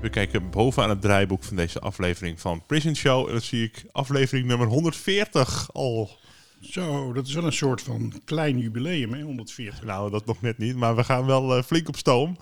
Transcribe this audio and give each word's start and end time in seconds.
We 0.00 0.10
kijken 0.10 0.50
bovenaan 0.50 0.90
het 0.90 1.00
draaiboek 1.00 1.42
van 1.42 1.56
deze 1.56 1.80
aflevering 1.80 2.40
van 2.40 2.66
Prison 2.66 2.96
Show. 2.96 3.26
En 3.26 3.32
dan 3.32 3.40
zie 3.40 3.64
ik 3.64 3.84
aflevering 3.92 4.46
nummer 4.46 4.66
140 4.66 5.72
al. 5.72 6.18
Zo, 6.60 7.12
dat 7.12 7.26
is 7.26 7.34
wel 7.34 7.44
een 7.44 7.52
soort 7.52 7.82
van 7.82 8.12
klein 8.24 8.58
jubileum, 8.58 9.12
hè, 9.12 9.22
140. 9.22 9.84
Nou, 9.84 10.10
dat 10.10 10.26
nog 10.26 10.40
net 10.40 10.58
niet, 10.58 10.76
maar 10.76 10.96
we 10.96 11.04
gaan 11.04 11.26
wel 11.26 11.56
eh, 11.56 11.62
flink 11.62 11.88
op 11.88 11.96
stoom. 11.96 12.36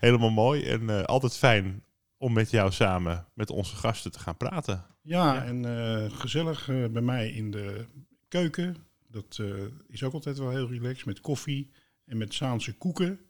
Helemaal 0.00 0.30
mooi 0.30 0.64
en 0.64 0.90
eh, 0.90 1.02
altijd 1.04 1.36
fijn 1.36 1.82
om 2.18 2.32
met 2.32 2.50
jou 2.50 2.72
samen 2.72 3.26
met 3.34 3.50
onze 3.50 3.76
gasten 3.76 4.12
te 4.12 4.18
gaan 4.18 4.36
praten. 4.36 4.84
Ja, 5.02 5.44
en 5.44 5.64
eh, 5.64 6.18
gezellig 6.18 6.68
eh, 6.68 6.86
bij 6.86 7.02
mij 7.02 7.30
in 7.30 7.50
de 7.50 7.84
keuken. 8.28 8.76
Dat 9.08 9.38
eh, 9.40 9.46
is 9.88 10.02
ook 10.02 10.12
altijd 10.12 10.38
wel 10.38 10.50
heel 10.50 10.68
relaxed 10.68 11.06
met 11.06 11.20
koffie 11.20 11.70
en 12.04 12.16
met 12.16 12.34
Zaanse 12.34 12.76
koeken. 12.76 13.20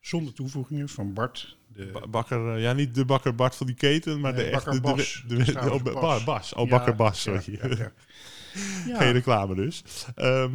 Zonder 0.00 0.34
toevoegingen 0.34 0.88
van 0.88 1.12
Bart. 1.12 1.56
De, 1.74 1.90
Ba- 1.92 2.06
Bakker, 2.08 2.54
eh, 2.54 2.62
ja, 2.62 2.72
niet 2.72 2.94
de 2.94 3.04
bakker 3.04 3.34
Bart 3.34 3.54
van 3.56 3.66
die 3.66 3.76
keten, 3.76 4.20
maar 4.20 4.32
Nee, 4.32 4.44
de 4.44 4.50
echte... 4.50 4.70
de- 4.70 4.80
Bas. 4.80 5.24
De, 5.28 5.60
oh, 5.70 5.82
Bas. 6.00 6.24
Bas. 6.24 6.52
Oh, 6.52 6.64
Ja, 6.64 6.70
Bakker 6.70 6.94
Bas, 6.96 7.20
sorry. 7.22 7.58
ja. 8.86 8.96
Geen 8.98 9.12
reclame 9.12 9.54
dus. 9.54 9.84
Ehm, 10.14 10.54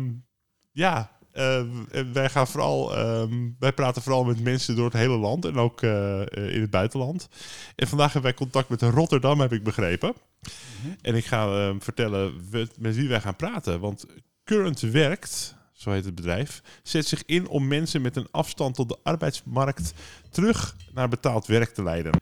ja, 0.71 1.11
w- 1.31 2.13
wij 2.13 2.29
gaan 2.29 2.47
vooral, 2.47 2.95
ehm, 2.97 3.49
wij 3.59 3.73
praten 3.73 4.01
vooral 4.01 4.23
met 4.23 4.43
mensen 4.43 4.75
door 4.75 4.85
het 4.85 4.93
hele 4.93 5.17
land 5.17 5.45
en 5.45 5.55
ook 5.57 5.81
in 5.81 6.61
het 6.61 6.69
buitenland. 6.69 7.29
En 7.75 7.87
vandaag 7.87 8.13
hebben 8.13 8.31
wij 8.31 8.39
contact 8.39 8.69
met 8.69 8.81
Rotterdam, 8.81 9.39
heb 9.39 9.53
ik 9.53 9.63
begrepen. 9.63 10.13
Mhm. 10.41 10.93
En 11.01 11.15
ik 11.15 11.25
ga 11.25 11.45
ehm, 11.67 11.79
vertellen 11.79 12.33
met 12.77 12.95
wie 12.95 13.09
wij 13.09 13.21
gaan 13.21 13.35
praten. 13.35 13.79
Want 13.79 14.05
Current 14.43 14.79
Werkt, 14.79 15.55
zo 15.79 15.91
heet 15.91 16.05
het 16.05 16.15
bedrijf, 16.15 16.61
zet 16.83 17.05
zich 17.05 17.23
in 17.25 17.47
om 17.47 17.67
mensen 17.67 18.01
met 18.01 18.15
een 18.15 18.27
afstand 18.31 18.75
tot 18.75 18.89
de 18.89 18.97
arbeidsmarkt 19.03 19.93
terug 20.29 20.75
naar 20.93 21.09
betaald 21.09 21.45
werk 21.47 21.69
te 21.69 21.83
leiden. 21.83 22.21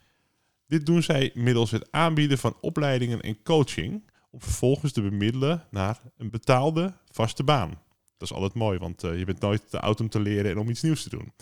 Dit 0.67 0.85
doen 0.85 1.03
zij 1.03 1.31
middels 1.33 1.71
het 1.71 1.91
aanbieden 1.91 2.37
van 2.37 2.57
opleidingen 2.61 3.21
en 3.21 3.43
coaching 3.43 4.11
om 4.29 4.41
vervolgens 4.41 4.91
te 4.91 5.01
bemiddelen 5.01 5.63
naar 5.71 6.01
een 6.17 6.29
betaalde 6.29 6.93
vaste 7.11 7.43
baan. 7.43 7.69
Dat 8.17 8.29
is 8.29 8.33
altijd 8.33 8.53
mooi, 8.53 8.79
want 8.79 9.03
eh, 9.03 9.17
je 9.17 9.25
bent 9.25 9.39
nooit 9.39 9.69
te 9.69 9.79
oud 9.79 9.99
om 9.99 10.09
te 10.09 10.19
leren 10.19 10.51
en 10.51 10.57
om 10.57 10.69
iets 10.69 10.81
nieuws 10.81 11.03
te 11.03 11.09
doen. 11.09 11.33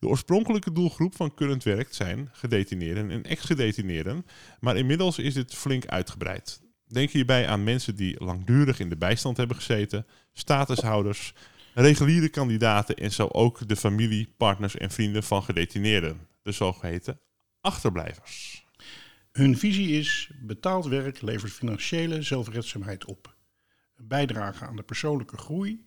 De 0.00 0.06
oorspronkelijke 0.06 0.72
doelgroep 0.72 1.16
van 1.16 1.34
Current 1.34 1.62
Werkt 1.62 1.94
zijn 1.94 2.28
gedetineerden 2.32 3.10
en 3.10 3.24
ex-gedetineerden, 3.24 4.26
maar 4.60 4.76
inmiddels 4.76 5.18
is 5.18 5.34
dit 5.34 5.54
flink 5.54 5.86
uitgebreid. 5.86 6.60
Denk 6.88 7.10
hierbij 7.10 7.48
aan 7.48 7.64
mensen 7.64 7.96
die 7.96 8.24
langdurig 8.24 8.80
in 8.80 8.88
de 8.88 8.96
bijstand 8.96 9.36
hebben 9.36 9.56
gezeten, 9.56 10.06
statushouders, 10.32 11.34
reguliere 11.82 12.28
kandidaten 12.28 12.96
en 12.96 13.12
zo 13.12 13.26
ook 13.26 13.68
de 13.68 13.76
familie, 13.76 14.34
partners 14.36 14.76
en 14.76 14.90
vrienden 14.90 15.22
van 15.22 15.42
gedetineerden, 15.42 16.28
de 16.42 16.52
zogeheten 16.52 17.20
achterblijvers. 17.60 18.64
Hun 19.32 19.58
visie 19.58 19.98
is: 19.98 20.30
betaald 20.40 20.86
werk 20.86 21.22
levert 21.22 21.52
financiële 21.52 22.22
zelfredzaamheid 22.22 23.04
op. 23.04 23.36
Een 23.96 24.08
bijdrage 24.08 24.64
aan 24.64 24.76
de 24.76 24.82
persoonlijke 24.82 25.36
groei, 25.36 25.86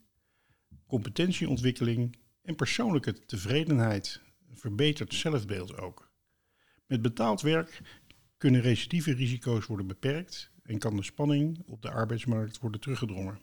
competentieontwikkeling 0.88 2.18
en 2.42 2.56
persoonlijke 2.56 3.26
tevredenheid. 3.26 4.22
Een 4.50 4.58
verbeterd 4.58 5.14
zelfbeeld 5.14 5.78
ook. 5.78 6.12
Met 6.88 7.02
betaald 7.02 7.42
werk 7.42 7.82
kunnen 8.38 8.62
recidieve 8.62 9.14
risico's 9.14 9.66
worden 9.66 9.88
beperkt 9.88 10.52
en 10.64 10.80
kan 10.80 10.96
de 10.96 11.04
spanning 11.04 11.64
op 11.66 11.82
de 11.82 11.92
arbeidsmarkt 11.92 12.60
worden 12.60 12.82
teruggedrongen. 12.82 13.40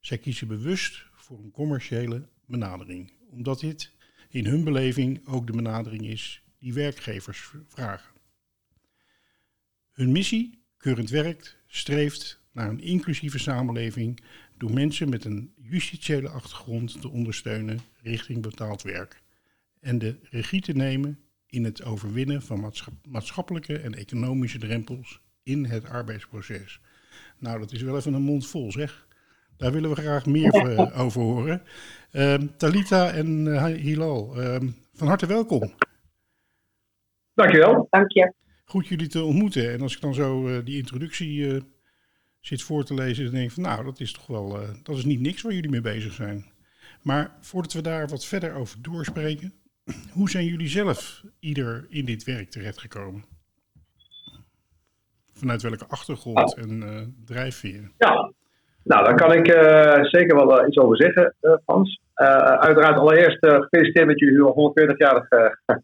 Zij 0.00 0.18
kiezen 0.18 0.48
bewust 0.48 1.07
voor 1.28 1.38
een 1.38 1.50
commerciële 1.50 2.28
benadering, 2.46 3.12
omdat 3.30 3.60
dit 3.60 3.92
in 4.28 4.46
hun 4.46 4.64
beleving 4.64 5.26
ook 5.26 5.46
de 5.46 5.52
benadering 5.52 6.06
is 6.06 6.42
die 6.58 6.72
werkgevers 6.72 7.52
vragen. 7.66 8.12
Hun 9.92 10.12
missie, 10.12 10.62
Current 10.78 11.10
Werkt, 11.10 11.56
streeft 11.66 12.40
naar 12.52 12.68
een 12.68 12.80
inclusieve 12.80 13.38
samenleving 13.38 14.20
door 14.56 14.72
mensen 14.72 15.08
met 15.08 15.24
een 15.24 15.52
justitiële 15.56 16.28
achtergrond 16.28 17.00
te 17.00 17.08
ondersteunen 17.08 17.80
richting 18.02 18.42
betaald 18.42 18.82
werk 18.82 19.22
en 19.80 19.98
de 19.98 20.18
regie 20.22 20.60
te 20.60 20.72
nemen 20.72 21.18
in 21.46 21.64
het 21.64 21.82
overwinnen 21.82 22.42
van 22.42 22.60
maatschap- 22.60 23.06
maatschappelijke 23.06 23.78
en 23.78 23.94
economische 23.94 24.58
drempels 24.58 25.20
in 25.42 25.64
het 25.64 25.84
arbeidsproces. 25.84 26.80
Nou, 27.38 27.58
dat 27.58 27.72
is 27.72 27.82
wel 27.82 27.96
even 27.96 28.14
een 28.14 28.22
mond 28.22 28.46
vol, 28.46 28.72
zeg. 28.72 29.07
Daar 29.58 29.72
willen 29.72 29.90
we 29.90 29.96
graag 29.96 30.26
meer 30.26 30.54
eh, 30.54 31.00
over 31.00 31.20
horen. 31.20 31.62
Ehm, 32.10 32.46
Talita 32.56 33.10
en 33.10 33.54
eh, 33.54 33.64
Hilal, 33.64 34.36
ehm, 34.36 34.68
van 34.92 35.06
harte 35.08 35.26
welkom. 35.26 35.72
Dankjewel. 37.34 37.86
Dank 37.90 38.12
je. 38.12 38.32
Goed 38.64 38.86
jullie 38.86 39.08
te 39.08 39.22
ontmoeten. 39.22 39.72
En 39.72 39.80
als 39.80 39.94
ik 39.94 40.00
dan 40.00 40.14
zo 40.14 40.48
eh, 40.48 40.64
die 40.64 40.76
introductie 40.76 41.54
eh, 41.54 41.60
zit 42.40 42.62
voor 42.62 42.84
te 42.84 42.94
lezen, 42.94 43.24
dan 43.24 43.32
denk 43.32 43.46
ik 43.46 43.52
van 43.52 43.62
nou, 43.62 43.84
dat 43.84 44.00
is 44.00 44.12
toch 44.12 44.26
wel, 44.26 44.60
eh, 44.60 44.68
dat 44.82 44.96
is 44.96 45.04
niet 45.04 45.20
niks 45.20 45.42
waar 45.42 45.52
jullie 45.52 45.70
mee 45.70 45.80
bezig 45.80 46.12
zijn. 46.12 46.44
Maar 47.02 47.36
voordat 47.40 47.72
we 47.72 47.80
daar 47.80 48.08
wat 48.08 48.24
verder 48.24 48.54
over 48.54 48.82
doorspreken, 48.82 49.54
hoe 50.12 50.30
zijn 50.30 50.44
jullie 50.44 50.68
zelf 50.68 51.24
ieder 51.40 51.86
in 51.88 52.04
dit 52.04 52.24
werk 52.24 52.50
terechtgekomen? 52.50 53.24
Vanuit 55.32 55.62
welke 55.62 55.86
achtergrond 55.86 56.54
en 56.54 56.82
eh, 56.82 57.06
drijfveer? 57.24 57.90
Ja, 57.98 58.32
nou 58.84 59.04
daar 59.04 59.14
kan 59.14 59.32
ik 59.32 59.48
eh, 59.48 60.04
zeker 60.04 60.36
wel 60.36 60.60
eh, 60.60 60.66
iets 60.68 60.78
over 60.78 60.96
zeggen, 60.96 61.34
eh 61.40 61.52
Frans. 61.64 62.00
Eh, 62.14 62.36
uiteraard 62.36 62.98
allereerst 62.98 63.42
eh, 63.42 63.60
gefeliciteerd 63.60 64.06
met 64.06 64.18
jullie 64.18 64.72
140-jarig 64.72 65.28
eh, 65.28 65.50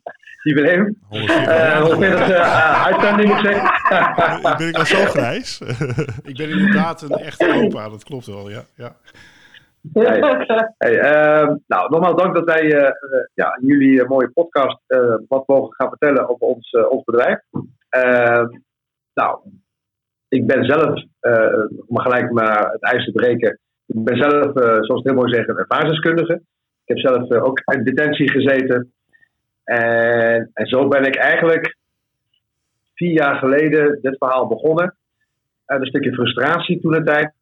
jubileum. 0.42 0.96
140 1.08 1.46
Eh 1.46 1.80
140 1.80 2.28
eh, 2.28 2.84
uitzending 2.84 3.28
moet 3.28 3.38
ik 3.38 3.44
zeggen. 3.44 3.72
ben 4.58 4.68
ik 4.68 4.76
al 4.76 4.84
zo 4.84 5.04
grijs? 5.04 5.60
Ik 6.30 6.36
ben 6.36 6.50
inderdaad 6.50 7.02
een 7.02 7.10
echte 7.10 7.62
opa, 7.64 7.88
dat 7.88 8.04
klopt 8.04 8.26
wel, 8.26 8.50
ja. 8.50 8.62
ja. 8.74 8.96
Hey, 9.92 10.20
hey, 10.78 10.98
ehm, 10.98 11.56
nou, 11.66 11.90
nogmaals 11.90 12.22
dank 12.22 12.34
dat 12.34 12.44
wij 12.44 12.92
ja, 13.34 13.58
jullie 13.60 14.08
mooie 14.08 14.30
podcast 14.30 14.78
eh, 14.86 15.14
wat 15.28 15.46
mogen 15.46 15.74
gaan 15.74 15.88
vertellen 15.88 16.28
over 16.28 16.46
ons, 16.46 16.70
ons 16.88 17.04
bedrijf. 17.04 17.40
Ehm, 17.88 18.46
nou, 19.14 19.38
ik 20.34 20.46
ben 20.46 20.64
zelf, 20.64 21.02
eh, 21.20 21.64
om 21.86 21.98
gelijk 21.98 22.30
maar 22.30 22.70
het 22.72 22.82
ijs 22.82 23.04
te 23.04 23.12
breken, 23.12 23.58
ik 23.86 24.04
ben 24.04 24.16
zelf, 24.16 24.56
eh, 24.56 24.62
zoals 24.62 25.02
het 25.02 25.04
heel 25.04 25.14
mooi 25.14 25.32
zeggen, 25.32 25.54
een 25.54 25.60
ervaringsdeskundige. 25.60 26.34
Ik 26.84 26.96
heb 26.96 26.98
zelf 26.98 27.30
eh, 27.30 27.44
ook 27.44 27.60
in 27.64 27.84
detentie 27.84 28.30
gezeten. 28.30 28.92
En, 29.64 30.50
en 30.52 30.66
zo 30.66 30.88
ben 30.88 31.04
ik 31.04 31.16
eigenlijk 31.16 31.76
vier 32.94 33.12
jaar 33.12 33.34
geleden 33.34 33.98
dit 34.02 34.16
verhaal 34.18 34.46
begonnen. 34.46 34.94
En 35.66 35.80
een 35.80 35.86
stukje 35.86 36.12
frustratie 36.12 36.80
toen 36.80 36.92
de 36.92 37.02
tijd. 37.02 37.32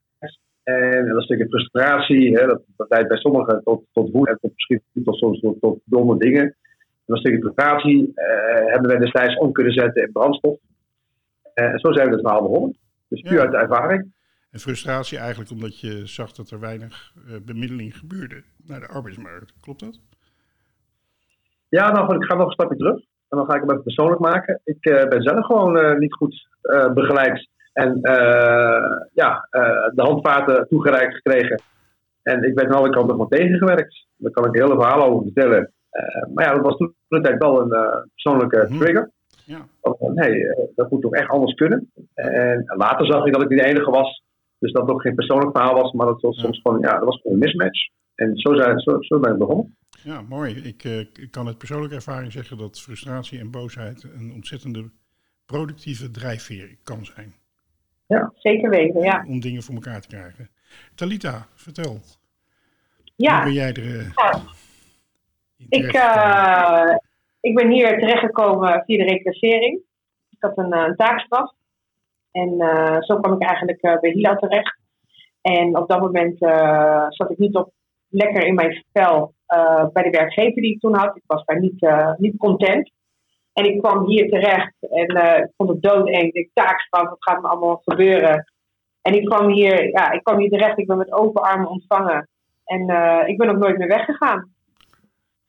En 0.63 1.09
dat 1.09 1.23
stukje 1.23 1.49
frustratie, 1.49 2.39
hè, 2.39 2.47
dat, 2.47 2.63
dat 2.77 2.91
leidt 2.91 3.09
bij 3.09 3.17
sommigen 3.17 3.63
tot, 3.65 3.85
tot 3.93 4.11
woede 4.11 4.31
en 4.31 4.39
tot, 4.41 4.53
misschien 4.55 5.05
tot, 5.05 5.17
soms 5.17 5.41
tot, 5.61 5.81
domme 5.85 6.19
dingen. 6.19 6.43
En 6.43 6.55
dat 7.07 7.19
stukje 7.19 7.41
frustratie 7.41 8.13
eh, 8.15 8.73
hebben 8.73 8.91
we 8.91 8.99
destijds 8.99 9.37
om 9.37 9.53
kunnen 9.53 9.73
zetten 9.73 10.03
in 10.03 10.13
brandstof. 10.13 10.59
En 11.55 11.79
zo 11.79 11.93
zijn 11.93 12.07
we 12.07 12.13
het 12.13 12.21
verhaal 12.21 12.43
begonnen. 12.43 12.77
Dus 13.13 13.21
puur 13.21 13.41
uit 13.41 13.51
de 13.51 13.57
ervaring. 13.57 14.13
En 14.51 14.61
frustratie 14.61 15.19
eigenlijk 15.19 15.51
omdat 15.51 15.81
je 15.81 16.07
zag 16.07 16.33
dat 16.33 16.51
er 16.51 16.61
weinig 16.61 17.13
eh, 17.27 17.37
bemiddeling 17.45 17.97
gebeurde 17.99 18.43
naar 18.67 18.81
de 18.81 18.89
arbeidsmarkt. 18.89 19.55
Klopt 19.61 19.81
dat? 19.81 20.01
Ja, 21.69 21.93
nou 21.93 22.07
goed, 22.07 22.23
ik 22.23 22.25
ga 22.25 22.35
nog 22.35 22.47
een 22.47 22.53
stapje 22.53 22.77
terug. 22.77 22.97
En 23.29 23.39
dan 23.39 23.47
ga 23.47 23.55
ik 23.55 23.61
hem 23.61 23.71
even 23.71 23.83
persoonlijk 23.83 24.21
maken. 24.21 24.61
Ik 24.65 24.85
eh, 24.85 25.09
ben 25.09 25.23
zelf 25.23 25.47
gewoon 25.47 25.79
eh, 25.79 25.99
niet 25.99 26.15
goed 26.15 26.49
begeleid 26.95 27.49
En 27.73 27.99
ja, 29.13 29.49
de 29.95 30.03
handvaten 30.03 30.67
toegereikt 30.69 31.15
gekregen. 31.15 31.61
En 32.23 32.43
ik 32.43 32.55
werd 32.55 32.69
aan 32.69 32.79
alle 32.79 32.91
kanten 32.91 33.17
van 33.17 33.29
tegengewerkt. 33.29 34.07
Daar 34.17 34.33
kan 34.33 34.45
ik 34.45 34.55
een 34.55 34.63
hele 34.63 34.81
verhaal 34.81 35.03
over 35.03 35.23
vertellen. 35.23 35.73
Maar 36.35 36.45
ja, 36.45 36.53
dat 36.55 36.65
was 36.65 36.77
toen 36.77 36.95
de 37.09 37.21
tijd 37.21 37.39
wel 37.39 37.61
een 37.61 38.09
persoonlijke 38.13 38.67
Mhm. 38.69 38.79
trigger. 38.79 39.11
Ja. 39.53 39.69
Van, 39.81 40.15
nee, 40.15 40.49
eh, 40.49 40.65
dat 40.75 40.91
moet 40.91 41.03
toch 41.03 41.13
echt 41.13 41.29
anders 41.29 41.55
kunnen. 41.55 41.93
En 42.15 42.65
later 42.77 43.07
zag 43.07 43.27
ik 43.27 43.33
dat 43.33 43.43
ik 43.43 43.49
niet 43.49 43.59
de 43.59 43.67
enige 43.67 43.91
was. 43.91 44.23
Dus 44.59 44.73
dat 44.73 44.83
het 44.83 44.91
ook 44.91 45.03
geen 45.03 45.15
persoonlijk 45.15 45.57
verhaal 45.57 45.75
was, 45.75 45.93
maar 45.93 46.07
dat 46.07 46.21
was 46.21 46.41
soms 46.41 46.61
gewoon, 46.61 46.81
ja, 46.81 46.93
dat 46.99 47.05
was 47.05 47.21
gewoon 47.21 47.33
een 47.33 47.43
mismatch. 47.43 47.89
En 48.15 48.37
zo, 48.37 48.55
zijn, 48.55 48.79
zo, 48.81 48.97
zo 49.01 49.21
ben 49.21 49.33
ik 49.33 49.39
begonnen. 49.39 49.77
Ja, 50.03 50.21
mooi. 50.21 50.55
Ik, 50.55 50.85
eh, 50.85 50.99
ik 50.99 51.29
kan 51.31 51.47
uit 51.47 51.59
persoonlijke 51.59 51.95
ervaring 51.95 52.33
zeggen 52.33 52.59
dat 52.59 52.81
frustratie 52.81 53.39
en 53.39 53.51
boosheid 53.51 54.03
een 54.03 54.33
ontzettende 54.35 54.91
productieve 55.47 56.11
drijfveer 56.11 56.77
kan 56.83 57.05
zijn. 57.05 57.35
Zeker 58.35 58.71
weten, 58.71 59.03
ja. 59.03 59.25
Om 59.29 59.41
dingen 59.41 59.63
voor 59.63 59.75
elkaar 59.75 60.01
te 60.01 60.09
krijgen. 60.09 60.51
Talita, 60.95 61.47
vertel. 61.55 61.91
Hoe 61.91 62.01
Ja, 63.17 63.45
ben 63.45 63.53
jij 63.53 63.73
er 63.73 63.99
eh, 63.99 64.11
Ja. 64.15 64.41
ik? 65.69 65.93
Ik 67.43 67.55
ben 67.55 67.71
hier 67.71 67.99
terechtgekomen 67.99 68.83
via 68.87 68.97
de 68.97 69.11
reclassering. 69.11 69.81
Ik 70.31 70.39
had 70.39 70.59
een, 70.59 70.73
eh, 70.73 70.85
een 70.87 70.97
taakstraf. 70.97 71.53
En 72.31 72.61
eh, 72.61 72.97
zo 73.01 73.21
kwam 73.21 73.33
ik 73.33 73.49
eigenlijk 73.49 73.81
eh, 73.81 74.01
bij 74.01 74.11
Hila 74.11 74.37
terecht. 74.37 74.81
En 75.41 75.79
op 75.79 75.89
dat 75.89 76.01
moment 76.01 76.39
zat 77.09 77.31
ik 77.31 77.39
niet 77.39 77.57
op, 77.57 77.73
lekker 78.09 78.47
in 78.47 78.55
mijn 78.55 78.85
vel 78.93 79.35
bij 79.93 80.03
de 80.03 80.11
werkgever 80.11 80.63
die 80.63 80.75
ik 80.75 80.81
toen 80.81 80.95
had. 80.95 81.17
Ik 81.17 81.23
was 81.27 81.45
daar 81.45 81.61
niet, 81.61 81.87
niet 82.17 82.37
content. 82.37 82.91
En 83.53 83.65
ik 83.65 83.79
kwam 83.79 84.07
hier 84.07 84.29
terecht 84.29 84.75
en 84.81 85.07
ik 85.43 85.53
vond 85.57 85.69
het 85.69 85.83
doodeng. 85.83 86.33
Ik 86.33 86.51
taakstraf, 86.53 87.09
wat 87.09 87.17
gaat 87.25 87.43
me 87.43 87.49
allemaal 87.49 87.81
gebeuren? 87.85 88.53
En 89.03 89.15
ik 89.15 89.25
kwam 89.25 89.49
hier, 89.49 89.89
ja, 89.91 90.11
ik 90.11 90.23
kwam 90.23 90.39
hier 90.39 90.51
terecht. 90.51 90.79
Ik 90.79 90.87
ben 90.87 90.97
met 90.97 91.13
open 91.13 91.43
armen 91.43 91.69
ontvangen. 91.69 92.29
En 92.65 92.81
ik 93.27 93.39
ben 93.39 93.51
ook 93.51 93.59
nooit 93.59 93.79
meer 93.79 93.89
weggegaan. 93.89 94.52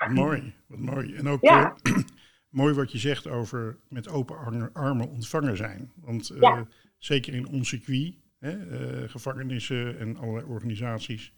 Wat 0.05 0.15
mooi, 0.25 0.53
wat 0.67 0.79
mooi. 0.79 1.15
En 1.15 1.27
ook 1.27 1.41
Ja. 1.41 1.75
eh, 1.83 1.93
mooi 2.49 2.73
wat 2.73 2.91
je 2.91 2.97
zegt 2.97 3.27
over 3.27 3.77
met 3.89 4.09
open 4.09 4.37
ar- 4.37 4.69
armen 4.73 5.09
ontvangen 5.09 5.57
zijn. 5.57 5.91
Want 5.95 6.29
eh, 6.29 6.39
Ja. 6.39 6.65
zeker 6.97 7.33
in 7.33 7.47
ons 7.47 7.69
circuit, 7.69 8.13
hè, 8.39 8.51
eh, 8.51 9.09
gevangenissen 9.09 9.99
en 9.99 10.17
allerlei 10.17 10.45
organisaties, 10.45 11.33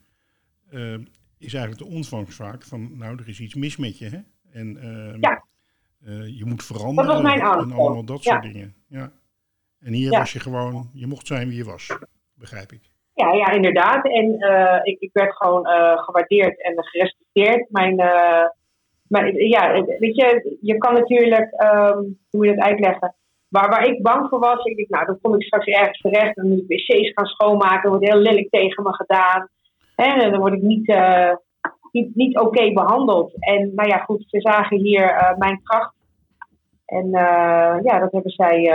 is 1.38 1.54
eigenlijk 1.54 1.78
de 1.78 1.96
ontvangst 1.96 2.36
vaak 2.36 2.64
van, 2.64 2.98
nou, 2.98 3.18
er 3.20 3.28
is 3.28 3.40
iets 3.40 3.56
mis 3.56 3.78
met 3.78 3.98
je. 3.98 4.06
Hè? 4.10 4.20
En 4.60 4.78
eh, 4.78 5.20
Ja. 5.20 5.44
eh, 6.06 6.38
je 6.38 6.46
moet 6.46 6.64
veranderen. 6.64 7.06
Dat 7.14 7.22
was 7.22 7.22
mijn 7.36 7.40
En 7.42 7.72
allemaal 7.72 8.06
dat 8.06 8.24
soort 8.24 8.42
dingen. 8.42 8.76
Ja. 8.88 9.12
En 9.80 9.94
hier 9.94 10.10
was 10.12 10.34
je 10.34 10.40
gewoon, 10.40 10.90
je 10.94 11.08
mocht 11.08 11.28
zijn 11.28 11.48
wie 11.48 11.58
je 11.58 11.64
was, 11.64 11.98
begrijp 12.34 12.72
ik. 12.72 12.94
Ja, 13.14 13.32
ja 13.34 13.52
inderdaad. 13.52 14.06
En 14.06 14.26
ik, 14.84 15.00
ik 15.00 15.10
werd 15.14 15.36
gewoon 15.36 15.66
gewaardeerd 15.98 16.62
en 16.64 16.74
gerespecteerd. 16.84 17.25
Mijn, 17.70 17.96
mijn, 19.08 19.36
ja, 19.48 19.84
weet 20.00 20.16
je, 20.16 20.58
je 20.62 20.78
kan 20.78 20.94
natuurlijk, 20.94 21.52
ehm, 21.52 21.98
hoe 21.98 22.16
moet 22.32 22.46
je 22.46 22.56
dat 22.56 22.66
uitleggen? 22.66 23.16
Waar, 23.48 23.70
waar 23.70 23.88
ik 23.88 24.02
bang 24.02 24.30
voor 24.30 24.40
was, 24.40 24.64
ik 24.64 24.78
dacht, 24.78 24.90
nou, 24.90 25.06
dan 25.06 25.20
kom 25.22 25.36
ik 25.36 25.46
straks 25.46 25.66
ergens 25.66 26.02
terecht 26.02 26.38
en 26.38 26.44
dan 26.44 26.50
moet 26.50 26.72
ik 26.72 26.88
wc's 26.88 27.12
gaan 27.14 27.26
schoonmaken. 27.26 27.90
Wordt 27.90 28.06
heel 28.06 28.20
lelijk 28.20 28.50
tegen 28.50 28.84
me 28.84 28.94
gedaan. 28.94 29.50
En 29.96 30.32
dan 30.32 30.40
word 30.40 30.54
ik 30.54 30.62
niet, 30.62 30.88
eh, 30.88 31.34
niet, 31.92 32.16
niet 32.16 32.40
oké 32.40 32.74
behandeld. 32.74 33.34
En 33.40 33.72
nou 33.76 33.90
ja, 33.90 33.98
goed, 33.98 34.24
ze 34.28 34.42
zagen 34.42 34.78
hier 34.78 35.10
eh, 35.10 35.38
mijn 35.38 35.62
kracht. 35.64 35.94
En 36.86 37.10
ja, 37.84 38.00
dat 38.00 38.12
hebben 38.12 38.32
zij 38.32 38.72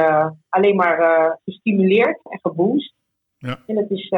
alleen 0.48 0.76
maar 0.76 1.38
gestimuleerd 1.44 2.20
en 2.22 2.38
geboost. 2.42 2.94
Ja. 3.38 3.58
En 3.66 3.74
dat 3.74 3.90
is 3.90 4.12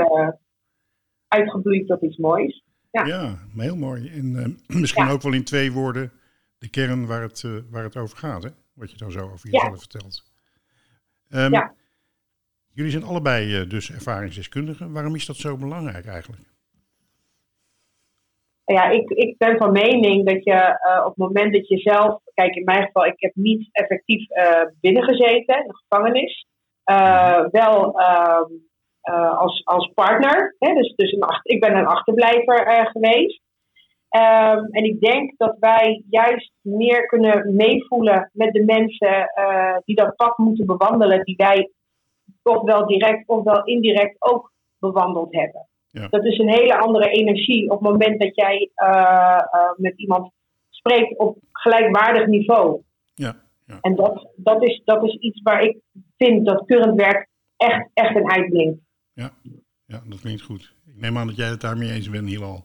uitgebloeid 1.28 1.86
tot 1.86 2.02
iets 2.02 2.16
moois. 2.16 2.62
Ja. 2.92 3.38
Heel 3.56 3.76
mooi. 3.76 4.08
En 4.08 4.36
eh, 4.36 4.76
misschien 4.80 5.04
Ja. 5.06 5.10
ook 5.10 5.22
wel 5.22 5.32
in 5.32 5.44
twee 5.44 5.72
woorden 5.72 6.12
de 6.58 6.70
kern 6.70 7.06
waar 7.06 7.22
het, 7.22 7.42
eh, 7.44 7.50
waar 7.70 7.82
het 7.82 7.96
over 7.96 8.18
gaat, 8.18 8.42
hè? 8.42 8.50
wat 8.74 8.90
je 8.90 8.96
dan 8.96 9.10
zo 9.10 9.30
over 9.30 9.50
jezelf 9.50 9.78
vertelt. 9.78 10.22
Ehm, 11.30 11.52
Ja. 11.52 11.74
Jullie 12.74 12.90
zijn 12.90 13.04
allebei 13.04 13.60
eh, 13.60 13.68
dus 13.68 13.90
ervaringsdeskundigen. 13.92 14.92
Waarom 14.92 15.14
is 15.14 15.26
dat 15.26 15.36
zo 15.36 15.56
belangrijk 15.56 16.06
eigenlijk? 16.06 16.42
Ja, 18.64 18.88
ik, 18.90 19.10
ik 19.10 19.38
ben 19.38 19.56
van 19.56 19.72
mening 19.72 20.26
dat 20.26 20.44
je 20.44 20.78
op 21.00 21.08
het 21.08 21.16
moment 21.16 21.52
dat 21.52 21.68
je 21.68 21.78
zelf, 21.78 22.20
kijk 22.34 22.54
in 22.54 22.64
mijn 22.64 22.82
geval, 22.82 23.06
ik 23.06 23.20
heb 23.20 23.34
niet 23.34 23.68
effectief 23.72 24.26
binnengezeten 24.80 25.56
in 25.58 25.66
de 25.66 25.76
gevangenis. 25.76 26.46
Eh, 26.84 27.44
wel 27.50 28.00
ehm, 28.00 28.50
eh, 29.02 29.38
als, 29.38 29.64
als 29.64 29.90
partner, 29.94 30.56
hè, 30.58 30.74
dus, 30.74 30.94
dus 30.96 31.12
een 31.12 31.22
achter, 31.22 31.52
ik 31.54 31.60
ben 31.60 31.76
een 31.76 31.86
achterblijver 31.86 32.66
eh, 32.66 32.86
geweest. 32.86 33.40
Ehm, 34.08 34.64
en 34.70 34.84
ik 34.84 35.00
denk 35.00 35.34
dat 35.36 35.56
wij 35.60 36.04
juist 36.10 36.52
meer 36.60 37.06
kunnen 37.06 37.54
meevoelen 37.56 38.30
met 38.32 38.52
de 38.52 38.64
mensen 38.64 39.26
eh, 39.26 39.76
die 39.84 39.96
dat 39.96 40.16
pad 40.16 40.38
moeten 40.38 40.66
bewandelen, 40.66 41.24
die 41.24 41.36
wij 41.36 41.70
ofwel 42.42 42.86
direct 42.86 43.28
ofwel 43.28 43.64
indirect 43.64 44.16
ook 44.18 44.52
bewandeld 44.78 45.32
hebben. 45.32 45.68
Ja. 45.86 46.08
Dat 46.08 46.24
is 46.24 46.38
een 46.38 46.52
hele 46.52 46.78
andere 46.78 47.08
energie 47.08 47.70
op 47.70 47.80
het 47.80 47.90
moment 47.90 48.20
dat 48.20 48.34
jij 48.34 48.70
met 49.76 49.92
iemand 49.96 50.30
spreekt 50.70 51.18
op 51.18 51.38
gelijkwaardig 51.52 52.26
niveau. 52.26 52.80
Ja, 53.14 53.34
ja. 53.66 53.78
En 53.80 53.94
dat, 53.94 54.28
dat, 54.36 54.62
is, 54.62 54.82
dat 54.84 55.04
is 55.04 55.14
iets 55.14 55.42
waar 55.42 55.62
ik 55.62 55.76
vind 56.16 56.46
dat 56.46 56.64
current 56.66 57.00
werk 57.00 57.28
echt, 57.56 57.90
echt 57.94 58.16
een 58.16 58.30
uitblinkt. 58.30 58.80
Ja, 59.14 59.30
dat 60.08 60.20
klinkt 60.20 60.42
goed. 60.42 60.74
Ik 60.86 61.00
neem 61.00 61.18
aan 61.18 61.26
dat 61.26 61.36
jij 61.36 61.48
het 61.48 61.60
daarmee 61.60 61.90
eens 61.90 62.10
bent, 62.10 62.28
Hilal. 62.28 62.64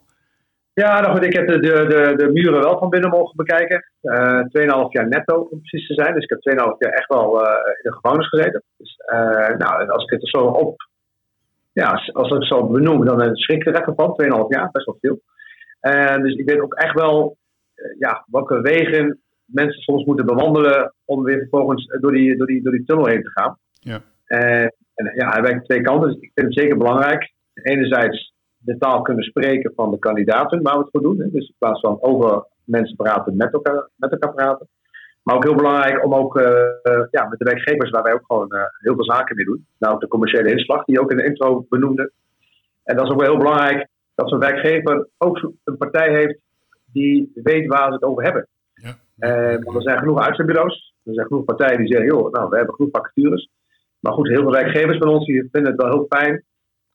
Ja, 0.74 1.00
nou 1.00 1.14
goed, 1.14 1.26
ik 1.26 1.34
heb 1.34 1.48
de, 1.48 1.60
de, 1.60 2.14
de, 2.18 2.32
muren 2.32 2.62
wel 2.62 2.78
van 2.78 2.90
binnen 2.90 3.10
mogen 3.10 3.36
bekijken. 3.36 3.84
2,5 3.84 3.90
jaar 4.90 5.08
netto, 5.08 5.36
om 5.36 5.60
precies 5.60 5.88
te 5.88 5.94
zijn. 5.94 6.14
Dus 6.14 6.24
ik 6.24 6.30
heb 6.30 6.58
2,5 6.60 6.78
jaar 6.78 6.92
echt 6.92 7.08
wel 7.08 7.46
eh, 7.46 7.68
in 7.68 7.90
de 7.90 7.94
gevangenis 7.94 8.28
gezeten. 8.28 8.64
Dus, 8.78 8.96
eh, 8.96 9.58
nou, 9.58 9.82
en 9.82 9.90
als 9.90 10.04
ik 10.04 10.10
het 10.10 10.22
er 10.22 10.30
zo 10.30 10.46
op... 10.46 10.90
Ja, 11.74 11.92
als, 12.12 12.32
ik 12.32 12.38
het 12.38 12.48
zo 12.48 12.68
benoem, 12.68 13.06
dan 13.06 13.36
schrik 13.36 13.60
ik 13.60 13.68
er 13.68 13.76
echt 13.76 13.92
van. 13.96 14.22
2,5 14.24 14.48
jaar, 14.48 14.72
best 14.72 14.86
wel 14.86 14.98
veel. 15.02 15.22
En 15.80 16.24
dus 16.24 16.36
ik 16.36 16.50
weet 16.50 16.62
ook 16.62 16.74
echt 16.74 16.94
wel 16.94 17.38
ja, 18.00 18.26
welke 18.28 18.62
wegen 18.62 19.22
mensen 19.46 19.82
soms 19.82 20.06
moeten 20.06 20.26
bewandelen 20.26 20.94
om 21.06 21.24
weer 21.24 21.38
vervolgens 21.38 21.86
door 22.00 22.12
die, 22.12 22.38
door 22.38 22.48
die, 22.48 22.64
door 22.64 22.72
die 22.72 22.84
tunnel 22.84 23.08
heen 23.08 23.24
te 23.24 23.32
gaan. 23.32 23.58
Ja. 23.80 24.02
En, 24.26 24.74
en 24.98 25.12
ja, 25.16 25.30
hij 25.30 25.42
werkt 25.42 25.66
twee 25.66 25.82
kanten, 25.82 26.10
dus 26.10 26.20
ik 26.20 26.32
vind 26.34 26.48
het 26.48 26.60
zeker 26.60 26.78
belangrijk. 26.78 27.34
Enerzijds 27.54 28.34
de 28.58 28.78
taal 28.78 29.02
kunnen 29.02 29.24
spreken 29.24 29.72
van 29.76 29.92
de 29.92 30.00
kandidaten 30.00 30.62
waar 30.62 30.74
we 30.74 30.80
het 30.80 30.90
voor 30.92 31.02
doen. 31.02 31.20
Hè. 31.20 31.30
Dus 31.32 31.48
in 31.48 31.56
plaats 31.58 31.80
van 31.80 31.98
over 32.02 32.46
mensen 32.64 32.96
praten, 32.96 33.36
met 33.36 33.54
elkaar, 33.54 33.90
met 33.96 34.12
elkaar 34.12 34.34
praten. 34.34 34.68
Maar 35.24 35.36
ook 35.36 35.44
heel 35.44 35.56
belangrijk 35.56 36.06
om 36.06 36.14
ook 36.14 36.38
eh, 36.38 36.46
eh, 36.84 37.08
ja, 37.12 37.28
met 37.28 37.40
de 37.40 37.46
werkgevers, 37.46 37.90
waar 37.90 38.04
wij 38.04 38.14
ook 38.14 38.26
gewoon 38.26 38.52
eh, 38.52 38.62
heel 38.78 38.96
veel 38.96 39.04
zaken 39.04 39.36
mee 39.36 39.46
doen. 39.46 39.66
Nou, 39.80 40.00
de 40.00 40.08
commerciële 40.08 40.52
inslag, 40.52 40.86
die 40.86 40.96
je 40.96 41.02
ook 41.02 41.12
in 41.12 41.18
de 41.18 41.26
intro 41.26 41.66
benoemde. 41.70 42.12
En 42.84 42.96
dat 42.96 43.06
is 43.06 43.12
ook 43.12 43.20
wel 43.20 43.30
heel 43.30 43.40
belangrijk 43.44 43.88
dat 44.16 44.30
zo'n 44.30 44.40
werkgever 44.40 45.08
ook 45.18 45.52
een 45.64 45.78
partij 45.78 46.14
heeft 46.14 46.40
die 46.86 47.32
weet 47.34 47.68
waar 47.68 47.88
ze 47.88 47.94
het 47.94 48.04
over 48.04 48.24
hebben. 48.24 48.48
Ja. 48.74 48.96
Want 49.64 49.76
er 49.76 49.82
zijn 49.82 49.98
genoeg 49.98 50.20
uitzendbureaus. 50.20 50.94
Er 51.04 51.14
zijn 51.14 51.28
genoeg 51.28 51.46
partijen 51.46 51.78
die 51.78 51.88
zeggen, 51.88 52.08
joh, 52.08 52.32
nou, 52.32 52.50
we 52.50 52.56
hebben 52.58 52.76
genoeg 52.76 52.92
vacatures. 52.92 53.50
Maar 54.08 54.16
goed, 54.16 54.28
heel 54.28 54.42
veel 54.42 54.52
werkgevers 54.52 54.98
van 54.98 55.08
ons 55.08 55.26
die 55.26 55.48
vinden 55.52 55.72
het 55.72 55.82
wel 55.82 55.92
heel 55.92 56.06
fijn 56.10 56.44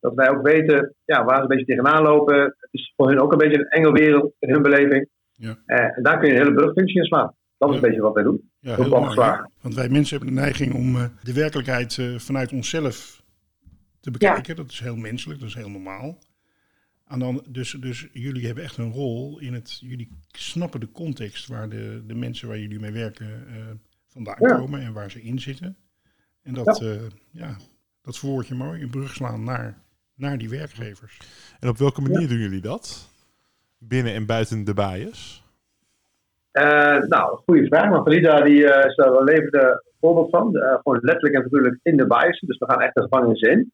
dat 0.00 0.14
wij 0.14 0.30
ook 0.30 0.42
weten 0.42 0.94
ja, 1.04 1.24
waar 1.24 1.36
ze 1.36 1.42
een 1.42 1.48
beetje 1.48 1.64
tegenaan 1.64 2.02
lopen. 2.02 2.40
Het 2.42 2.68
is 2.70 2.92
voor 2.96 3.08
hun 3.08 3.20
ook 3.20 3.32
een 3.32 3.38
beetje 3.38 3.58
een 3.58 3.68
enge 3.68 3.92
wereld 3.92 4.34
in 4.38 4.50
hun 4.50 4.62
beleving. 4.62 5.08
Ja. 5.32 5.58
Eh, 5.66 5.96
en 5.96 6.02
daar 6.02 6.18
kun 6.18 6.28
je 6.28 6.34
een 6.34 6.40
hele 6.42 6.54
brugfunctie 6.54 6.98
in 6.98 7.04
slaan. 7.04 7.34
Dat 7.58 7.68
is 7.68 7.74
Ja. 7.74 7.82
een 7.82 7.88
beetje 7.88 8.02
wat 8.02 8.14
wij 8.14 8.22
doen. 8.22 8.50
Ja, 8.58 8.70
Ook 8.76 8.76
heel 8.84 9.00
mooi. 9.00 9.40
Want 9.60 9.74
wij 9.74 9.88
mensen 9.88 10.16
hebben 10.16 10.34
de 10.34 10.40
neiging 10.40 10.74
om 10.74 10.96
eh, 10.96 11.04
de 11.22 11.32
werkelijkheid 11.32 11.98
eh, 11.98 12.18
vanuit 12.18 12.52
onszelf 12.52 13.22
te 14.00 14.10
bekijken. 14.10 14.56
Dat 14.56 14.70
is 14.70 14.80
heel 14.80 14.96
menselijk, 14.96 15.40
dat 15.40 15.48
is 15.48 15.54
heel 15.54 15.70
normaal. 15.70 16.18
En 17.08 17.18
dan, 17.18 17.44
dus, 17.48 17.70
dus 17.80 18.08
jullie 18.12 18.46
hebben 18.46 18.64
echt 18.64 18.76
een 18.76 18.92
rol 18.92 19.38
in 19.38 19.52
het. 19.54 19.78
Jullie 19.80 20.08
snappen 20.30 20.80
de 20.80 20.90
context 20.92 21.48
waar 21.48 21.68
de, 21.68 22.02
de 22.06 22.14
mensen 22.14 22.48
waar 22.48 22.58
jullie 22.58 22.80
mee 22.80 22.92
werken 22.92 23.26
eh, 23.48 23.54
vandaan 24.06 24.36
Ja. 24.38 24.56
komen 24.56 24.80
en 24.80 24.92
waar 24.92 25.10
ze 25.10 25.22
in 25.22 25.38
zitten. 25.38 25.76
En 26.42 26.54
dat, 26.54 26.78
ja. 26.78 26.96
ja, 27.30 27.56
dat 28.02 28.18
verwoord 28.18 28.46
je 28.46 28.54
mooi, 28.54 28.82
een 28.82 28.90
brug 28.90 29.14
slaan 29.14 29.44
naar, 29.44 29.78
naar 30.14 30.38
die 30.38 30.48
werkgevers. 30.48 31.18
En 31.60 31.68
op 31.68 31.78
welke 31.78 32.00
manier 32.00 32.28
doen 32.28 32.38
jullie 32.38 32.60
dat? 32.60 33.10
Binnen 33.78 34.14
en 34.14 34.26
buiten 34.26 34.64
de 34.64 34.74
bias? 34.74 35.44
Eh, 36.50 36.98
nou, 36.98 37.38
goede 37.46 37.66
vraag. 37.66 37.90
Maar 37.90 38.02
Valida 38.02 38.40
die, 38.40 38.66
eh, 38.72 38.86
is 38.86 38.94
daar 38.96 39.10
wel 39.10 39.18
een 39.18 39.24
levende 39.24 39.84
voorbeeld 40.00 40.30
van. 40.30 40.56
Eh, 40.56 40.74
gewoon 40.82 40.98
letterlijk 41.02 41.34
en 41.34 41.42
natuurlijk 41.42 41.78
in 41.82 41.96
de 41.96 42.06
bias. 42.06 42.40
Dus 42.40 42.58
we 42.58 42.64
gaan 42.66 42.80
echt 42.80 42.94
de 42.94 43.02
gevangenis 43.02 43.40
in. 43.40 43.72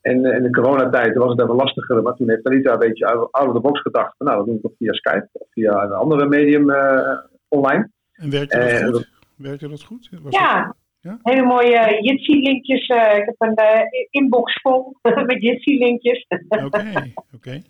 En 0.00 0.24
eh, 0.24 0.36
in 0.36 0.42
de 0.42 0.50
coronatijd 0.50 1.16
was 1.16 1.30
het 1.30 1.40
even 1.40 1.54
lastiger. 1.54 2.02
Maar 2.02 2.14
toen 2.14 2.28
heeft 2.28 2.42
Valida 2.42 2.72
een 2.72 2.78
beetje 2.78 3.06
out 3.06 3.32
out 3.32 3.48
of 3.48 3.54
the 3.54 3.60
box 3.60 3.80
gedacht. 3.80 4.14
Van, 4.16 4.26
nou, 4.26 4.38
dat 4.38 4.46
doen 4.46 4.54
we 4.56 4.60
toch 4.62 4.72
via 4.78 4.92
Skype 4.92 5.28
of 5.32 5.46
via 5.50 5.82
een 5.82 5.92
andere 5.92 6.26
medium 6.26 6.70
eh, 6.70 7.18
online. 7.48 7.90
En 8.12 8.30
werkte 8.30 8.58
dat 8.58 8.68
Eh, 8.68 8.84
goed? 8.84 8.92
dat- 8.92 9.06
Werkte 9.36 9.68
dat 9.68 9.82
goed? 9.82 10.08
Was 10.22 10.32
Ja, 10.34 10.64
dat- 10.66 10.76
Ja? 11.04 11.18
Hele 11.22 11.42
mooie 11.42 11.98
Jitsi-linkjes. 12.00 12.86
eh, 12.86 13.16
ik 13.16 13.24
heb 13.24 13.34
een 13.38 13.54
eh, 13.54 13.82
inbox 14.10 14.60
vol 14.62 14.96
met 15.30 15.42
Jitsi-linkjes. 15.42 16.26
Oké, 16.48 17.12
oké. 17.36 17.62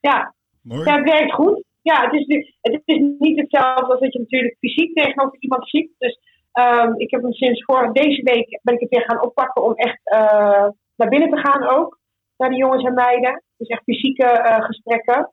ja, 0.00 0.34
Mooi. 0.62 0.84
ja, 0.84 0.96
het 0.96 1.10
werkt 1.10 1.32
goed. 1.32 1.64
Ja, 1.82 2.04
het 2.04 2.12
is, 2.12 2.54
het 2.60 2.82
is 2.84 2.98
niet 3.18 3.40
hetzelfde 3.40 3.86
als 3.86 4.00
dat 4.00 4.12
je 4.12 4.18
natuurlijk 4.18 4.56
fysiek 4.58 4.94
tegenover 4.94 5.38
iemand 5.38 5.68
ziet. 5.68 5.90
Dus 5.98 6.18
ehm, 6.52 6.92
ik 6.96 7.10
heb 7.10 7.22
hem 7.22 7.32
sinds 7.32 7.64
vorige, 7.64 7.92
deze 7.92 8.22
week 8.22 8.60
ben 8.62 8.74
ik 8.74 8.80
het 8.80 8.90
weer 8.90 9.04
gaan 9.10 9.22
oppakken 9.22 9.62
om 9.62 9.74
echt 9.74 10.00
eh, 10.04 10.68
naar 10.96 11.08
binnen 11.08 11.30
te 11.30 11.38
gaan 11.38 11.68
ook. 11.68 11.98
Naar 12.36 12.50
de 12.50 12.56
jongens 12.56 12.84
en 12.84 12.94
meiden. 12.94 13.42
Dus 13.56 13.68
echt 13.68 13.82
fysieke 13.82 14.58
gesprekken. 14.60 15.32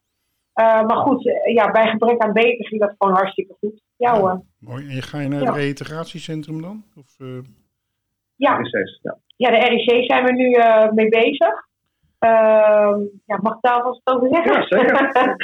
Maar 0.54 0.96
goed, 0.96 1.22
ja, 1.52 1.70
bij 1.70 1.86
gebrek 1.86 2.22
aan 2.22 2.32
beter 2.32 2.66
ging 2.66 2.80
dat 2.80 2.94
gewoon 2.98 3.14
hartstikke 3.14 3.54
goed. 3.60 3.82
Ja 3.98 4.18
hoor. 4.20 4.42
Mooi. 4.58 4.88
En 4.96 5.02
ga 5.02 5.20
je 5.20 5.28
naar 5.28 5.40
Ja. 5.42 5.46
het 5.46 5.56
reïntegratiecentrum 5.56 6.62
dan? 6.62 6.84
Of, 6.96 7.14
eh, 7.18 7.26
Ja, 8.36 8.58
ja. 9.02 9.18
ja 9.36 9.50
de 9.50 9.56
RIC 9.68 10.04
zijn 10.10 10.24
we 10.24 10.32
nu 10.32 10.52
eh, 10.52 10.90
mee 10.92 11.08
bezig. 11.08 11.66
Ehm, 12.18 13.00
ja, 13.26 13.38
mag 13.42 13.54
ik 13.54 13.60
daar 13.60 13.82
vast 13.82 14.00
over 14.04 14.28
zeggen? 14.32 14.52
Ja, 14.52 14.66
zeker. 14.66 15.36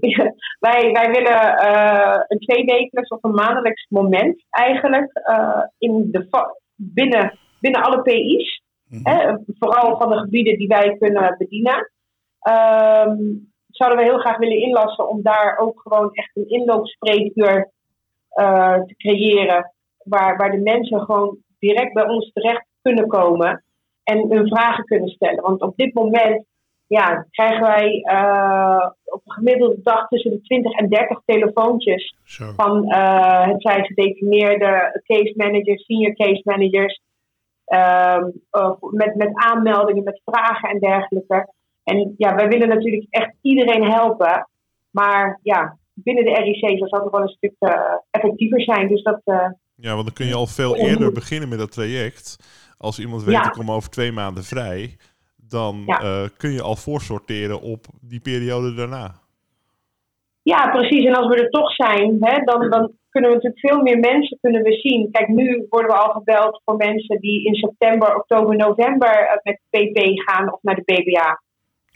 Ja, 0.16 0.34
wij, 0.58 0.92
wij 0.92 1.10
willen 1.10 1.56
eh, 1.56 2.20
een 2.28 2.38
tweewekelijks 2.38 3.08
of 3.10 3.22
een 3.24 3.34
maandelijks 3.34 3.86
moment 3.88 4.44
eigenlijk 4.50 5.10
eh, 5.12 5.62
in 5.78 6.08
de 6.10 6.26
binnen, 6.76 7.38
binnen 7.60 7.82
alle 7.82 8.02
PI's. 8.02 8.62
mhm. 8.88 9.08
Hè, 9.08 9.36
vooral 9.58 9.96
van 10.00 10.10
de 10.10 10.18
gebieden 10.18 10.58
die 10.58 10.68
wij 10.68 10.96
kunnen 10.98 11.34
bedienen. 11.38 11.90
Ehm, 12.40 13.16
zouden 13.68 13.98
we 13.98 14.04
heel 14.04 14.18
graag 14.18 14.36
willen 14.38 14.60
inlassen 14.60 15.08
om 15.08 15.22
daar 15.22 15.58
ook 15.58 15.80
gewoon 15.80 16.10
echt 16.12 16.36
een 16.36 16.48
inloopspreekuur 16.48 17.70
eh, 18.30 18.74
te 18.74 18.94
creëren. 18.96 19.72
Waar, 20.04 20.36
waar 20.36 20.50
de 20.50 20.60
mensen 20.60 21.00
gewoon 21.00 21.38
direct 21.58 21.92
bij 21.92 22.08
ons 22.08 22.32
terecht 22.32 22.66
kunnen 22.82 23.08
komen 23.08 23.64
en 24.02 24.30
hun 24.30 24.48
vragen 24.48 24.84
kunnen 24.84 25.08
stellen. 25.08 25.42
Want 25.42 25.60
op 25.60 25.76
dit 25.76 25.94
moment 25.94 26.44
ja, 26.96 27.26
krijgen 27.30 27.60
wij 27.60 28.02
eh, 28.02 28.90
op 29.04 29.20
een 29.24 29.32
gemiddelde 29.32 29.80
dag 29.82 30.08
tussen 30.08 30.30
de 30.30 30.40
20 30.40 30.72
en 30.72 30.88
30 30.88 31.20
telefoontjes 31.24 32.16
Zo. 32.24 32.52
van 32.56 32.84
eh, 32.84 33.46
het 33.46 33.62
zijn 33.62 33.84
gedefinieerde 33.84 35.00
case 35.04 35.34
managers, 35.36 35.84
senior 35.84 36.14
case 36.14 36.42
managers, 36.44 37.00
ehm, 37.64 38.30
eh, 38.50 38.72
met, 38.80 39.14
met 39.14 39.30
aanmeldingen, 39.32 40.04
met 40.04 40.20
vragen 40.24 40.68
en 40.68 40.78
dergelijke. 40.78 41.52
En 41.84 42.14
ja, 42.16 42.34
wij 42.34 42.48
willen 42.48 42.68
natuurlijk 42.68 43.06
echt 43.10 43.34
iedereen 43.42 43.90
helpen, 43.90 44.48
maar 44.90 45.38
ja, 45.42 45.78
binnen 46.02 46.24
de 46.24 46.30
RIC 46.34 46.78
zal 46.88 47.02
dat 47.02 47.10
wel 47.10 47.20
een 47.20 47.28
stuk 47.28 47.54
eh, 47.58 47.72
effectiever 48.10 48.62
zijn. 48.62 48.88
Dus 48.88 49.02
dat, 49.02 49.20
eh, 49.24 49.48
Ja, 49.74 49.92
want 49.94 50.04
dan 50.04 50.14
kun 50.14 50.26
je 50.26 50.34
al 50.34 50.46
veel 50.46 50.76
eerder 50.76 51.12
beginnen 51.12 51.48
met 51.48 51.58
dat 51.58 51.72
traject. 51.72 52.36
Als 52.78 52.98
iemand 52.98 53.22
weet, 53.24 53.34
Ja. 53.34 53.44
ik 53.46 53.52
kom 53.52 53.70
over 53.70 53.90
twee 53.90 54.12
maanden 54.12 54.44
vrij, 54.44 54.96
dan 55.36 55.82
Ja. 55.86 56.00
eh, 56.00 56.28
kun 56.36 56.50
je 56.52 56.62
al 56.62 56.76
voorsorteren 56.76 57.60
op 57.60 57.86
die 58.00 58.20
periode 58.20 58.74
daarna. 58.74 59.14
Ja, 60.42 60.70
precies. 60.70 61.04
En 61.04 61.14
als 61.14 61.26
we 61.28 61.42
er 61.42 61.50
toch 61.50 61.72
zijn, 61.74 62.16
hè, 62.20 62.44
dan, 62.44 62.70
dan 62.70 62.92
kunnen 63.10 63.30
we 63.30 63.36
natuurlijk 63.36 63.66
veel 63.66 63.82
meer 63.82 63.98
mensen 63.98 64.38
kunnen 64.40 64.62
we 64.62 64.72
zien. 64.72 65.08
Kijk, 65.10 65.28
nu 65.28 65.66
worden 65.68 65.90
we 65.90 65.96
al 65.96 66.12
gebeld 66.12 66.60
voor 66.64 66.76
mensen 66.76 67.20
die 67.20 67.44
in 67.46 67.54
september, 67.54 68.16
oktober, 68.16 68.56
november 68.56 69.40
met 69.42 69.60
PP 69.70 69.98
gaan 70.28 70.52
of 70.52 70.62
naar 70.62 70.74
de 70.74 70.82
BBA. 70.84 71.42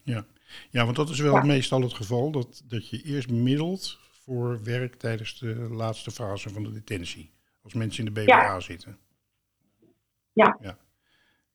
Ja. 0.04 0.24
Ja, 0.70 0.84
want 0.84 0.96
dat 0.96 1.10
is 1.10 1.18
wel 1.20 1.34
Ja. 1.34 1.44
meestal 1.44 1.80
het 1.82 1.94
geval. 1.94 2.30
Dat, 2.30 2.62
dat 2.64 2.88
je 2.88 3.02
eerst 3.02 3.30
middelt 3.30 3.98
voor 4.10 4.62
werk 4.62 4.94
tijdens 4.94 5.38
de 5.38 5.54
laatste 5.54 6.10
fase 6.10 6.50
van 6.50 6.62
de 6.62 6.72
detentie. 6.72 7.32
Als 7.62 7.72
mensen 7.74 8.06
in 8.06 8.14
de 8.14 8.20
BBA 8.20 8.36
Ja. 8.36 8.60
zitten. 8.60 8.98
Ja. 10.32 10.58
Ja, 10.60 10.78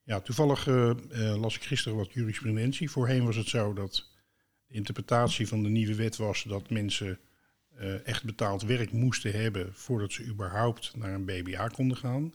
ja 0.03 0.20
toevallig 0.20 0.68
eh, 0.68 0.89
eh, 0.89 1.39
las 1.41 1.56
ik 1.56 1.63
gisteren 1.63 1.98
wat 1.98 2.13
jurisprudentie. 2.13 2.89
Voorheen 2.91 3.25
was 3.25 3.36
het 3.36 3.48
zo 3.48 3.74
dat 3.74 4.12
de 4.68 4.74
interpretatie 4.74 5.48
van 5.48 5.63
de 5.63 5.70
nieuwe 5.70 5.96
wet 5.96 6.15
was 6.15 6.44
dat 6.44 6.70
mensen 6.70 7.20
eh, 7.75 8.08
echt 8.08 8.24
betaald 8.24 8.62
werk 8.62 8.91
moesten 8.91 9.32
hebben 9.41 9.74
voordat 9.74 10.12
ze 10.12 10.25
überhaupt 10.25 10.96
naar 10.96 11.13
een 11.13 11.25
BBA 11.25 11.68
konden 11.68 11.98
gaan. 11.98 12.34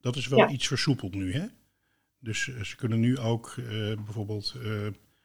Dat 0.00 0.16
is 0.16 0.26
wel 0.26 0.38
Ja. 0.38 0.48
iets 0.48 0.66
versoepeld 0.66 1.14
nu, 1.14 1.32
hè? 1.32 1.46
Dus 2.18 2.42
ze 2.62 2.76
kunnen 2.76 3.00
nu 3.00 3.18
ook 3.18 3.54
bijvoorbeeld 4.04 4.54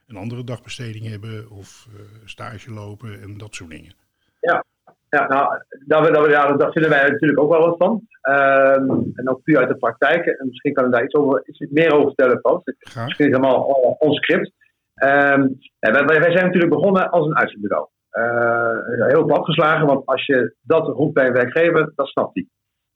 een 0.07 0.15
andere 0.15 0.43
dagbesteding 0.43 1.09
hebben 1.09 1.49
of 1.49 1.87
eh, 1.87 2.01
stage 2.25 2.73
lopen 2.73 3.21
en 3.21 3.37
dat 3.37 3.55
soort 3.55 3.69
dingen. 3.69 3.93
Ja, 4.39 5.27
nou, 5.27 5.59
daar, 5.85 6.11
daar, 6.11 6.29
daar, 6.29 6.57
daar 6.57 6.71
vinden 6.71 6.91
wij 6.91 7.09
natuurlijk 7.09 7.39
ook 7.39 7.51
wel 7.51 7.65
wat 7.65 7.77
van. 7.77 8.01
Ehm, 8.21 8.89
en 9.13 9.29
ook 9.29 9.43
puur 9.43 9.57
uit 9.57 9.67
de 9.67 9.77
praktijk. 9.77 10.25
En 10.25 10.47
misschien 10.47 10.73
kan 10.73 10.85
ik 10.85 10.91
daar 10.91 11.03
iets, 11.03 11.13
over, 11.13 11.43
iets 11.45 11.59
meer 11.71 11.93
over 11.93 12.05
vertellen, 12.07 12.39
Frans. 12.39 12.61
Het 12.65 12.75
is 12.79 12.95
misschien 12.95 13.25
helemaal 13.25 13.63
on- 13.63 13.95
ons 13.99 14.17
script. 14.17 14.51
Ja, 14.95 15.37
wij, 15.79 16.05
wij 16.05 16.31
zijn 16.31 16.45
natuurlijk 16.45 16.73
begonnen 16.73 17.09
als 17.09 17.25
een 17.25 17.37
uitzendbureau. 17.37 17.87
Eh, 18.09 19.07
heel 19.07 19.25
plat 19.25 19.45
geslagen, 19.45 19.87
want 19.87 20.05
als 20.05 20.25
je 20.25 20.55
dat 20.61 20.87
roept 20.87 21.13
bij 21.13 21.27
een 21.27 21.33
werkgever, 21.33 21.91
dat 21.95 22.07
snapt 22.07 22.33
hij. 22.33 22.47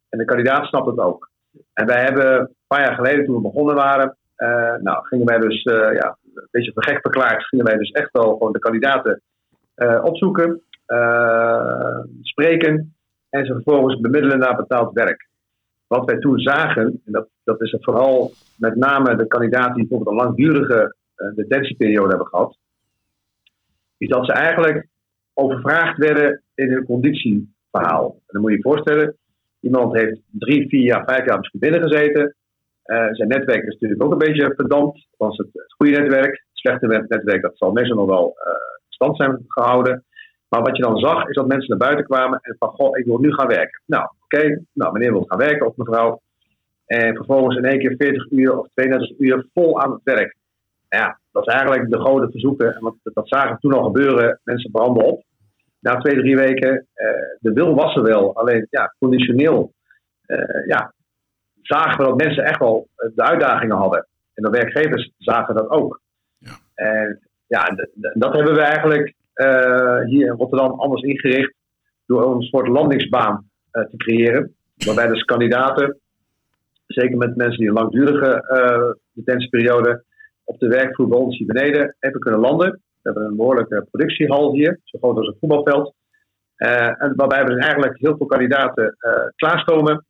En 0.10 0.18
de 0.18 0.26
kandidaat 0.26 0.66
snapt 0.66 0.86
het 0.86 1.00
ook. 1.00 1.30
En 1.74 1.86
wij 1.86 2.04
hebben 2.04 2.40
een 2.40 2.56
paar 2.68 2.82
jaar 2.82 2.96
geleden, 2.96 3.26
toen 3.26 3.36
we 3.36 3.42
begonnen 3.42 3.76
waren, 3.76 4.18
eh, 4.36 4.76
nou, 4.76 5.06
gingen 5.06 5.26
wij 5.26 5.38
dus, 5.38 5.64
ja, 5.64 6.18
een 6.34 6.48
beetje 6.52 6.72
voor 6.74 6.84
gek 6.84 7.02
verklaard, 7.02 7.44
gingen 7.44 7.66
wij 7.66 7.78
dus 7.78 7.92
echt 7.92 8.12
wel 8.12 8.32
gewoon 8.32 8.52
de 8.52 8.60
kandidaten 8.60 9.22
eh, 9.76 10.02
opzoeken, 10.04 10.62
eh, 10.86 12.00
spreken 12.22 12.96
en 13.30 13.46
ze 13.46 13.54
vervolgens 13.54 14.00
bemiddelen 14.00 14.40
naar 14.40 14.56
betaald 14.56 14.94
werk. 14.94 15.28
Wat 15.88 16.06
wij 16.06 16.20
toen 16.20 16.40
zagen, 16.40 17.02
en 17.06 17.12
dat, 17.12 17.28
dat 17.44 17.62
is 17.62 17.78
vooral 17.80 18.32
met 18.58 18.76
name 18.76 19.16
de 19.16 19.28
kandidaten 19.28 19.74
die 19.74 19.88
bijvoorbeeld 19.88 20.18
een 20.18 20.26
langdurige 20.26 20.96
eh, 21.16 21.36
detentieperiode 21.36 22.10
hebben 22.10 22.28
gehad, 22.28 22.58
is 23.98 24.08
dat 24.08 24.26
ze 24.26 24.32
eigenlijk 24.32 24.88
overvraagd 25.34 25.98
werden 25.98 26.44
in 26.56 26.72
hun 26.72 26.86
conditieverhaal. 26.86 28.12
En 28.12 28.22
dan 28.26 28.42
moet 28.42 28.52
je 28.52 28.58
je 28.58 28.64
voorstellen, 28.64 29.18
iemand 29.60 29.94
heeft 29.94 30.20
drie, 30.32 30.70
vier 30.70 30.84
jaar, 30.84 31.04
vijf 31.06 31.26
jaar 31.26 31.38
misschien 31.38 31.60
binnen 31.60 31.82
gezeten. 31.82 32.24
Eh, 32.24 32.34
zijn 33.12 33.28
netwerk 33.28 33.64
is 33.64 33.74
natuurlijk 33.74 34.04
ook 34.04 34.12
een 34.12 34.18
beetje 34.18 34.54
verdampt. 34.56 35.08
Dat 35.18 35.32
is 35.32 35.38
het, 35.38 35.50
het 35.54 35.74
goede 35.78 36.00
netwerk. 36.00 36.32
Het 36.32 36.58
slechte 36.58 36.88
net- 36.88 37.10
netwerk, 37.10 37.42
dat 37.42 37.58
zal 37.58 37.72
meestal 37.72 37.98
nog 37.98 38.08
wel 38.08 38.36
eh, 38.38 38.52
stand 38.90 39.18
zijn 39.18 39.44
gehouden. 39.48 40.04
Maar 40.50 40.62
wat 40.62 40.78
je 40.78 40.84
dan 40.84 40.98
zag, 40.98 41.28
is 41.28 41.36
dat 41.36 41.48
mensen 41.48 41.70
naar 41.70 41.88
buiten 41.88 42.06
kwamen 42.06 42.40
en 42.42 42.56
van, 42.60 42.70
goh, 42.70 42.98
ik 42.98 43.06
wil 43.06 43.18
nu 43.18 43.34
gaan 43.34 43.48
werken. 43.48 43.82
Nou, 43.86 44.10
oké, 44.24 44.64
nou, 44.74 44.92
meneer 44.94 45.12
wil 45.12 45.24
gaan 45.28 45.38
werken 45.38 45.68
of 45.68 45.76
mevrouw. 45.76 46.22
En 46.86 47.16
vervolgens 47.16 47.58
in 47.58 47.66
één 47.66 47.80
keer 47.80 47.96
40 47.98 48.32
uur 48.32 48.60
of 48.60 48.68
32 48.74 49.20
uur 49.20 49.46
vol 49.54 49.82
aan 49.82 49.92
het 49.92 50.02
werk. 50.04 50.36
Ja, 50.90 51.20
dat 51.32 51.48
is 51.48 51.54
eigenlijk 51.54 51.90
de 51.90 52.00
grote 52.00 52.32
verzoeken. 52.32 52.76
En 52.76 52.82
wat, 52.82 52.96
dat 53.04 53.28
zagen 53.28 53.58
toen 53.60 53.74
al 53.74 53.84
gebeuren. 53.84 54.40
Mensen 54.44 54.72
branden 54.72 55.04
op. 55.04 55.24
Na 55.80 55.98
twee, 55.98 56.16
drie 56.20 56.36
weken, 56.36 56.88
eh, 56.94 57.08
de 57.40 57.54
wil 57.54 57.76
was 57.76 57.96
er 57.96 58.04
wel. 58.04 58.36
Alleen, 58.36 58.68
ja, 58.70 58.96
conditioneel, 59.00 59.74
eh, 60.26 60.68
ja, 60.68 60.94
zagen 61.62 61.98
we 61.98 62.04
dat 62.04 62.24
mensen 62.24 62.44
echt 62.44 62.60
wel 62.60 62.88
eh, 62.96 63.10
de 63.16 63.24
uitdagingen 63.24 63.78
hadden. 63.78 64.08
En 64.34 64.44
de 64.44 64.50
werkgevers 64.50 65.12
zagen 65.18 65.56
dat 65.56 65.70
ook. 65.70 66.02
Ja. 66.38 66.52
En 66.76 67.20
ja, 67.48 67.76
dat 68.14 68.34
hebben 68.34 68.54
we 68.54 68.62
eigenlijk 68.62 69.14
eh, 69.34 70.00
hier 70.06 70.26
in 70.26 70.38
Rotterdam 70.38 70.80
anders 70.80 71.02
ingericht. 71.02 71.54
Door 72.06 72.36
een 72.36 72.42
soort 72.42 72.68
landingsbaan 72.68 73.50
eh, 73.72 73.84
te 73.84 73.98
creëren. 73.98 74.56
Waarbij 74.86 75.08
dus 75.08 75.24
kandidaten, 75.24 76.00
zeker 76.88 77.18
met 77.18 77.36
mensen 77.36 77.58
die 77.58 77.68
een 77.68 77.74
langdurige 77.74 78.48
eh 78.48 78.92
detentieperiode 79.14 80.04
op 80.44 80.60
de 80.60 80.68
werkvloer 80.68 81.08
bij 81.08 81.20
ons 81.20 81.38
hier 81.38 81.48
beneden 81.48 81.96
even 82.00 82.20
kunnen 82.20 82.40
landen. 82.40 82.72
We 82.72 82.80
hebben 83.02 83.24
een 83.24 83.36
behoorlijke 83.36 83.88
productiehal 83.92 84.54
hier, 84.54 84.80
zo 84.84 84.98
groot 84.98 85.18
als 85.18 85.28
een 85.28 85.38
voetbalveld. 85.40 85.94
En 86.56 87.14
waarbij 87.16 87.44
we 87.44 87.54
dus 87.54 87.64
eigenlijk 87.64 88.00
heel 88.00 88.18
veel 88.18 88.26
kandidaten 88.26 88.98
klaarstomen. 89.36 90.06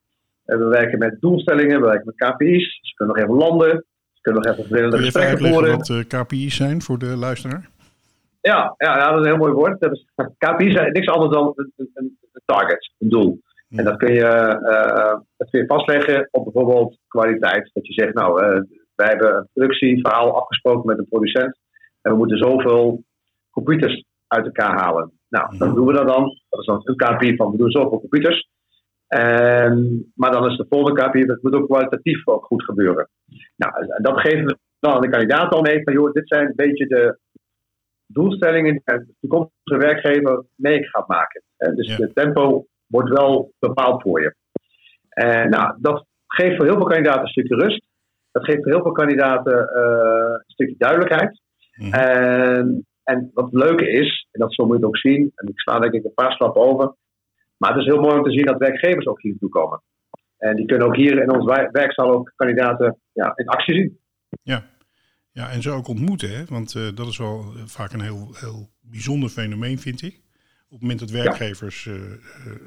Eh, 0.50 0.58
we 0.58 0.66
werken 0.66 1.00
met 1.00 1.22
doelstellingen, 1.22 1.82
we 1.82 1.88
werken 1.88 2.06
met 2.06 2.32
KPI's. 2.32 2.80
Ze 2.82 2.94
kunnen 2.94 3.16
nog 3.16 3.24
even 3.24 3.38
landen. 3.38 3.86
Ze 4.14 4.22
kunnen 4.22 4.42
nog 4.42 4.52
even 4.52 4.66
verschillende 4.66 4.98
gesprekken 4.98 5.48
voeren. 5.48 5.78
wat 5.78 5.90
eh, 5.90 6.22
KPI's 6.22 6.56
zijn 6.56 6.82
voor 6.82 7.00
de 7.00 7.18
luisteraar? 7.18 7.70
Ja, 8.42 8.74
ja, 8.78 8.98
ja, 8.98 9.12
dat 9.12 9.20
is 9.20 9.20
een 9.20 9.32
heel 9.32 9.46
mooi 9.46 9.54
woord. 9.54 9.80
Dat 9.80 9.92
is, 9.92 10.06
KPI's 10.46 10.74
zijn 10.74 10.92
niks 10.92 11.08
anders 11.08 11.34
dan 11.34 11.54
een, 11.56 11.72
een, 11.76 11.92
een 11.94 12.42
target, 12.46 12.94
een 12.98 13.10
doel. 13.10 13.42
En 13.70 13.84
dat 13.84 13.98
kun, 13.98 14.14
je, 14.14 14.26
eh, 14.26 15.18
dat 15.38 15.50
kun 15.50 15.60
je 15.60 15.66
vastleggen 15.68 16.28
op 16.32 16.44
bijvoorbeeld 16.44 16.98
kwaliteit. 17.08 17.70
Dat 17.74 17.88
je 17.88 17.94
zegt, 17.94 18.14
nou, 18.14 18.34
wij 18.96 19.08
hebben 19.08 19.36
een 19.36 19.48
productieverhaal 19.54 20.42
afgesproken 20.42 20.86
met 20.86 20.98
een 20.98 21.08
producent. 21.10 21.60
En 22.02 22.12
we 22.12 22.18
moeten 22.18 22.38
zoveel 22.38 23.04
computers 23.52 24.04
uit 24.28 24.46
elkaar 24.46 24.80
halen. 24.80 25.12
Nou, 25.30 25.58
dan 25.58 25.76
doen 25.76 25.86
we 25.86 25.94
dat 25.94 26.08
dan. 26.08 26.24
Dat 26.50 26.60
is 26.60 26.66
dan 26.66 26.82
een 26.84 26.96
KPI 26.96 27.36
van, 27.36 27.52
we 27.52 27.58
doen 27.58 27.72
zoveel 27.72 28.00
computers. 28.00 28.50
En, 29.10 30.06
maar 30.16 30.32
dan 30.32 30.50
is 30.50 30.58
de 30.58 30.66
volgende 30.70 31.02
KPI, 31.02 31.26
dat 31.26 31.42
moet 31.42 31.54
ook 31.54 31.66
kwalitatief 31.66 32.28
ook 32.28 32.46
goed 32.46 32.64
gebeuren. 32.64 33.10
Nou, 33.56 33.74
dat 34.02 34.20
geven 34.20 34.46
we 34.46 34.58
dan 34.80 34.94
aan 34.94 35.02
de 35.02 35.10
kandidaat 35.10 35.54
al 35.54 35.62
mee. 35.62 35.84
Van, 35.84 35.94
joh, 35.94 36.12
dit 36.12 36.28
zijn 36.28 36.46
een 36.46 36.56
beetje 36.56 36.88
de 36.88 37.20
doelstellingen 38.06 38.72
die 38.72 38.82
de 38.86 39.16
toekomstige 39.20 39.78
werkgever 39.78 40.46
mee 40.56 40.84
gaat 40.88 41.08
maken. 41.08 41.44
Eh, 41.58 41.76
dus 41.76 41.88
Ja. 41.88 41.96
het 42.06 42.16
tempo 42.16 42.66
wordt 42.88 43.10
wel 43.10 43.52
bepaald 43.60 44.02
voor 44.02 44.22
je. 44.22 44.36
En 45.10 45.50
nou, 45.50 45.78
dat 45.80 46.06
geeft 46.28 46.56
voor 46.56 46.66
heel 46.66 46.76
veel 46.76 46.86
kandidaten 46.86 47.22
een 47.22 47.28
stukje 47.28 47.56
rust. 47.56 47.86
Dat 48.32 48.44
geeft 48.46 48.64
voor 48.64 48.72
heel 48.72 48.82
veel 48.82 48.92
kandidaten 48.92 49.68
eh, 49.70 50.34
een 50.34 50.44
stukje 50.54 50.76
duidelijkheid. 50.78 51.42
Mhm. 51.76 51.94
En, 51.94 52.88
en 53.04 53.32
wat 53.34 53.46
het 53.46 53.54
leuke 53.64 53.90
is, 53.92 54.28
en 54.32 54.40
dat 54.40 54.54
zo 54.54 54.64
moet 54.64 54.72
je 54.72 54.80
het 54.80 54.88
ook 54.90 54.98
zien, 54.98 55.32
en 55.36 55.48
ik 55.48 55.60
sla 55.60 55.80
denk 55.80 55.94
ik 55.94 56.04
een 56.04 56.14
paar 56.14 56.32
stappen 56.32 56.62
over, 56.62 56.94
maar 57.60 57.74
het 57.74 57.80
is 57.80 57.86
heel 57.86 58.02
mooi 58.02 58.18
om 58.18 58.24
te 58.24 58.32
zien 58.32 58.46
dat 58.46 58.58
werkgevers 58.58 59.08
ook 59.08 59.22
hier 59.22 59.32
naartoe 59.32 59.50
komen. 59.50 59.82
En 60.38 60.56
die 60.56 60.66
kunnen 60.66 60.88
ook 60.88 60.96
hier 60.96 61.22
in 61.22 61.32
ons 61.32 61.46
werkzaal 61.72 62.12
ook 62.12 62.34
kandidaten 62.36 63.00
ja, 63.14 63.32
in 63.36 63.48
actie 63.48 63.76
zien. 63.76 64.00
Ja. 64.44 64.64
ja, 65.32 65.50
en 65.50 65.62
ze 65.62 65.72
ook 65.72 65.88
ontmoeten, 65.88 66.38
hè? 66.38 66.46
want 66.46 66.76
eh, 66.76 66.88
dat 66.96 67.08
is 67.08 67.18
wel 67.18 67.40
eh, 67.40 67.62
vaak 67.66 67.94
een 67.94 68.02
heel, 68.02 68.30
heel 68.34 68.70
bijzonder 68.82 69.30
fenomeen, 69.30 69.80
vind 69.80 70.02
ik. 70.02 70.16
Op 70.66 70.72
het 70.72 70.82
moment 70.82 71.00
dat 71.00 71.10
werkgevers 71.10 71.86
eh, 71.86 71.94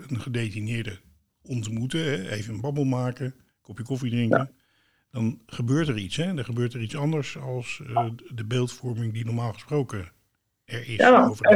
een 0.09 0.21
gedetineerde 0.21 0.99
ontmoeten, 1.43 2.01
hè? 2.05 2.31
even 2.31 2.55
een 2.55 2.61
babbel 2.61 2.85
maken, 2.85 3.27
een 3.27 3.35
kopje 3.61 3.85
koffie 3.85 4.11
drinken, 4.11 4.51
dan 5.11 5.41
gebeurt 5.47 5.89
er 5.89 5.99
iets. 5.99 6.17
Hè? 6.17 6.35
Dan 6.35 6.45
gebeurt 6.45 6.75
er 6.75 6.81
iets 6.81 6.97
anders 6.97 7.39
als 7.39 7.83
de 8.35 8.45
beeldvorming 8.45 9.13
die 9.13 9.25
normaal 9.25 9.53
gesproken 9.53 10.13
er 10.65 10.79
is. 10.79 10.97
Ja, 10.97 11.27
over 11.29 11.47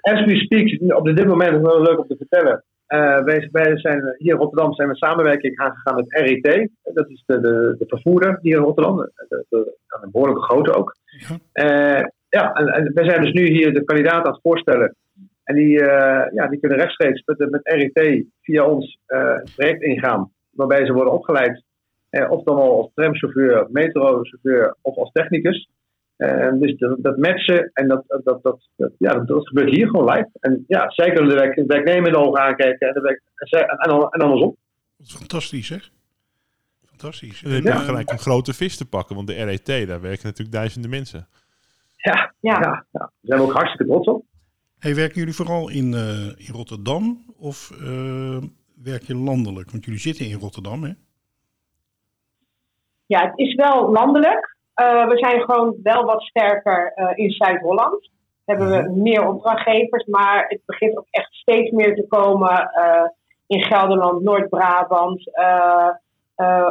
as, 0.00 0.24
we 0.24 0.36
speak, 0.36 0.96
op 0.98 1.04
dit 1.16 1.26
moment 1.26 1.50
is 1.50 1.56
het 1.56 1.66
wel 1.66 1.82
leuk 1.82 1.98
om 1.98 2.06
te 2.06 2.16
vertellen. 2.16 2.64
Eh, 2.86 3.24
wij, 3.24 3.48
wij 3.52 3.78
zijn 3.78 4.14
hier 4.18 4.32
in 4.32 4.38
Rotterdam 4.38 4.74
zijn 4.74 4.88
we 4.88 4.96
samenwerking 4.96 5.58
aangegaan 5.58 5.94
met 5.94 6.04
RET. 6.08 6.70
Dat 6.82 7.08
is 7.10 7.22
de, 7.26 7.40
de, 7.40 7.74
de 7.78 7.84
vervoerder 7.88 8.38
hier 8.42 8.56
in 8.56 8.62
Rotterdam. 8.62 8.96
De, 8.96 9.12
de, 9.28 9.44
de- 9.48 9.76
een 10.02 10.10
behoorlijke 10.10 10.42
grote 10.42 10.74
ook. 10.74 10.96
Ja. 11.04 11.38
Eh, 11.52 12.04
ja, 12.28 12.52
en, 12.52 12.66
en 12.68 12.90
wij 12.94 13.04
zijn 13.04 13.20
dus 13.20 13.32
nu 13.32 13.46
hier 13.46 13.74
de 13.74 13.84
kandidaat 13.84 14.26
aan 14.26 14.32
het 14.32 14.40
voorstellen. 14.42 14.96
En 15.44 15.54
die, 15.54 15.80
eh, 15.80 16.32
ja, 16.34 16.46
die 16.48 16.60
kunnen 16.60 16.78
rechtstreeks 16.78 17.22
met, 17.24 17.50
met 17.50 17.60
RET 17.64 18.24
via 18.40 18.64
ons 18.66 18.98
het 19.06 19.52
traject 19.56 19.82
ingaan. 19.82 20.30
Waarbij 20.50 20.86
ze 20.86 20.92
worden 20.92 21.12
opgeleid. 21.12 21.62
Of 22.28 22.42
dan 22.44 22.56
al 22.56 22.76
als 22.82 22.90
tramchauffeur, 22.94 23.66
metrochauffeur 23.70 24.76
of 24.80 24.96
als 24.96 25.12
technicus. 25.12 25.68
Eh, 26.22 26.52
dus 26.60 26.76
dat, 26.78 26.96
dat 27.02 27.16
matchen 27.18 27.70
en 27.72 27.88
dat, 27.88 28.04
dat, 28.06 28.24
dat, 28.24 28.42
dat, 28.42 28.68
dat- 28.76 28.92
ja, 28.98 29.12
dat, 29.14 29.26
dat 29.28 29.48
gebeurt 29.48 29.70
hier 29.70 29.86
gewoon 29.86 30.08
live. 30.14 30.28
En 30.40 30.64
ja, 30.68 30.90
zij 30.90 31.10
kunnen 31.12 31.28
de 31.28 31.34
werk, 31.34 31.54
de 31.56 31.66
werknemer 31.66 32.06
in 32.06 32.12
de 32.12 32.18
ogen 32.18 32.40
aankijken 32.42 32.88
en, 32.88 32.94
de 32.94 33.00
werk, 33.00 33.22
en, 33.34 33.60
en, 33.60 33.78
en, 33.78 34.08
en 34.10 34.20
andersom. 34.20 34.56
Wat 34.96 35.10
fantastisch, 35.10 35.66
zeg. 35.66 35.90
Fantastisch. 36.86 37.40
Dan 37.40 37.52
heb 37.52 37.62
je 37.62 37.70
En, 37.70 37.76
eh, 37.76 37.84
gelijk 37.84 38.10
een 38.10 38.18
grote 38.18 38.54
vis 38.54 38.76
te 38.76 38.88
pakken, 38.88 39.14
want 39.16 39.26
de 39.26 39.34
RET, 39.44 39.66
daar 39.66 40.00
werken 40.00 40.26
natuurlijk 40.26 40.52
duizenden 40.56 40.90
mensen. 40.90 41.28
Ja, 41.96 42.34
Ja. 42.40 42.52
ja. 42.60 42.60
Ja, 42.60 42.86
daar 42.92 43.10
zijn 43.22 43.40
we 43.40 43.46
ook 43.46 43.52
hartstikke 43.52 43.92
trots 43.92 44.08
op. 44.08 44.24
Hey, 44.78 44.94
werken 44.94 45.18
jullie 45.18 45.34
vooral 45.34 45.68
in, 45.70 45.94
eh, 45.94 46.26
in 46.26 46.52
Rotterdam 46.54 47.24
of 47.36 47.70
eh, 47.80 48.36
werk 48.82 49.02
je 49.02 49.14
landelijk? 49.16 49.70
Want 49.70 49.84
jullie 49.84 50.00
zitten 50.00 50.26
in 50.26 50.38
Rotterdam, 50.38 50.82
hè? 50.84 50.92
Ja, 53.06 53.20
het 53.26 53.38
is 53.38 53.54
wel 53.54 53.92
landelijk. 53.92 54.51
Eh, 54.74 55.08
we 55.08 55.18
zijn 55.18 55.40
gewoon 55.40 55.76
wel 55.82 56.04
wat 56.04 56.22
sterker 56.22 56.92
eh, 56.94 57.10
in 57.14 57.30
Zuid-Holland. 57.30 58.10
Hebben 58.44 58.70
we 58.70 59.00
meer 59.00 59.28
opdrachtgevers, 59.28 60.04
maar 60.06 60.44
het 60.48 60.60
begint 60.66 60.98
ook 60.98 61.06
echt 61.10 61.34
steeds 61.34 61.70
meer 61.70 61.94
te 61.94 62.06
komen 62.08 62.70
eh, 62.70 63.08
in 63.46 63.62
Gelderland, 63.62 64.22
Noord-Brabant, 64.22 65.30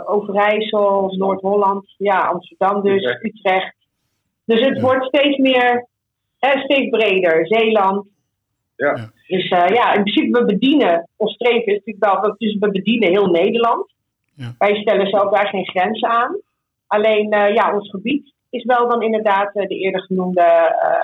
Overijssel, 0.06 1.16
Noord-Holland, 1.18 1.94
ja, 1.98 2.20
Amsterdam 2.20 2.82
dus, 2.82 3.04
Utrecht. 3.04 3.24
Utrecht. 3.24 3.76
Dus 4.46 4.60
het 4.60 4.76
Ja. 4.76 4.82
wordt 4.82 5.06
steeds 5.06 5.38
meer, 5.38 5.88
steeds 6.38 6.90
breder. 6.90 7.48
Zeeland. 7.48 8.08
Ja. 8.76 9.12
Dus 9.28 9.48
ja, 9.48 9.94
in 9.94 10.04
principe 10.04 10.40
we 10.40 10.46
bedienen, 10.46 11.10
ons 11.18 11.34
streven 11.34 11.66
is 11.74 11.82
natuurlijk 11.86 12.24
wel, 12.24 12.36
dus 12.38 12.58
we 12.60 12.72
bedienen 12.72 13.10
heel 13.10 13.28
Nederland. 13.28 13.94
Ja. 14.36 14.56
Wij 14.58 14.76
stellen 14.76 15.08
zelf 15.08 15.32
daar 15.32 15.48
geen 15.48 15.66
grenzen 15.66 16.10
aan. 16.10 16.40
Alleen 16.92 17.32
eh, 17.32 17.54
ja, 17.54 17.74
ons 17.74 17.90
gebied 17.90 18.34
is 18.50 18.64
wel 18.64 18.90
dan 18.90 19.02
inderdaad 19.02 19.56
eh, 19.56 19.68
de 19.68 19.76
eerder 19.76 20.02
genoemde. 20.02 20.42
eh, 20.42 21.04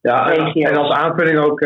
Ja, 0.00 0.30
en, 0.30 0.44
regio. 0.44 0.68
en 0.68 0.76
als 0.76 0.90
aanvulling 0.90 1.38
ook, 1.38 1.60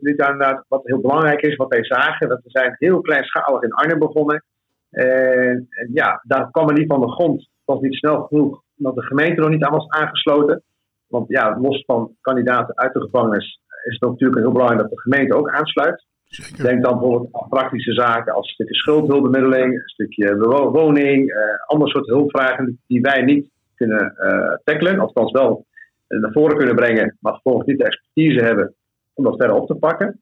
inderdaad, 0.00 0.64
wat 0.68 0.80
heel 0.84 1.00
belangrijk 1.00 1.40
is, 1.40 1.56
wat 1.56 1.68
wij 1.68 1.84
zagen, 1.84 2.28
dat 2.28 2.40
we 2.42 2.50
zijn 2.50 2.74
heel 2.78 3.00
kleinschalig 3.00 3.62
in 3.62 3.72
Arnhem 3.72 3.98
begonnen. 3.98 4.44
En, 4.90 5.66
en 5.68 5.90
ja, 5.92 6.20
daar 6.22 6.50
kwam 6.50 6.68
er 6.68 6.74
niet 6.74 6.92
van 6.92 7.00
de 7.00 7.10
grond. 7.10 7.40
Het 7.40 7.74
was 7.74 7.80
niet 7.80 7.94
snel 7.94 8.22
genoeg, 8.22 8.62
omdat 8.78 8.94
de 8.94 9.02
gemeente 9.02 9.40
nog 9.40 9.50
niet 9.50 9.64
aan 9.64 9.72
was 9.72 9.88
aangesloten. 9.88 10.62
Want 11.06 11.28
ja, 11.28 11.58
los 11.60 11.84
van 11.86 12.16
kandidaten 12.20 12.76
uit 12.78 12.92
de 12.92 13.00
gevangenis 13.00 13.60
is 13.84 13.96
het 13.98 14.10
natuurlijk 14.10 14.40
heel 14.40 14.52
belangrijk 14.52 14.80
dat 14.80 14.90
de 14.90 15.00
gemeente 15.00 15.36
ook 15.36 15.50
aansluit. 15.50 16.04
Zeker. 16.28 16.64
Denk 16.64 16.82
dan 16.84 16.98
bijvoorbeeld 16.98 17.34
aan 17.34 17.48
praktische 17.48 17.92
zaken 17.92 18.32
als 18.34 18.46
een 18.46 18.52
stukje 18.54 18.74
schuldhulpbemiddeling, 18.74 19.72
een 19.74 19.88
stukje 19.88 20.36
woning, 20.72 21.30
eh 21.32 21.38
ander 21.66 21.88
soort 21.88 22.06
hulpvragen 22.06 22.80
die 22.86 23.00
wij 23.00 23.22
niet 23.22 23.50
kunnen 23.74 24.16
eh 24.16 24.54
tackelen, 24.64 24.98
althans 24.98 25.32
wel 25.32 25.66
eh, 26.06 26.20
naar 26.20 26.32
voren 26.32 26.56
kunnen 26.56 26.74
brengen, 26.74 27.16
maar 27.20 27.32
vervolgens 27.32 27.66
niet 27.66 27.78
de 27.78 27.84
expertise 27.84 28.44
hebben 28.44 28.74
om 29.14 29.24
dat 29.24 29.36
verder 29.36 29.56
op 29.56 29.66
te 29.66 29.74
pakken. 29.74 30.20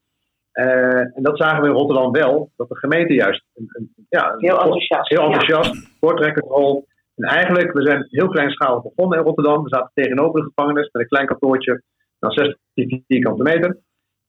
Eh, 0.52 0.98
en 0.98 1.22
dat 1.22 1.38
zagen 1.38 1.62
we 1.62 1.68
in 1.68 1.74
Rotterdam 1.74 2.12
wel, 2.12 2.50
dat 2.56 2.68
de 2.68 2.76
gemeente 2.76 3.14
juist 3.14 3.44
een, 3.54 3.66
een, 3.72 3.90
ja, 4.08 4.32
een- 4.32 4.40
heel 4.40 4.60
enthousiast. 4.62 5.08
heel 5.08 5.20
ja. 5.20 5.26
enthousiast, 5.26 5.88
voortrekkersrol. 6.00 6.86
En 7.16 7.24
eigenlijk, 7.28 7.72
we 7.72 7.82
zijn 7.82 8.06
heel 8.10 8.28
kleinschalig 8.28 8.82
begonnen 8.82 9.18
in 9.18 9.24
Rotterdam. 9.24 9.62
We 9.62 9.68
zaten 9.68 9.90
tegenover 9.94 10.40
de 10.40 10.46
gevangenis 10.54 10.88
met 10.92 11.02
een 11.02 11.08
klein 11.08 11.26
kantoortje 11.26 11.82
van 12.20 12.30
16 12.30 13.04
vierkante 13.06 13.42
meter. 13.42 13.76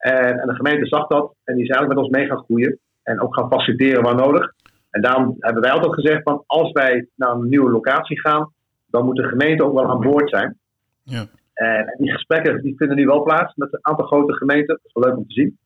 En, 0.05 0.39
en 0.39 0.47
de 0.47 0.55
gemeente 0.55 0.85
zag 0.85 1.07
dat 1.07 1.33
en 1.43 1.55
die 1.55 1.63
is 1.63 1.69
eigenlijk 1.69 1.87
met 1.87 1.97
ons 1.97 2.17
mee 2.17 2.27
gaan 2.27 2.43
groeien. 2.43 2.79
En 3.03 3.21
ook 3.21 3.35
gaan 3.35 3.49
faciliteren 3.49 4.03
waar 4.03 4.15
nodig. 4.15 4.53
En 4.89 5.01
daarom 5.01 5.35
hebben 5.39 5.61
wij 5.61 5.71
altijd 5.71 5.93
gezegd 5.93 6.23
van 6.23 6.43
als 6.45 6.71
wij 6.71 7.07
naar 7.15 7.31
een 7.31 7.49
nieuwe 7.49 7.71
locatie 7.71 8.19
gaan, 8.19 8.51
dan 8.85 9.05
moet 9.05 9.15
de 9.15 9.27
gemeente 9.27 9.63
ook 9.63 9.73
wel 9.73 9.89
aan 9.89 9.99
boord 9.99 10.29
zijn. 10.29 10.57
Ja. 11.03 11.25
En 11.53 11.95
die 11.97 12.11
gesprekken 12.11 12.61
die 12.61 12.75
vinden 12.77 12.97
nu 12.97 13.05
wel 13.05 13.23
plaats 13.23 13.55
met 13.55 13.73
een 13.73 13.79
aantal 13.81 14.05
grote 14.05 14.33
gemeenten. 14.33 14.67
Dat 14.67 14.79
is 14.83 14.93
wel 14.93 15.03
leuk 15.03 15.17
om 15.17 15.27
te 15.27 15.33
zien. 15.33 15.57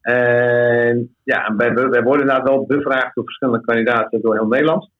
En 0.00 1.14
ja, 1.24 1.54
wij 1.56 2.02
worden 2.02 2.20
inderdaad 2.20 2.48
wel 2.48 2.66
bevraagd 2.66 3.14
door 3.14 3.24
verschillende 3.24 3.64
kandidaten 3.64 4.20
door 4.20 4.34
heel 4.34 4.46
Nederland. 4.46 4.90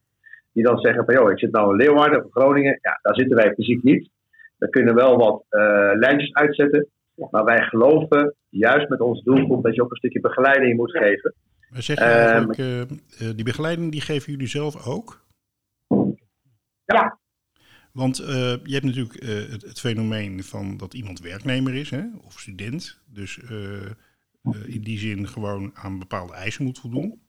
Die 0.53 0.65
dan 0.65 0.79
zeggen 0.79 1.05
van, 1.05 1.15
joh, 1.15 1.31
ik 1.31 1.39
zit 1.39 1.53
nou 1.53 1.71
in 1.71 1.77
Leeuwarden 1.77 2.25
of 2.25 2.31
Groningen. 2.31 2.79
Ja, 2.83 2.99
daar 3.03 3.15
zitten 3.15 3.37
wij 3.37 3.55
fysiek 3.55 3.83
niet. 3.83 4.11
We 4.59 4.69
kunnen 4.69 4.95
wel 4.95 5.17
wat 5.17 5.45
eh, 5.49 5.91
lijntjes 5.93 6.35
uitzetten. 6.35 6.89
Maar 7.31 7.45
wij 7.45 7.63
geloven, 7.63 8.35
juist 8.49 8.89
met 8.89 9.01
onze 9.01 9.23
doelgroep, 9.23 9.63
dat 9.63 9.75
je 9.75 9.83
ook 9.83 9.91
een 9.91 9.97
stukje 9.97 10.21
begeleiding 10.21 10.77
moet 10.77 10.91
geven. 10.91 11.35
Maar 11.71 11.83
zeg 11.83 11.99
je 11.99 12.05
Ehm, 12.05 12.21
eigenlijk, 12.21 12.59
eh, 12.59 12.81
eh, 12.81 13.37
die 13.37 13.45
begeleiding 13.45 13.93
die 13.93 14.01
geven 14.01 14.33
jullie 14.33 14.47
zelf 14.49 14.87
ook? 14.87 15.27
Ja. 16.85 17.19
Want 17.93 18.19
eh, 18.19 18.57
je 18.63 18.73
hebt 18.73 18.85
natuurlijk 18.85 19.15
eh, 19.15 19.29
het, 19.29 19.63
het 19.63 19.81
fenomeen 19.81 20.43
van 20.45 20.77
dat 20.77 20.95
iemand 20.95 21.21
werknemer 21.21 21.75
is 21.75 21.91
hè, 21.91 22.05
of 22.25 22.41
student. 22.41 23.01
Dus 23.07 23.39
eh, 23.39 23.85
eh, 23.85 23.91
in 24.67 24.83
die 24.83 24.99
zin 24.99 25.29
gewoon 25.29 25.71
aan 25.75 25.99
bepaalde 25.99 26.33
eisen 26.33 26.65
moet 26.65 26.79
voldoen. 26.79 27.21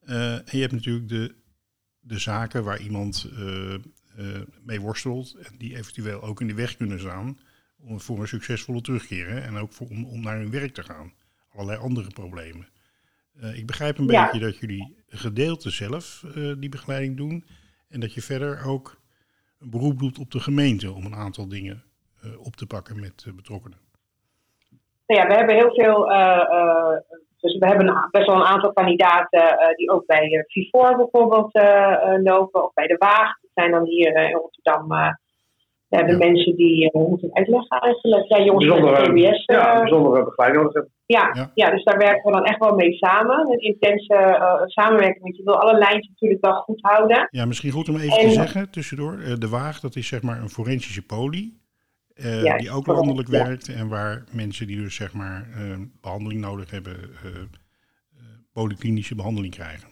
Eh, 0.00 0.34
en 0.34 0.44
je 0.50 0.60
hebt 0.60 0.72
natuurlijk 0.72 1.08
de, 1.08 1.34
de 2.00 2.18
zaken 2.18 2.64
waar 2.64 2.80
iemand 2.80 3.28
eh, 3.36 3.74
eh, 3.74 3.80
mee 4.64 4.80
worstelt. 4.80 5.34
En 5.34 5.58
die 5.58 5.76
eventueel 5.76 6.22
ook 6.22 6.40
in 6.40 6.46
de 6.46 6.54
weg 6.54 6.76
kunnen 6.76 7.00
staan 7.00 7.38
om, 7.88 8.00
voor 8.00 8.18
een 8.20 8.28
succesvolle 8.28 8.80
terugkeer. 8.80 9.28
Hè, 9.28 9.40
en 9.40 9.56
ook 9.56 9.72
voor, 9.72 9.86
om, 9.90 10.04
om 10.04 10.22
naar 10.22 10.36
hun 10.36 10.50
werk 10.50 10.74
te 10.74 10.82
gaan. 10.82 11.12
Allerlei 11.54 11.78
andere 11.78 12.08
problemen. 12.12 12.68
Eh, 13.40 13.58
ik 13.58 13.66
begrijp 13.66 13.98
een 13.98 14.06
Ja. 14.06 14.24
beetje 14.24 14.40
dat 14.40 14.58
jullie 14.58 14.96
gedeelte 15.08 15.70
zelf 15.70 16.24
eh, 16.24 16.52
die 16.58 16.68
begeleiding 16.68 17.16
doen. 17.16 17.44
En 17.88 18.00
dat 18.00 18.14
je 18.14 18.22
verder 18.22 18.66
ook 18.66 19.00
een 19.60 19.70
beroep 19.70 19.98
doet 19.98 20.18
op 20.18 20.30
de 20.30 20.40
gemeente 20.40 20.92
om 20.92 21.04
een 21.04 21.14
aantal 21.14 21.48
dingen 21.48 21.84
eh, 22.22 22.46
op 22.46 22.56
te 22.56 22.66
pakken 22.66 23.00
met 23.00 23.26
betrokkenen. 23.36 23.78
Nou 25.06 25.20
ja, 25.20 25.26
we 25.26 25.34
hebben 25.34 25.54
heel 25.54 25.74
veel. 25.74 26.06
dus 27.40 27.58
we 27.58 27.66
hebben 27.66 28.08
best 28.10 28.26
wel 28.26 28.36
een 28.36 28.52
aantal 28.54 28.72
kandidaten 28.72 29.74
die 29.76 29.90
ook 29.90 30.06
bij 30.06 30.30
uh, 30.30 30.42
Vifor 30.46 30.96
bijvoorbeeld 30.96 31.52
lopen, 32.22 32.64
of 32.64 32.72
bij 32.72 32.86
de 32.86 32.96
Waag. 32.98 33.40
Dat 33.40 33.50
zijn 33.54 33.70
dan 33.70 33.84
hier 33.84 34.16
in 34.16 34.36
Rotterdam. 34.36 34.88
Eh, 35.92 35.98
we 35.98 36.06
hebben 36.06 36.26
Ja. 36.26 36.32
mensen 36.32 36.56
die, 36.56 36.84
eh, 36.84 36.90
hoe 36.92 37.08
moet 37.08 37.18
ik 37.22 37.24
het 37.24 37.34
uitleggen 37.38 37.78
eigenlijk? 37.78 38.28
Ja, 38.28 38.44
jongens 38.44 38.66
Bijzondere, 38.66 39.02
TBS. 39.02 39.44
eh, 39.44 39.56
ja, 39.56 39.78
bijzondere 39.80 40.24
begeleiding 40.24 40.62
nodig 40.62 40.74
hebben. 40.82 40.92
Ja, 41.06 41.30
Ja. 41.34 41.50
ja. 41.54 41.70
dus 41.70 41.84
daar 41.84 41.98
werken 41.98 42.24
we 42.24 42.32
dan 42.32 42.44
echt 42.44 42.58
wel 42.58 42.74
mee 42.74 42.92
samen. 42.92 43.38
Een 43.50 43.58
intense 43.60 44.14
eh, 44.14 44.62
samenwerking. 44.64 45.22
Want 45.22 45.36
je 45.36 45.42
wil 45.44 45.60
alle 45.60 45.78
lijntjes 45.78 46.08
natuurlijk 46.08 46.44
wel 46.44 46.54
goed 46.54 46.78
houden. 46.82 47.26
Ja, 47.30 47.44
misschien 47.44 47.70
goed 47.70 47.88
om 47.88 47.96
even 47.96 48.10
te 48.18 48.18
En- 48.20 48.30
zeggen 48.30 48.70
tussendoor. 48.70 49.18
eh, 49.18 49.34
de 49.38 49.48
Waag, 49.48 49.80
dat 49.80 49.96
is 49.96 50.06
zeg 50.08 50.22
maar 50.22 50.40
een 50.40 50.48
forensische 50.50 51.06
poli. 51.06 51.60
eh, 52.14 52.42
Ja, 52.42 52.56
die 52.56 52.70
ook 52.70 52.86
landelijk 52.86 53.28
ja. 53.28 53.44
werkt 53.44 53.68
en 53.74 53.88
waar 53.88 54.24
mensen 54.32 54.66
die 54.66 54.76
dus 54.76 54.94
zeg 54.94 55.12
maar 55.12 55.46
eh, 55.56 55.78
behandeling 56.00 56.40
nodig 56.40 56.70
hebben, 56.70 56.92
eh, 56.96 57.28
eh, 57.30 57.36
polyklinische 58.52 59.14
behandeling 59.14 59.54
krijgen. 59.54 59.88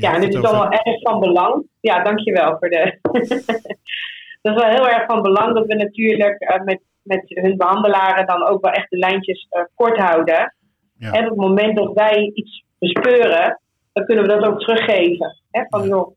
Ja. 0.00 0.14
En 0.14 0.20
dit 0.20 0.34
is 0.34 0.40
wel 0.40 0.70
erg 0.70 1.00
van 1.00 1.20
belang. 1.20 1.66
Ja, 1.80 2.02
dankjewel 2.02 2.56
voor 2.58 2.68
de. 2.68 2.98
dat 4.42 4.56
is 4.56 4.62
wel 4.62 4.70
heel 4.70 4.88
erg 4.88 5.06
van 5.06 5.22
belang 5.22 5.54
dat 5.54 5.66
we 5.66 5.74
natuurlijk 5.74 6.40
eh, 6.40 6.64
met, 6.64 6.80
met 7.02 7.22
hun 7.26 7.56
behandelaren 7.56 8.26
dan 8.26 8.46
ook 8.46 8.62
wel 8.64 8.72
echt 8.72 8.90
de 8.90 8.98
lijntjes 8.98 9.46
eh, 9.50 9.62
kort 9.74 9.98
houden. 9.98 10.54
Ja. 10.98 11.12
En 11.12 11.24
op 11.24 11.30
het 11.30 11.48
moment 11.48 11.76
dat 11.76 11.92
wij 11.92 12.30
iets 12.34 12.64
bespeuren, 12.78 13.60
dan 13.92 14.04
kunnen 14.04 14.24
we 14.24 14.30
dat 14.30 14.44
ook 14.44 14.60
teruggeven. 14.60 15.42
Hè? 15.50 15.64
Van 15.68 15.88
joh, 15.88 16.16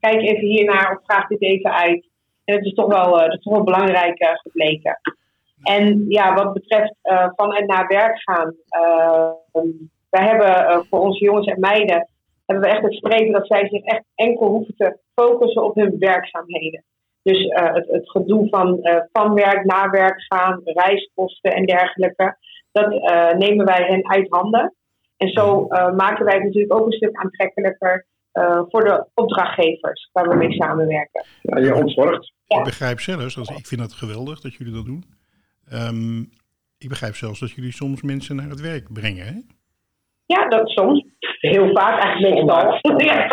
kijk 0.00 0.20
even 0.20 0.48
hiernaar 0.48 0.96
of 0.96 1.04
vraag 1.04 1.26
dit 1.26 1.42
even 1.42 1.72
uit. 1.72 2.08
En 2.44 2.54
het 2.54 2.64
is 2.64 2.74
toch 2.74 2.86
wel, 2.86 3.10
dat 3.10 3.32
is 3.32 3.42
toch 3.42 3.52
wel 3.52 3.64
belangrijk 3.64 4.38
gebleken. 4.42 5.00
En 5.62 6.04
ja, 6.08 6.34
wat 6.34 6.52
betreft 6.52 6.94
uh, 7.02 7.28
van 7.36 7.54
en 7.54 7.66
naar 7.66 7.86
werk 7.86 8.22
gaan. 8.22 8.54
wij 10.10 10.24
hebben 10.24 10.84
voor 10.90 11.00
onze 11.00 11.24
jongens 11.24 11.46
en 11.46 11.60
meiden 11.60 12.08
hebben 12.46 12.64
we 12.64 12.74
echt 12.74 12.82
het 12.82 12.94
streven 12.94 13.32
dat 13.32 13.46
zij 13.46 13.68
zich 13.68 13.82
echt 13.82 14.04
enkel 14.14 14.46
hoeven 14.46 14.74
te 14.76 14.98
focussen 15.14 15.64
op 15.64 15.74
hun 15.74 15.98
werkzaamheden. 15.98 16.84
Dus 17.22 17.38
het, 17.48 17.88
het, 17.88 18.10
gedoe 18.10 18.48
van 18.48 18.80
van 19.12 19.34
werk 19.34 19.64
naar 19.64 19.90
werk 19.90 20.22
gaan, 20.22 20.60
reiskosten 20.64 21.52
en 21.52 21.66
dergelijke, 21.66 22.36
dat 22.72 22.88
nemen 23.38 23.64
wij 23.64 23.84
hen 23.86 24.10
uit 24.10 24.26
handen. 24.28 24.74
En 25.16 25.28
zo 25.28 25.66
maken 25.96 26.24
wij 26.24 26.34
het 26.34 26.44
natuurlijk 26.44 26.74
ook 26.74 26.86
een 26.86 26.92
stuk 26.92 27.16
aantrekkelijker 27.16 28.06
uh, 28.34 28.62
voor 28.68 28.84
de 28.84 29.06
opdrachtgevers 29.14 30.10
waar 30.12 30.28
we 30.28 30.34
mee 30.34 30.52
samenwerken. 30.52 31.24
Ja, 31.42 31.58
je 31.58 31.74
ontzorgt. 31.74 32.32
Ja. 32.44 32.58
Ik 32.58 32.64
begrijp 32.64 33.00
zelfs, 33.00 33.38
als, 33.38 33.48
ik 33.48 33.66
vind 33.66 33.80
het 33.80 33.92
geweldig 33.92 34.40
dat 34.40 34.54
jullie 34.54 34.74
dat 34.74 34.84
doen. 34.84 35.04
Um, 35.72 36.30
ik 36.78 36.88
begrijp 36.88 37.14
zelfs 37.14 37.40
dat 37.40 37.50
jullie 37.50 37.72
soms 37.72 38.02
mensen 38.02 38.36
naar 38.36 38.48
het 38.48 38.60
werk 38.60 38.92
brengen, 38.92 39.26
hè? 39.26 39.40
Ja, 40.26 40.48
dat 40.48 40.68
soms. 40.68 41.04
Heel 41.48 41.72
vaak, 41.72 42.02
eigenlijk 42.02 42.34
meestal. 42.34 42.78
ja. 43.10 43.26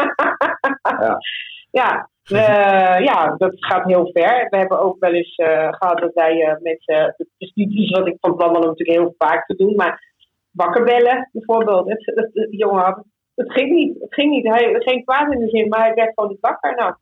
ja. 1.71 2.10
Ja, 2.24 2.97
ja, 2.97 3.36
dat 3.38 3.56
gaat 3.56 3.86
heel 3.86 4.10
ver. 4.13 4.47
We 4.50 4.58
hebben 4.58 4.80
ook 4.80 4.95
wel 5.00 5.12
eens 5.12 5.38
uh, 5.38 5.67
gehad 5.71 6.00
dat 6.00 6.13
wij 6.13 6.36
uh, 6.36 6.56
mensen. 6.60 6.95
Het 7.17 7.28
is 7.38 7.52
niet 7.54 7.71
iets 7.71 7.97
wat 7.97 8.08
ik 8.08 8.17
van 8.19 8.36
plan 8.36 8.52
was 8.52 8.62
om 8.62 8.67
natuurlijk 8.67 9.00
heel 9.00 9.15
vaak 9.17 9.45
te 9.45 9.56
doen, 9.56 9.76
maar 9.76 10.13
wakker 10.52 10.84
bellen 10.84 11.30
bijvoorbeeld. 11.32 11.89
Het, 11.89 12.06
het, 12.06 12.30
het, 12.34 12.47
jongen 12.50 12.84
had 12.84 13.04
het 13.36 13.52
ging 13.52 13.71
niet. 13.71 14.02
Het 14.02 14.13
ging 14.13 14.32
niet. 14.32 14.47
Hij, 14.47 14.76
geen 14.78 15.04
kwaad 15.04 15.34
in 15.34 15.39
de 15.39 15.50
zin, 15.50 15.67
maar 15.67 15.80
hij 15.80 15.93
werd 15.93 16.12
gewoon 16.13 16.30
niet 16.30 16.39
wakker. 16.39 16.76
Nou, 16.76 16.95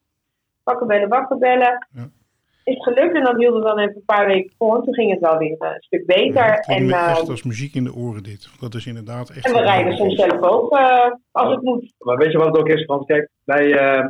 wakker 0.64 0.88
bellen, 0.88 1.10
wakker 1.10 1.38
bellen. 1.38 1.88
Ja. 1.90 2.10
Is 2.70 2.84
gelukt 2.84 3.16
en 3.16 3.24
dan 3.24 3.38
hield 3.38 3.54
het 3.54 3.64
dan 3.64 3.80
even 3.80 3.96
een 3.96 4.06
paar 4.06 4.28
weken 4.28 4.52
voor. 4.58 4.76
En 4.76 4.84
toen 4.84 4.94
ging 4.94 5.12
het 5.12 5.20
wel 5.20 5.38
weer 5.38 5.56
een 5.60 5.76
stuk 5.80 6.06
beter. 6.06 6.46
Ja, 6.46 6.58
en, 6.58 6.84
uh, 6.84 7.10
echt 7.10 7.30
als 7.30 7.44
muziek 7.44 7.74
in 7.74 7.84
de 7.84 7.94
oren 7.94 8.24
dit. 8.24 8.50
Dat 8.60 8.74
is 8.74 8.86
inderdaad 8.86 9.30
echt... 9.30 9.46
En 9.46 9.54
we 9.54 9.62
rijden 9.62 9.94
soms 9.94 10.16
zelf 10.16 10.42
ook 10.42 10.74
uh, 10.74 11.12
als 11.32 11.54
het 11.54 11.62
moet. 11.62 11.94
Maar 12.00 12.18
weet 12.18 12.32
je 12.32 12.38
wat 12.38 12.48
het 12.48 12.58
ook 12.58 12.70
is, 12.70 12.84
Frans? 12.84 13.06
Kijk, 13.06 13.30
wij, 13.44 13.66
uh, 13.66 14.08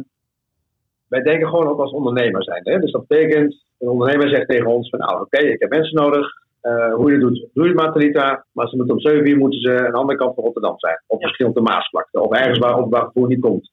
wij 1.07 1.21
denken 1.21 1.47
gewoon 1.47 1.67
ook 1.67 1.79
als 1.79 1.91
ondernemer 1.91 2.43
zijn. 2.43 2.61
Hè? 2.63 2.79
Dus 2.79 2.91
dat 2.91 3.07
betekent, 3.07 3.63
een 3.79 3.89
ondernemer 3.89 4.29
zegt 4.29 4.49
tegen 4.49 4.67
ons 4.67 4.89
van 4.89 4.99
nou 4.99 5.13
oké, 5.13 5.21
okay, 5.21 5.49
ik 5.49 5.59
heb 5.59 5.69
mensen 5.69 5.95
nodig. 5.95 6.27
Uh, 6.61 6.93
hoe 6.93 7.07
je 7.07 7.17
het 7.17 7.21
doet, 7.21 7.47
doe 7.53 7.63
je 7.63 7.71
het 7.71 7.79
maar, 7.79 7.91
Talita. 7.91 8.45
Maar 8.51 8.67
ze 8.67 8.75
moeten 8.75 8.95
om 8.95 9.01
7 9.01 9.29
uur 9.29 9.37
moeten 9.37 9.59
ze 9.59 9.85
aan 9.85 9.91
de 9.91 9.97
andere 9.97 10.17
kant 10.17 10.35
van 10.35 10.43
Rotterdam 10.43 10.79
zijn. 10.79 11.03
Of 11.07 11.21
misschien 11.21 11.45
op 11.45 11.55
de 11.55 11.61
Maasvlakte. 11.61 12.21
Of 12.21 12.33
ergens 12.33 12.59
waar 12.59 12.77
openbaar 12.77 13.03
vervoer 13.03 13.27
niet 13.27 13.39
komt. 13.39 13.71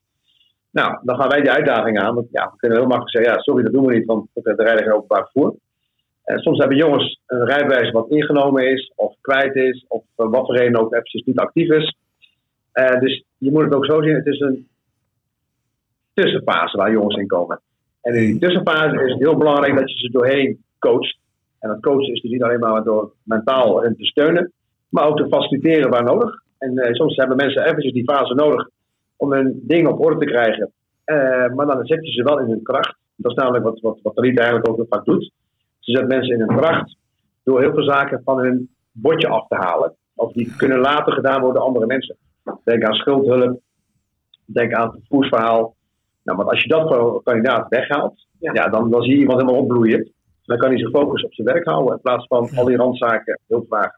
Nou, 0.80 0.98
dan 1.02 1.16
gaan 1.16 1.28
wij 1.28 1.40
die 1.40 1.50
uitdaging 1.50 1.98
aan. 1.98 2.14
Want 2.14 2.28
ja, 2.30 2.44
we 2.44 2.56
kunnen 2.56 2.78
heel 2.78 2.86
makkelijk 2.86 3.16
zeggen, 3.16 3.32
ja, 3.32 3.38
sorry, 3.40 3.62
dat 3.62 3.72
doen 3.72 3.86
we 3.86 3.94
niet, 3.94 4.06
want 4.06 4.28
er 4.32 4.54
rijden 4.56 4.84
geen 4.84 4.92
openbaar 4.92 5.28
vervoer. 5.30 5.54
En 6.24 6.38
soms 6.38 6.58
hebben 6.58 6.76
jongens 6.76 7.20
een 7.26 7.44
rijbewijs 7.44 7.90
wat 7.90 8.10
ingenomen 8.10 8.70
is, 8.72 8.92
of 8.96 9.14
kwijt 9.20 9.54
is, 9.54 9.84
of 9.88 10.02
uh, 10.16 10.30
wat 10.30 10.46
voor 10.46 10.56
reden 10.56 10.80
ook 10.80 10.92
eventjes 10.92 11.24
niet 11.24 11.38
actief 11.38 11.70
is. 11.70 11.96
Uh, 12.74 13.00
dus 13.00 13.24
je 13.38 13.50
moet 13.50 13.64
het 13.64 13.74
ook 13.74 13.86
zo 13.86 14.02
zien, 14.02 14.14
het 14.14 14.26
is 14.26 14.40
een 14.40 14.68
tussenfase 16.14 16.76
waar 16.76 16.92
jongens 16.92 17.16
in 17.16 17.26
komen. 17.26 17.60
En 18.02 18.14
in 18.14 18.26
die 18.26 18.38
tussenfase 18.38 19.04
is 19.04 19.12
het 19.12 19.20
heel 19.20 19.36
belangrijk 19.36 19.78
dat 19.78 19.90
je 19.90 19.98
ze 19.98 20.10
doorheen 20.10 20.64
coacht. 20.78 21.18
En 21.58 21.68
dat 21.68 21.80
coachen 21.80 22.12
is 22.12 22.20
dus 22.20 22.30
niet 22.30 22.42
alleen 22.42 22.60
maar 22.60 22.84
door 22.84 23.12
mentaal 23.22 23.82
hen 23.82 23.96
te 23.96 24.04
steunen, 24.04 24.52
maar 24.88 25.06
ook 25.06 25.16
te 25.16 25.28
faciliteren 25.28 25.90
waar 25.90 26.04
nodig. 26.04 26.42
En 26.58 26.72
uh, 26.72 26.92
soms 26.92 27.16
hebben 27.16 27.36
mensen 27.36 27.64
eventjes 27.64 27.92
die 27.92 28.04
fase 28.04 28.34
nodig 28.34 28.68
om 29.16 29.32
hun 29.32 29.60
dingen 29.62 29.92
op 29.92 30.04
orde 30.04 30.18
te 30.18 30.32
krijgen. 30.32 30.72
Uh, 31.06 31.54
maar 31.54 31.66
dan 31.66 31.86
zet 31.86 32.06
je 32.06 32.12
ze 32.12 32.22
wel 32.22 32.38
in 32.38 32.48
hun 32.48 32.62
kracht. 32.62 32.96
Dat 33.16 33.30
is 33.30 33.36
namelijk 33.36 33.64
wat, 33.64 33.80
wat, 33.80 33.98
wat 34.02 34.18
Rita 34.18 34.42
eigenlijk 34.42 34.68
ook 34.68 34.86
vaak 34.88 35.04
doet. 35.04 35.32
Ze 35.78 35.92
zet 35.92 36.08
mensen 36.08 36.34
in 36.34 36.40
hun 36.40 36.56
kracht 36.56 36.96
door 37.44 37.60
heel 37.60 37.72
veel 37.72 37.84
zaken 37.84 38.20
van 38.24 38.38
hun 38.38 38.68
bordje 38.92 39.28
af 39.28 39.46
te 39.48 39.54
halen. 39.54 39.94
Of 40.14 40.32
die 40.32 40.56
kunnen 40.56 40.78
later 40.78 41.12
gedaan 41.12 41.40
worden 41.40 41.54
door 41.54 41.68
andere 41.68 41.86
mensen. 41.86 42.16
Denk 42.64 42.84
aan 42.84 42.94
schuldhulp. 42.94 43.60
Denk 44.44 44.72
aan 44.72 44.86
het 44.86 44.98
vervoersverhaal. 44.98 45.74
Nou, 46.22 46.38
want 46.38 46.50
als 46.50 46.62
je 46.62 46.68
dat 46.68 46.88
voor 46.88 47.14
een 47.14 47.22
kandidaat 47.22 47.68
weghaalt, 47.68 48.26
ja. 48.38 48.52
ja 48.54 48.68
dan, 48.68 48.90
dan 48.90 49.02
zie 49.02 49.12
je 49.12 49.18
iemand 49.18 49.40
helemaal 49.40 49.60
opbloeien. 49.60 50.12
Dan 50.44 50.58
kan 50.58 50.68
hij 50.68 50.78
zich 50.78 50.90
focussen 50.90 51.28
op 51.28 51.34
zijn 51.34 51.46
werk 51.46 51.64
houden 51.64 51.94
in 51.94 52.00
plaats 52.00 52.26
van 52.26 52.48
al 52.56 52.64
die 52.64 52.76
randzaken 52.76 53.40
heel 53.48 53.66
vaag. 53.68 53.90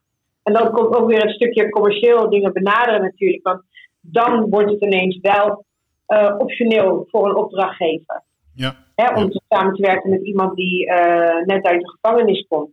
En 0.43 0.53
dan 0.53 0.71
komt 0.71 0.97
ook 0.97 1.09
weer 1.09 1.25
een 1.25 1.35
stukje 1.35 1.69
commercieel 1.69 2.31
dingen 2.31 2.53
benaderen 2.53 3.03
natuurlijk. 3.03 3.43
Want 3.43 3.63
dan 4.13 4.51
wordt 4.51 4.71
het 4.71 4.81
ineens 4.81 5.19
wel 5.21 5.65
uh, 6.09 6.35
optioneel 6.39 7.07
voor 7.11 7.29
een 7.29 7.37
opdrachtgever. 7.37 8.23
Ja. 8.55 8.75
Hè, 8.95 9.15
om 9.15 9.31
ja. 9.31 9.41
samen 9.49 9.75
te 9.75 9.83
werken 9.83 10.11
met 10.11 10.25
iemand 10.27 10.57
die 10.57 10.87
uh, 10.87 11.45
net 11.45 11.65
uit 11.65 11.81
de 11.81 11.91
gevangenis 11.91 12.47
komt. 12.49 12.71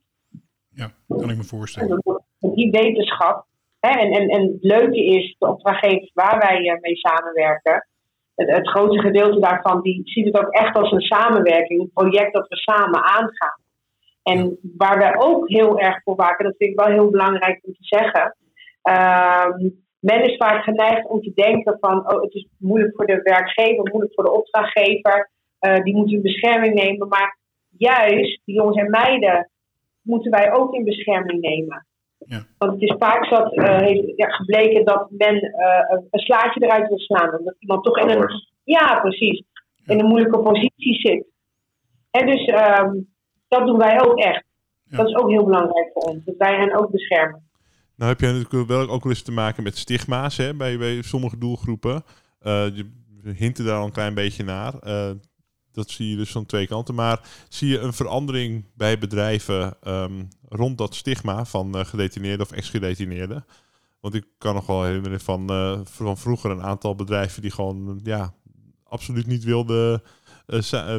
Ja, 0.69 0.91
kan 1.07 1.29
ik 1.29 1.37
me 1.37 1.43
voorstellen. 1.43 2.01
En 2.39 2.53
die 2.53 2.71
wetenschap. 2.71 3.45
Hè, 3.79 3.89
en, 3.89 4.11
en, 4.11 4.27
en 4.27 4.41
het 4.41 4.63
leuke 4.63 5.05
is, 5.05 5.35
de 5.39 5.47
opdrachtgevers 5.47 6.11
waar 6.13 6.39
wij 6.39 6.59
uh, 6.59 6.79
mee 6.81 6.95
samenwerken, 6.95 7.87
het, 8.35 8.49
het 8.49 8.67
grootste 8.67 9.01
gedeelte 9.01 9.39
daarvan, 9.39 9.81
die 9.81 10.01
ziet 10.03 10.25
het 10.25 10.45
ook 10.45 10.51
echt 10.51 10.75
als 10.75 10.91
een 10.91 11.01
samenwerking, 11.01 11.81
een 11.81 11.91
project 11.93 12.33
dat 12.33 12.47
we 12.47 12.55
samen 12.55 13.03
aangaan. 13.03 13.59
En 14.23 14.57
waar 14.77 14.97
wij 14.97 15.15
ook 15.17 15.49
heel 15.49 15.79
erg 15.79 16.03
voor 16.03 16.15
waken, 16.15 16.45
dat 16.45 16.55
vind 16.57 16.69
ik 16.69 16.79
wel 16.79 16.93
heel 16.93 17.09
belangrijk 17.09 17.59
om 17.63 17.73
te 17.73 17.83
zeggen. 17.83 18.35
Uh, 18.89 19.45
men 20.05 20.23
is 20.23 20.37
vaak 20.37 20.63
geneigd 20.63 21.07
om 21.07 21.21
te 21.21 21.31
denken 21.35 21.77
van, 21.79 22.13
oh, 22.13 22.21
het 22.21 22.33
is 22.33 22.47
moeilijk 22.57 22.95
voor 22.95 23.05
de 23.05 23.21
werkgever, 23.23 23.89
moeilijk 23.91 24.13
voor 24.13 24.23
de 24.23 24.33
opdrachtgever. 24.33 25.29
Uh, 25.59 25.83
die 25.83 25.95
moeten 25.95 26.15
in 26.15 26.21
bescherming 26.21 26.73
nemen. 26.73 27.07
Maar 27.07 27.37
juist, 27.77 28.41
die 28.45 28.55
jongens 28.55 28.77
en 28.77 28.89
meiden, 28.89 29.49
moeten 30.01 30.31
wij 30.31 30.53
ook 30.53 30.73
in 30.73 30.83
bescherming 30.83 31.41
nemen. 31.41 31.85
Ja. 32.17 32.45
Want 32.57 32.71
het 32.71 32.81
is 32.81 32.95
vaak 32.97 33.25
zat, 33.25 33.53
uh, 33.53 33.79
heeft 33.79 34.11
ja, 34.15 34.27
gebleken 34.27 34.85
dat 34.85 35.07
men 35.09 35.35
uh, 35.35 35.99
een 36.11 36.19
slaatje 36.19 36.63
eruit 36.63 36.87
wil 36.87 36.99
slaan. 36.99 37.39
Omdat 37.39 37.55
iemand 37.59 37.83
toch 37.83 37.97
in 37.97 38.09
een, 38.09 38.29
ja, 38.63 38.99
precies, 38.99 39.43
ja. 39.75 39.93
in 39.93 39.99
een 39.99 40.07
moeilijke 40.07 40.39
positie 40.39 40.99
zit. 40.99 41.25
En 42.11 42.25
dus 42.25 42.47
um, 42.47 43.13
dat 43.47 43.65
doen 43.65 43.77
wij 43.77 44.01
ook 44.01 44.19
echt. 44.19 44.43
Dat 44.85 45.07
is 45.07 45.15
ook 45.15 45.29
heel 45.29 45.43
belangrijk 45.43 45.89
voor 45.93 46.03
ons. 46.03 46.25
Dat 46.25 46.37
wij 46.37 46.55
hen 46.55 46.77
ook 46.77 46.91
beschermen. 46.91 47.44
Nou 47.95 48.11
heb 48.11 48.19
je 48.19 48.27
natuurlijk 48.27 48.67
wel 48.67 48.89
ook 48.89 49.03
wel 49.03 49.11
eens 49.11 49.21
te 49.21 49.31
maken 49.31 49.63
met 49.63 49.77
stigma's 49.77 50.37
hè, 50.37 50.53
bij, 50.53 50.77
bij 50.77 51.01
sommige 51.01 51.37
doelgroepen. 51.37 52.03
Uh, 52.41 52.75
je 52.75 52.85
hinten 53.23 53.65
daar 53.65 53.77
al 53.79 53.85
een 53.85 53.91
klein 53.91 54.13
beetje 54.13 54.43
naar. 54.43 54.73
Uh, 54.87 55.09
dat 55.71 55.89
zie 55.89 56.09
je 56.09 56.15
dus 56.15 56.31
van 56.31 56.45
twee 56.45 56.67
kanten. 56.67 56.95
Maar 56.95 57.29
zie 57.49 57.69
je 57.69 57.79
een 57.79 57.93
verandering 57.93 58.65
bij 58.73 58.97
bedrijven 58.97 59.77
um, 59.87 60.27
rond 60.49 60.77
dat 60.77 60.95
stigma 60.95 61.45
van 61.45 61.77
uh, 61.77 61.85
gedetineerden 61.85 62.45
of 62.45 62.51
ex-gedetineerden? 62.51 63.45
Want 63.99 64.13
ik 64.13 64.25
kan 64.37 64.53
nog 64.53 64.65
wel 64.65 64.83
herinneren 64.83 65.19
van, 65.19 65.47
van 65.87 66.17
vroeger 66.17 66.51
een 66.51 66.61
aantal 66.61 66.95
bedrijven 66.95 67.41
die 67.41 67.51
gewoon 67.51 67.99
ja, 68.03 68.33
absoluut 68.83 69.27
niet 69.27 69.43
wilden 69.43 70.01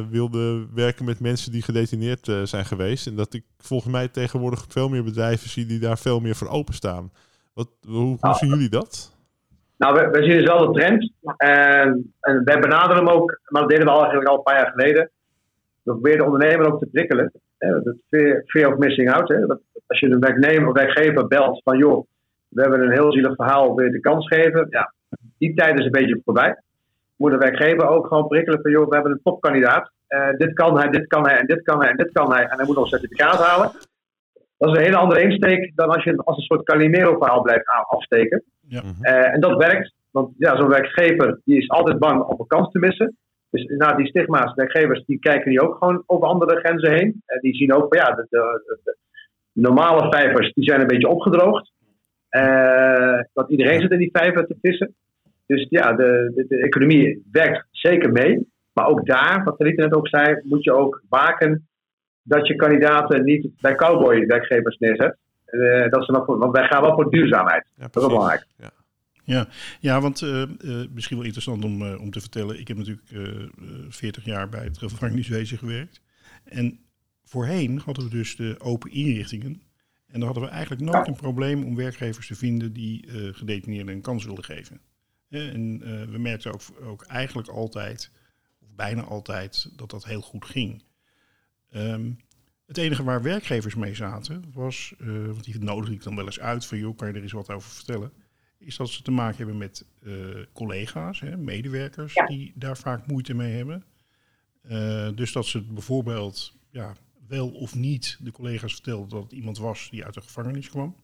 wilde 0.09 0.65
werken 0.73 1.05
met 1.05 1.19
mensen 1.19 1.51
die 1.51 1.61
gedetineerd 1.61 2.27
uh, 2.27 2.41
zijn 2.43 2.65
geweest. 2.65 3.07
En 3.07 3.15
dat 3.15 3.33
ik 3.33 3.43
volgens 3.57 3.93
mij 3.93 4.07
tegenwoordig 4.07 4.65
veel 4.67 4.89
meer 4.89 5.03
bedrijven 5.03 5.49
zie 5.49 5.65
die 5.65 5.79
daar 5.79 5.97
veel 5.97 6.19
meer 6.19 6.35
voor 6.35 6.49
openstaan. 6.49 7.11
Wat, 7.53 7.69
hoe, 7.87 7.97
hoe 7.97 8.17
nou, 8.21 8.35
zien 8.35 8.49
jullie 8.49 8.69
dat? 8.69 9.15
Nou, 9.77 9.93
we, 9.93 10.09
we 10.09 10.23
zien 10.23 10.37
dezelfde 10.37 10.79
trend. 10.79 11.11
En, 11.37 12.13
en 12.19 12.43
wij 12.43 12.59
benaderen 12.59 13.05
hem 13.05 13.09
ook, 13.09 13.39
maar 13.47 13.61
dat 13.61 13.69
deden 13.69 13.85
we 13.85 13.91
al 13.91 13.99
eigenlijk 13.99 14.29
al 14.29 14.37
een 14.37 14.43
paar 14.43 14.57
jaar 14.57 14.71
geleden. 14.71 15.09
We 15.83 15.91
proberen 15.91 16.17
de 16.17 16.25
ondernemer 16.25 16.73
ook 16.73 16.79
te 16.79 16.89
prikkelen. 16.91 17.31
Dat 17.57 17.95
fear, 18.09 18.43
fear 18.45 18.71
of 18.71 18.77
missing 18.77 19.11
out. 19.11 19.27
Hè. 19.27 19.45
Dat 19.45 19.59
als 19.87 19.99
je 19.99 20.09
een 20.09 20.19
werknemer 20.19 20.67
of 20.67 20.73
werkgever 20.73 21.27
belt 21.27 21.61
van 21.63 21.77
joh, 21.77 22.07
we 22.47 22.61
hebben 22.61 22.81
een 22.81 22.91
heel 22.91 23.11
zielig 23.11 23.35
verhaal, 23.35 23.75
wil 23.75 23.85
je 23.85 23.91
de 23.91 23.99
kans 23.99 24.27
geven? 24.27 24.67
Ja, 24.69 24.93
die 25.37 25.53
tijd 25.53 25.79
is 25.79 25.85
een 25.85 25.91
beetje 25.91 26.21
voorbij 26.25 26.57
moet 27.17 27.31
de 27.31 27.37
werkgever 27.37 27.87
ook 27.87 28.07
gewoon 28.07 28.27
prikkelen 28.27 28.61
van, 28.61 28.71
joh, 28.71 28.87
we 28.87 28.93
hebben 28.93 29.11
een 29.11 29.21
topkandidaat. 29.23 29.91
Uh, 30.09 30.29
dit 30.37 30.53
kan 30.53 30.77
hij, 30.77 30.89
dit 30.89 31.07
kan 31.07 31.27
hij 31.27 31.37
en 31.37 31.45
dit 31.45 31.61
kan 31.61 31.79
hij 31.79 31.89
en 31.89 31.97
dit 31.97 32.11
kan 32.11 32.31
hij. 32.31 32.43
En 32.43 32.57
hij 32.57 32.65
moet 32.65 32.75
nog 32.75 32.83
een 32.83 32.99
certificaat 32.99 33.45
halen. 33.47 33.71
Dat 34.57 34.69
is 34.69 34.77
een 34.77 34.83
hele 34.83 34.97
andere 34.97 35.21
insteek 35.21 35.71
dan 35.75 35.89
als 35.89 36.03
je 36.03 36.17
als 36.17 36.37
een 36.37 36.43
soort 36.43 36.63
Calimero-verhaal 36.63 37.41
blijft 37.41 37.67
afsteken. 37.87 38.43
Ja. 38.67 38.81
Uh, 39.01 39.33
en 39.33 39.39
dat 39.39 39.57
werkt, 39.57 39.93
want 40.11 40.33
ja, 40.37 40.55
zo'n 40.55 40.69
werkgever 40.69 41.41
die 41.43 41.57
is 41.57 41.69
altijd 41.69 41.99
bang 41.99 42.23
om 42.23 42.39
een 42.39 42.47
kans 42.47 42.71
te 42.71 42.79
missen. 42.79 43.17
Dus 43.49 43.63
na 43.63 43.93
die 43.93 44.07
stigma's, 44.07 44.53
werkgevers, 44.53 45.05
die 45.05 45.19
kijken 45.19 45.49
die 45.49 45.61
ook 45.61 45.77
gewoon 45.77 46.03
over 46.05 46.27
andere 46.27 46.59
grenzen 46.59 46.91
heen. 46.91 47.21
En 47.25 47.39
die 47.41 47.55
zien 47.55 47.73
ook 47.73 47.95
van 47.95 47.97
ja, 47.97 48.15
de, 48.15 48.25
de, 48.29 48.79
de 48.83 48.97
normale 49.53 50.09
vijvers 50.09 50.53
die 50.53 50.63
zijn 50.63 50.81
een 50.81 50.87
beetje 50.87 51.07
opgedroogd. 51.07 51.71
Uh, 52.31 53.19
want 53.33 53.49
iedereen 53.49 53.81
zit 53.81 53.91
in 53.91 53.97
die 53.97 54.09
vijver 54.11 54.47
te 54.47 54.57
vissen. 54.61 54.95
Dus 55.47 55.65
ja, 55.69 55.93
de, 55.93 56.31
de, 56.35 56.45
de, 56.47 56.57
economie 56.57 57.27
werkt 57.31 57.67
zeker 57.71 58.11
mee. 58.11 58.47
Maar 58.73 58.87
ook 58.87 59.05
daar, 59.05 59.43
wat 59.43 59.61
Rita 59.61 59.83
net 59.83 59.93
ook 59.93 60.07
zei, 60.07 60.41
moet 60.43 60.63
je 60.63 60.73
ook 60.73 61.03
waken 61.09 61.67
dat 62.23 62.47
je 62.47 62.55
kandidaten 62.55 63.23
niet 63.23 63.49
bij 63.61 63.75
cowboy-werkgevers 63.75 64.77
neerzet. 64.77 65.17
Uh, 65.49 65.89
dat 65.89 66.05
ze 66.05 66.11
nog, 66.11 66.25
want 66.25 66.51
wij 66.51 66.67
gaan 66.67 66.81
wel 66.81 66.93
voor 66.93 67.11
duurzaamheid. 67.11 67.67
Ja, 67.75 67.87
dat 67.91 68.03
is 68.03 68.07
belangrijk. 68.07 68.45
Ja. 68.57 68.71
Ja, 69.27 69.47
ja 69.79 70.01
want 70.01 70.21
uh, 70.21 70.41
uh, 70.41 70.85
misschien 70.93 71.17
wel 71.17 71.25
interessant 71.25 71.63
om, 71.63 71.81
uh, 71.81 72.01
om 72.01 72.11
te 72.11 72.19
vertellen. 72.19 72.59
Ik 72.59 72.67
heb 72.67 72.77
natuurlijk 72.77 73.07
40 73.89 74.25
jaar 74.25 74.49
bij 74.49 74.63
het 74.63 74.77
gevangeniswezen 74.77 75.57
gewerkt. 75.57 76.01
En 76.43 76.79
voorheen 77.23 77.81
hadden 77.85 78.03
we 78.03 78.09
dus 78.09 78.35
de 78.35 78.55
open 78.59 78.91
inrichtingen. 78.91 79.61
En 80.07 80.19
dan 80.19 80.23
hadden 80.23 80.43
we 80.43 80.49
eigenlijk 80.49 80.81
nooit 80.81 81.07
een 81.07 81.15
probleem 81.15 81.63
om 81.63 81.75
werkgevers 81.75 82.27
te 82.27 82.35
vinden 82.35 82.73
die 82.73 83.07
gedetineerden 83.31 83.93
een 83.93 84.01
kans 84.01 84.25
wilden 84.25 84.43
geven. 84.43 84.79
En 85.29 85.79
we 86.11 86.17
merkten 86.17 86.53
ook, 86.53 86.61
ook 86.81 87.03
eigenlijk 87.03 87.47
altijd, 87.47 88.11
of 88.61 88.67
bijna 88.75 89.01
altijd, 89.01 89.69
dat 89.75 89.89
dat 89.89 90.05
heel 90.05 90.21
goed 90.21 90.45
ging. 90.45 90.83
Um, 91.75 92.17
het 92.65 92.77
enige 92.77 93.03
waar 93.03 93.21
werkgevers 93.21 93.75
mee 93.75 93.95
zaten 93.95 94.43
was, 94.53 94.93
want 94.99 95.43
die 95.43 95.59
nodigde 95.59 95.93
ik 95.95 96.03
dan 96.03 96.15
wel 96.15 96.25
eens 96.25 96.39
uit 96.39 96.65
van 96.65 96.77
joh, 96.77 96.97
kan 96.97 97.07
je 97.07 97.13
er 97.13 97.21
eens 97.21 97.31
wat 97.31 97.49
over 97.49 97.69
vertellen 97.69 98.11
is 98.57 98.77
dat 98.77 98.89
ze 98.89 99.01
te 99.01 99.11
maken 99.11 99.37
hebben 99.37 99.57
met 99.57 99.85
uh, 100.03 100.45
collega's, 100.53 101.19
hè, 101.19 101.37
medewerkers, 101.37 102.13
ja. 102.13 102.25
die 102.25 102.53
daar 102.55 102.77
vaak 102.77 103.07
moeite 103.07 103.33
mee 103.33 103.55
hebben. 103.55 103.83
Uh, 104.69 105.09
dus 105.15 105.31
dat 105.31 105.45
ze 105.45 105.61
bijvoorbeeld 105.61 106.57
ja, 106.71 106.95
wel 107.27 107.49
of 107.49 107.75
niet 107.75 108.17
de 108.21 108.31
collega's 108.31 108.73
vertelden 108.73 109.09
dat 109.09 109.23
het 109.23 109.31
iemand 109.31 109.57
was 109.57 109.89
die 109.89 110.05
uit 110.05 110.13
de 110.13 110.21
gevangenis 110.21 110.69
kwam. 110.69 110.95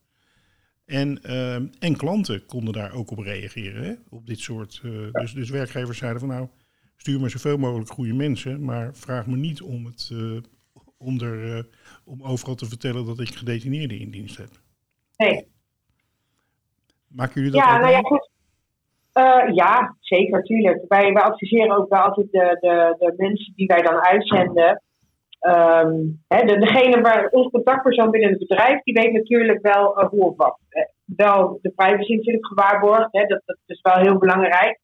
En, 0.85 1.19
uh, 1.25 1.55
en 1.55 1.97
klanten 1.97 2.45
konden 2.45 2.73
daar 2.73 2.93
ook 2.93 3.11
op 3.11 3.17
reageren, 3.17 3.83
hè, 3.83 3.93
op 4.09 4.27
dit 4.27 4.39
soort. 4.39 4.79
Ja. 4.83 5.09
dus, 5.11 5.33
dus 5.33 5.49
werkgevers 5.49 5.97
zeiden 5.97 6.19
van 6.19 6.29
nou, 6.29 6.47
stuur 6.95 7.19
me 7.19 7.29
zoveel 7.29 7.57
mogelijk 7.57 7.89
goede 7.89 8.13
mensen, 8.13 8.65
maar 8.65 8.95
vraag 8.95 9.27
me 9.27 9.35
niet 9.35 9.61
om, 9.61 9.85
het, 9.85 10.11
om, 10.97 11.19
er, 11.21 11.67
om 12.05 12.23
overal 12.23 12.55
te 12.55 12.65
vertellen 12.65 13.05
dat 13.05 13.19
ik 13.19 13.35
gedetineerden 13.35 13.99
in 13.99 14.11
dienst 14.11 14.37
heb. 14.37 14.49
Nee. 15.17 15.47
Maken 17.07 17.33
jullie 17.33 17.51
dat 17.51 17.61
ja, 17.61 17.75
ook 17.75 17.81
nou 17.81 17.91
ja, 17.91 18.01
goed. 18.01 18.29
Uh, 19.13 19.55
ja, 19.55 19.95
zeker, 19.99 20.43
tuurlijk. 20.43 20.85
Wij, 20.87 21.13
wij 21.13 21.23
adviseren 21.23 21.77
ook 21.77 21.89
wel 21.89 22.01
altijd 22.01 22.31
de, 22.31 22.57
de, 22.59 22.95
de 22.99 23.13
mensen 23.17 23.53
die 23.55 23.67
wij 23.67 23.81
dan 23.81 23.99
uitzenden. 23.99 24.81
Um, 25.47 26.23
de, 26.27 26.58
degene 26.60 27.01
waar 27.01 27.27
ons 27.29 27.51
contactpersoon 27.51 28.12
binnen 28.12 28.29
het 28.29 28.39
bedrijf, 28.39 28.82
die 28.84 28.93
weet 28.93 29.12
natuurlijk 29.12 29.62
wel 29.62 29.99
uh, 29.99 30.10
hoe 30.10 30.23
of 30.23 30.38
wat. 30.38 30.60
Uh, 30.69 30.84
wel 31.06 31.60
de 31.62 31.71
privacy 31.75 32.15
natuurlijk 32.15 32.47
gewaarborgd, 32.47 33.08
hè, 33.12 33.25
dat, 33.25 33.41
dat 33.45 33.58
is 33.65 33.82
wel 33.82 33.97
heel 33.97 34.17
belangrijk. 34.17 34.79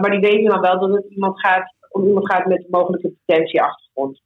maar 0.00 0.10
die 0.10 0.20
weten 0.20 0.50
dan 0.50 0.60
wel 0.60 0.80
dat 0.80 0.92
het 0.92 1.10
iemand 1.10 1.40
gaat, 1.40 1.74
om 1.90 2.06
iemand 2.06 2.32
gaat 2.32 2.46
met 2.46 2.58
een 2.58 2.70
mogelijke 2.70 3.12
detentieachtergrond. 3.24 4.20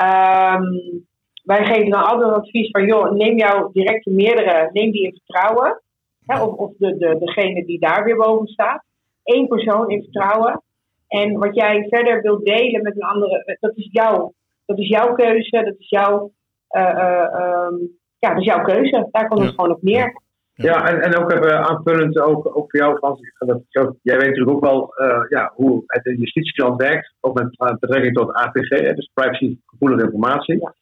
Um, 0.00 1.08
wij 1.44 1.64
geven 1.64 1.90
dan 1.90 2.04
altijd 2.04 2.32
advies 2.32 2.70
van, 2.70 2.86
joh, 2.86 3.10
neem 3.10 3.38
jouw 3.38 3.70
directe 3.72 4.10
meerdere, 4.10 4.70
neem 4.72 4.90
die 4.90 5.04
in 5.04 5.20
vertrouwen. 5.24 5.82
Of 6.26 6.52
of 6.54 6.72
de, 6.78 6.96
de, 6.96 7.18
degene 7.18 7.64
die 7.64 7.80
daar 7.80 8.04
weer 8.04 8.16
boven 8.16 8.48
staat. 8.48 8.84
Eén 9.22 9.46
persoon 9.46 9.90
in 9.90 10.02
vertrouwen. 10.02 10.62
En 11.08 11.38
wat 11.38 11.54
jij 11.54 11.86
verder 11.88 12.22
wilt 12.22 12.44
delen 12.44 12.82
met 12.82 12.94
een 12.94 13.08
andere, 13.08 13.56
dat 13.60 13.76
is 13.76 13.88
jouw, 13.92 14.32
dat 14.70 14.78
is 14.78 14.88
jouw 14.88 15.14
keuze, 15.14 15.62
dat 15.64 15.74
is 15.78 15.88
jouw, 15.88 16.32
uh, 16.76 16.82
uh, 16.82 17.66
um, 17.68 17.98
ja, 18.18 18.28
dat 18.28 18.38
is 18.38 18.44
jouw 18.44 18.62
keuze. 18.62 19.08
Daar 19.10 19.28
komt 19.28 19.44
het 19.44 19.54
gewoon 19.54 19.70
op 19.70 19.82
neer. 19.82 20.20
Ja, 20.54 20.88
en, 20.88 21.00
en 21.00 21.16
ook 21.16 21.32
even 21.32 21.68
aanvullend, 21.68 22.18
ook, 22.18 22.46
ook 22.56 22.70
voor 22.70 22.80
jou 22.80 22.98
Frans, 22.98 23.20
dat, 23.38 23.96
jij 24.02 24.16
weet 24.16 24.28
natuurlijk 24.28 24.56
ook 24.56 24.64
wel 24.64 24.94
uh, 24.96 25.24
ja, 25.28 25.52
hoe 25.54 25.82
het 25.86 26.06
in 26.06 26.16
justitieklant 26.16 26.82
werkt, 26.82 27.14
ook 27.20 27.34
met 27.34 27.78
betrekking 27.80 28.14
tot 28.14 28.32
APG, 28.32 28.68
dus 28.68 29.10
privacy 29.14 29.58
gevoelige 29.66 30.04
informatie. 30.04 30.58
Ja. 30.60 30.74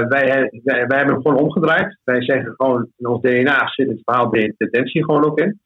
Uh, 0.00 0.08
wij, 0.08 0.24
wij, 0.64 0.86
wij, 0.86 0.98
hebben 0.98 1.14
hem 1.14 1.22
gewoon 1.22 1.38
omgedraaid. 1.38 1.98
Wij 2.04 2.22
zeggen 2.22 2.54
gewoon, 2.56 2.88
in 2.96 3.06
ons 3.06 3.20
DNA 3.20 3.68
zit 3.68 3.88
het 3.88 4.00
verhaal 4.04 4.30
de 4.30 4.54
detentie 4.56 5.04
gewoon 5.04 5.24
ook 5.24 5.40
in. 5.40 5.60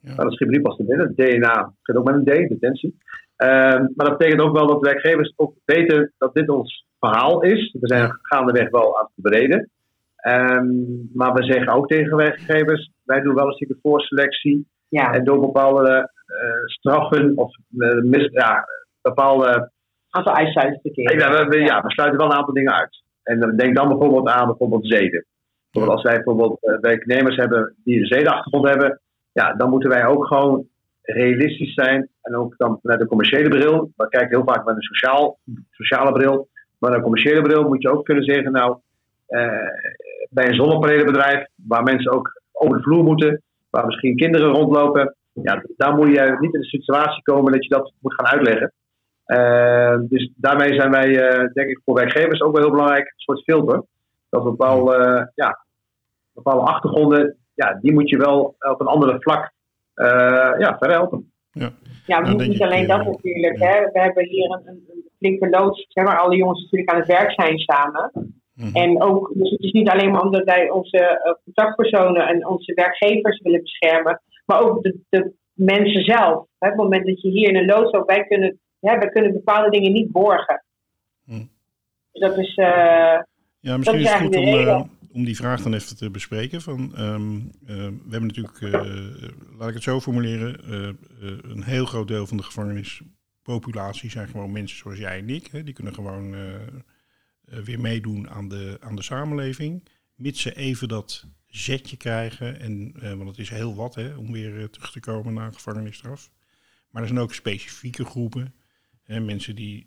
Ja. 0.00 0.14
Dat 0.14 0.32
schip 0.32 0.48
niet 0.48 0.62
pas 0.62 0.76
te 0.76 0.84
binnen. 0.84 1.14
DNA 1.14 1.72
zit 1.82 1.96
ook 1.96 2.04
met 2.04 2.14
een 2.14 2.46
D, 2.46 2.48
detentie. 2.48 2.98
Uh, 3.38 3.48
maar 3.94 4.06
dat 4.06 4.18
betekent 4.18 4.40
ook 4.40 4.56
wel 4.56 4.66
dat 4.66 4.80
werkgevers 4.80 5.32
ook 5.36 5.54
weten 5.64 6.12
dat 6.18 6.34
dit 6.34 6.48
ons 6.48 6.86
verhaal 7.00 7.42
is. 7.42 7.76
We 7.80 7.86
zijn 7.86 8.18
gaandeweg 8.22 8.70
wel 8.70 8.98
aan 8.98 9.04
het 9.04 9.12
verbreden. 9.14 9.70
Um, 10.26 11.10
maar 11.14 11.32
we 11.32 11.42
zeggen 11.42 11.68
ook 11.68 11.88
tegen 11.88 12.16
werkgevers, 12.16 12.90
wij 13.04 13.20
doen 13.20 13.34
wel 13.34 13.46
een 13.46 13.52
stukje 13.52 13.78
voorselectie. 13.82 14.66
Ja. 14.88 15.12
En 15.12 15.24
door 15.24 15.40
bepaalde 15.40 16.10
uh, 16.26 16.66
straffen 16.66 17.36
of 17.36 17.56
mis, 18.02 18.28
ja, 18.32 18.64
bepaalde... 19.02 19.70
Aantal 20.10 20.34
eisen 20.34 20.80
te 20.82 20.90
keren. 20.90 21.18
Ja, 21.18 21.30
we, 21.30 21.44
we, 21.48 21.58
ja, 21.58 21.82
we 21.82 21.90
sluiten 21.90 22.18
wel 22.18 22.30
een 22.30 22.36
aantal 22.36 22.54
dingen 22.54 22.72
uit. 22.72 23.02
En 23.22 23.56
denk 23.56 23.76
dan 23.76 23.88
bijvoorbeeld 23.88 24.28
aan 24.28 24.46
bijvoorbeeld 24.46 24.86
zeden. 24.86 25.24
Bijvoorbeeld 25.70 25.98
als 25.98 26.12
wij 26.12 26.22
bijvoorbeeld 26.22 26.78
werknemers 26.80 27.36
hebben 27.36 27.74
die 27.84 28.00
een 28.00 28.06
zedenachtergrond 28.06 28.68
hebben, 28.68 29.00
ja, 29.32 29.54
dan 29.54 29.70
moeten 29.70 29.88
wij 29.88 30.06
ook 30.06 30.26
gewoon 30.26 30.66
realistisch 31.12 31.74
zijn. 31.74 32.08
En 32.22 32.36
ook 32.36 32.54
dan 32.56 32.78
vanuit 32.82 33.00
de 33.00 33.06
commerciële 33.06 33.48
bril. 33.48 33.92
We 33.96 34.08
kijken 34.08 34.36
heel 34.36 34.46
vaak 34.46 34.64
met 34.64 34.76
een 34.76 34.82
sociaal, 34.82 35.38
sociale 35.70 36.12
bril. 36.12 36.48
Maar 36.78 36.92
een 36.92 37.02
commerciële 37.02 37.42
bril 37.42 37.68
moet 37.68 37.82
je 37.82 37.90
ook 37.90 38.04
kunnen 38.04 38.24
zeggen, 38.24 38.52
nou, 38.52 38.78
uh, 39.28 39.48
bij 40.30 40.48
een 40.48 40.54
zonnepanelenbedrijf, 40.54 41.46
waar 41.54 41.82
mensen 41.82 42.12
ook 42.12 42.40
over 42.52 42.76
de 42.76 42.82
vloer 42.82 43.04
moeten, 43.04 43.42
waar 43.70 43.86
misschien 43.86 44.16
kinderen 44.16 44.50
rondlopen, 44.50 45.14
ja, 45.32 45.62
daar 45.76 45.94
moet 45.94 46.08
je 46.08 46.36
niet 46.40 46.54
in 46.54 46.60
de 46.60 46.66
situatie 46.66 47.22
komen 47.22 47.52
dat 47.52 47.64
je 47.64 47.74
dat 47.74 47.92
moet 48.00 48.14
gaan 48.14 48.26
uitleggen. 48.26 48.72
Uh, 49.26 49.96
dus 50.08 50.32
daarmee 50.36 50.74
zijn 50.74 50.90
wij, 50.90 51.08
uh, 51.08 51.52
denk 51.52 51.68
ik, 51.68 51.80
voor 51.84 51.94
werkgevers 51.94 52.40
ook 52.40 52.52
wel 52.52 52.62
heel 52.62 52.70
belangrijk, 52.70 53.06
een 53.06 53.12
soort 53.16 53.42
filter. 53.42 53.82
Dat 54.28 54.44
bepaalde, 54.44 55.30
ja, 55.34 55.58
bepaalde 56.32 56.70
achtergronden, 56.70 57.36
ja, 57.54 57.78
die 57.80 57.92
moet 57.92 58.08
je 58.08 58.16
wel 58.16 58.56
op 58.58 58.80
een 58.80 58.86
andere 58.86 59.20
vlak 59.20 59.52
ja, 60.58 60.76
verhelpen. 60.78 61.32
Ja, 61.50 61.70
ja 62.06 62.20
maar 62.20 62.34
niet 62.34 62.62
alleen 62.62 62.86
dat 62.86 63.04
natuurlijk. 63.04 63.58
Hè. 63.58 63.90
We 63.92 64.00
hebben 64.00 64.24
hier 64.24 64.50
een, 64.50 64.66
een 64.66 65.10
flinke 65.18 65.48
loods, 65.48 65.86
zeg 65.88 66.04
maar, 66.04 66.18
alle 66.18 66.36
jongens 66.36 66.62
natuurlijk 66.62 66.90
aan 66.90 66.98
het 66.98 67.08
werk 67.08 67.32
zijn 67.32 67.58
samen. 67.58 68.10
Mm-hmm. 68.54 68.74
En 68.74 69.02
ook, 69.02 69.32
dus 69.34 69.50
het 69.50 69.60
is 69.60 69.72
niet 69.72 69.88
alleen 69.88 70.10
maar 70.10 70.22
omdat 70.22 70.44
wij 70.44 70.70
onze 70.70 71.36
contactpersonen 71.44 72.26
en 72.28 72.46
onze 72.46 72.74
werkgevers 72.74 73.40
willen 73.40 73.62
beschermen, 73.62 74.20
maar 74.46 74.60
ook 74.60 74.82
de, 74.82 74.98
de 75.08 75.32
mensen 75.52 76.04
zelf. 76.04 76.46
Hè. 76.58 76.68
Op 76.68 76.74
het 76.74 76.76
moment 76.76 77.06
dat 77.06 77.22
je 77.22 77.28
hier 77.28 77.48
in 77.48 77.56
een 77.56 77.66
loods 77.66 77.92
ook, 77.92 78.06
wij 78.06 78.24
kunnen 78.24 78.58
ja, 78.80 78.98
we 78.98 79.10
kunnen 79.10 79.32
bepaalde 79.32 79.70
dingen 79.70 79.92
niet 79.92 80.12
borgen. 80.12 80.64
Hm. 81.24 81.44
Dus 82.12 82.20
dat 82.20 82.38
is. 82.38 82.56
Uh, 82.56 83.20
ja, 83.60 83.76
misschien 83.76 83.98
is, 83.98 84.04
is 84.04 84.12
het 84.12 84.22
goed 84.22 84.36
om, 84.36 84.44
uh, 84.44 84.80
om 85.18 85.24
die 85.24 85.36
vraag 85.36 85.62
dan 85.62 85.74
even 85.74 85.96
te 85.96 86.10
bespreken. 86.10 86.62
Van, 86.62 87.00
um, 87.00 87.36
uh, 87.36 87.76
we 87.76 88.10
hebben 88.10 88.26
natuurlijk, 88.26 88.60
laat 89.58 89.68
ik 89.68 89.74
het 89.74 89.82
zo 89.82 90.00
formuleren, 90.00 90.72
een 91.50 91.62
heel 91.62 91.86
groot 91.86 92.08
deel 92.08 92.26
van 92.26 92.36
de 92.36 92.42
gevangenispopulatie 92.42 94.10
zijn 94.10 94.28
gewoon 94.28 94.52
mensen 94.52 94.78
zoals 94.78 94.98
jij 94.98 95.18
en 95.18 95.30
ik. 95.30 95.46
Hè, 95.46 95.62
die 95.64 95.74
kunnen 95.74 95.94
gewoon 95.94 96.34
weer 97.40 97.80
meedoen 97.80 98.30
aan 98.30 98.48
de, 98.48 98.76
aan 98.80 98.96
de 98.96 99.02
samenleving. 99.02 99.88
Mits 100.14 100.40
ze 100.40 100.54
even 100.54 100.88
dat 100.88 101.26
zetje 101.46 101.96
krijgen. 101.96 102.60
En, 102.60 102.92
want 103.00 103.28
het 103.28 103.38
is 103.38 103.50
heel 103.50 103.74
wat 103.74 103.94
hè, 103.94 104.16
om 104.16 104.32
weer 104.32 104.70
terug 104.70 104.92
te 104.92 105.00
komen 105.00 105.34
naar 105.34 105.52
gevangenisstraf. 105.52 106.30
Maar 106.90 107.02
er 107.02 107.08
zijn 107.08 107.20
ook 107.20 107.34
specifieke 107.34 108.04
groepen 108.04 108.54
Hè, 109.08 109.20
mensen 109.20 109.56
die 109.56 109.86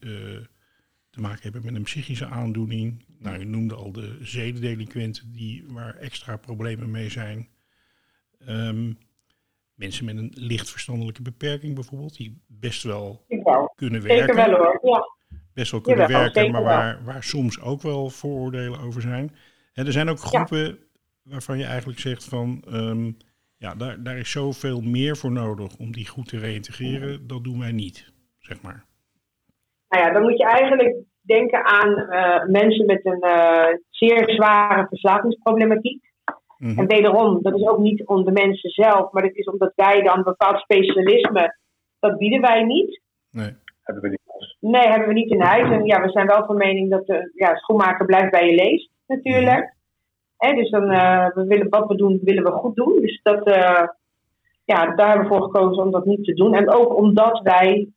te 1.11 1.21
maken 1.21 1.43
hebben 1.43 1.65
met 1.65 1.75
een 1.75 1.83
psychische 1.83 2.25
aandoening. 2.25 3.05
Nou, 3.19 3.39
je 3.39 3.45
noemde 3.45 3.75
al 3.75 3.91
de 3.91 4.17
zedendelinquenten 4.21 5.31
die, 5.31 5.63
waar 5.67 5.95
extra 5.95 6.37
problemen 6.37 6.91
mee 6.91 7.09
zijn. 7.09 7.47
Um, 8.47 8.97
mensen 9.73 10.05
met 10.05 10.17
een 10.17 10.31
licht 10.35 10.69
verstandelijke 10.69 11.21
beperking 11.21 11.75
bijvoorbeeld, 11.75 12.17
die 12.17 12.41
best 12.47 12.83
wel 12.83 13.25
kunnen 13.75 14.01
werken. 14.01 14.35
Zeker 14.35 14.35
wel 14.35 14.57
hoor, 14.57 14.79
ja. 14.83 15.03
Best 15.53 15.71
wel 15.71 15.81
kunnen 15.81 16.07
werken, 16.07 16.51
maar 16.51 16.63
waar, 16.63 17.03
waar 17.03 17.23
soms 17.23 17.59
ook 17.59 17.81
wel 17.81 18.09
vooroordelen 18.09 18.79
over 18.79 19.01
zijn. 19.01 19.35
En 19.73 19.85
er 19.85 19.91
zijn 19.91 20.09
ook 20.09 20.19
groepen 20.19 20.67
ja. 20.67 20.75
waarvan 21.23 21.57
je 21.57 21.65
eigenlijk 21.65 21.99
zegt 21.99 22.23
van... 22.23 22.63
Um, 22.69 23.17
ja, 23.57 23.75
daar, 23.75 24.03
daar 24.03 24.17
is 24.17 24.31
zoveel 24.31 24.81
meer 24.81 25.17
voor 25.17 25.31
nodig 25.31 25.75
om 25.75 25.91
die 25.91 26.07
goed 26.07 26.27
te 26.27 26.37
reïntegreren. 26.37 27.27
Dat 27.27 27.43
doen 27.43 27.59
wij 27.59 27.71
niet, 27.71 28.11
zeg 28.39 28.61
maar. 28.61 28.85
Nou 29.91 30.03
ja, 30.03 30.13
dan 30.13 30.21
moet 30.21 30.37
je 30.37 30.45
eigenlijk 30.45 30.95
denken 31.21 31.65
aan 31.65 31.89
uh, 31.89 32.45
mensen 32.45 32.85
met 32.85 33.05
een 33.05 33.25
uh, 33.25 33.67
zeer 33.89 34.29
zware 34.29 34.87
verslavingsproblematiek. 34.87 36.11
Mm-hmm. 36.57 36.79
En 36.79 36.87
wederom, 36.87 37.41
dat 37.41 37.55
is 37.55 37.67
ook 37.67 37.79
niet 37.79 38.05
om 38.05 38.25
de 38.25 38.31
mensen 38.31 38.69
zelf, 38.69 39.11
maar 39.11 39.23
dat 39.23 39.35
is 39.35 39.45
omdat 39.45 39.71
wij 39.75 40.01
dan 40.01 40.17
een 40.17 40.23
bepaald 40.23 40.59
specialisme, 40.59 41.55
dat 41.99 42.17
bieden 42.17 42.41
wij 42.41 42.63
niet. 42.63 43.01
Nee, 43.31 43.55
hebben 43.83 44.03
we 44.03 44.09
niet. 44.09 44.19
Nee, 44.59 44.87
hebben 44.87 45.07
we 45.07 45.13
niet 45.13 45.31
in 45.31 45.41
huis. 45.41 45.69
En 45.69 45.85
ja, 45.85 46.01
we 46.01 46.09
zijn 46.09 46.27
wel 46.27 46.45
van 46.45 46.57
mening 46.57 46.89
dat 46.89 47.05
de 47.05 47.31
ja, 47.35 47.55
schoenmaker 47.55 48.05
blijft 48.05 48.31
bij 48.31 48.49
je 48.49 48.55
leest, 48.55 48.89
natuurlijk. 49.07 49.73
Mm-hmm. 50.37 50.57
dus 50.61 50.69
dan, 50.69 50.91
uh, 50.91 51.27
we 51.33 51.45
willen, 51.45 51.69
wat 51.69 51.87
we 51.87 51.95
doen, 51.95 52.19
willen 52.23 52.43
we 52.43 52.51
goed 52.51 52.75
doen. 52.75 53.01
Dus 53.01 53.19
dat, 53.23 53.41
ja, 54.65 54.95
daar 54.95 55.07
hebben 55.07 55.27
we 55.27 55.33
voor 55.33 55.43
gekozen 55.43 55.83
om 55.83 55.91
dat 55.91 56.05
niet 56.05 56.23
te 56.23 56.33
doen. 56.33 56.53
En 56.53 56.73
ook 56.73 56.95
omdat 56.95 57.39
wij 57.43 57.87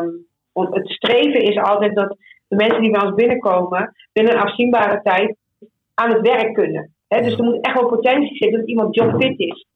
um, 0.00 0.26
want 0.54 0.74
het 0.74 0.88
streven 0.88 1.40
is 1.40 1.56
altijd 1.56 1.94
dat 1.94 2.16
de 2.48 2.56
mensen 2.56 2.80
die 2.80 2.90
bij 2.90 3.02
ons 3.02 3.14
binnenkomen 3.14 3.92
binnen 4.12 4.34
een 4.34 4.42
afzienbare 4.42 5.00
tijd 5.02 5.36
aan 5.94 6.12
het 6.12 6.20
werk 6.20 6.54
kunnen. 6.54 6.94
dus 7.08 7.38
er 7.38 7.44
moet 7.44 7.64
echt 7.66 7.80
wel 7.80 7.88
potentie 7.88 8.36
zitten 8.36 8.58
dat 8.58 8.68
iemand 8.68 8.94
jobfit 8.94 9.38
is. 9.38 9.66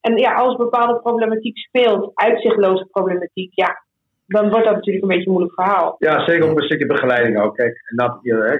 En 0.00 0.16
ja, 0.16 0.34
als 0.34 0.56
bepaalde 0.56 1.00
problematiek 1.00 1.58
speelt, 1.58 2.10
uitzichtloze 2.14 2.86
problematiek, 2.90 3.54
ja, 3.54 3.84
dan 4.26 4.50
wordt 4.50 4.64
dat 4.64 4.74
natuurlijk 4.74 5.04
een 5.04 5.10
beetje 5.10 5.26
een 5.26 5.32
moeilijk 5.32 5.54
verhaal. 5.54 5.96
Ja, 5.98 6.26
zeker 6.26 6.50
ook 6.50 6.58
een 6.58 6.64
stukje 6.64 6.86
begeleiding 6.86 7.40
ook. 7.40 7.56
Kijk, 7.56 7.80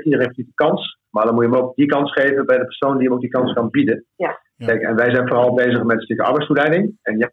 iedereen 0.03 0.25
heeft 0.25 0.37
die 0.37 0.53
kans, 0.55 0.99
maar 1.11 1.25
dan 1.25 1.35
moet 1.35 1.45
je 1.45 1.51
hem 1.51 1.61
ook 1.61 1.75
die 1.75 1.87
kans 1.87 2.13
geven 2.13 2.47
bij 2.47 2.59
de 2.59 2.65
persoon 2.65 2.99
die 2.99 3.07
hem 3.07 3.13
ook 3.13 3.21
die 3.21 3.31
kans 3.31 3.53
kan 3.53 3.71
bieden. 3.71 4.05
Ja. 4.17 4.41
Kijk, 4.59 4.83
en 4.83 4.97
wij 4.97 5.15
zijn 5.15 5.29
vooral 5.29 5.55
bezig 5.55 5.83
met 5.83 5.97
een 5.97 6.03
stukje 6.03 6.25
arbeidstoeleiding. 6.25 6.99
En 7.03 7.19
ja, 7.19 7.31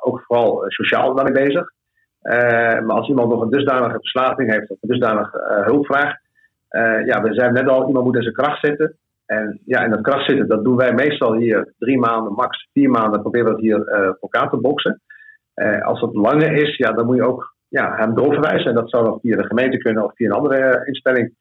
ook 0.00 0.22
vooral 0.26 0.62
uh, 0.62 0.68
sociaal 0.68 1.14
daarmee 1.14 1.46
bezig. 1.46 1.72
Uh, 2.24 2.86
maar 2.86 2.96
als 2.96 3.08
iemand 3.08 3.30
nog 3.30 3.42
een 3.42 3.50
dusdanige 3.50 3.98
verslaving 3.98 4.52
heeft 4.52 4.70
of 4.70 4.76
een 4.80 4.88
dusdanige 4.88 5.38
uh, 5.38 5.66
hulp 5.66 5.86
vraagt, 5.86 6.22
ja, 7.06 7.22
we 7.22 7.34
zijn 7.34 7.52
net 7.52 7.68
al, 7.68 7.86
iemand 7.86 8.04
moet 8.04 8.16
in 8.16 8.22
zijn 8.22 8.34
kracht 8.34 8.66
zetten. 8.66 8.96
En 9.26 9.60
ja, 9.64 9.84
in 9.84 9.90
dat 9.90 10.00
kracht 10.00 10.26
zitten, 10.26 10.48
dat 10.48 10.64
doen 10.64 10.76
wij 10.76 10.92
meestal 10.92 11.34
hier 11.34 11.72
drie 11.78 11.98
maanden, 11.98 12.32
max 12.32 12.68
vier 12.72 12.90
maanden, 12.90 13.20
proberen 13.20 13.46
we 13.46 13.52
dat 13.52 13.60
hier 13.60 13.84
voor 13.86 14.28
elkaar 14.30 14.50
te 14.50 14.56
boksen. 14.56 15.00
als 15.82 16.00
het 16.00 16.14
langer 16.14 16.52
is, 16.52 16.76
ja, 16.76 16.92
dan 16.92 17.06
moet 17.06 17.16
je 17.16 17.26
ook 17.26 17.54
ja, 17.68 17.94
hem 17.96 18.14
doorverwijzen. 18.14 18.68
En 18.68 18.74
dat 18.74 18.90
zou 18.90 19.04
dan 19.04 19.18
via 19.20 19.36
de 19.36 19.46
gemeente 19.46 19.78
kunnen 19.78 20.04
of 20.04 20.12
via 20.14 20.26
een 20.26 20.34
andere 20.34 20.86
instelling. 20.86 21.34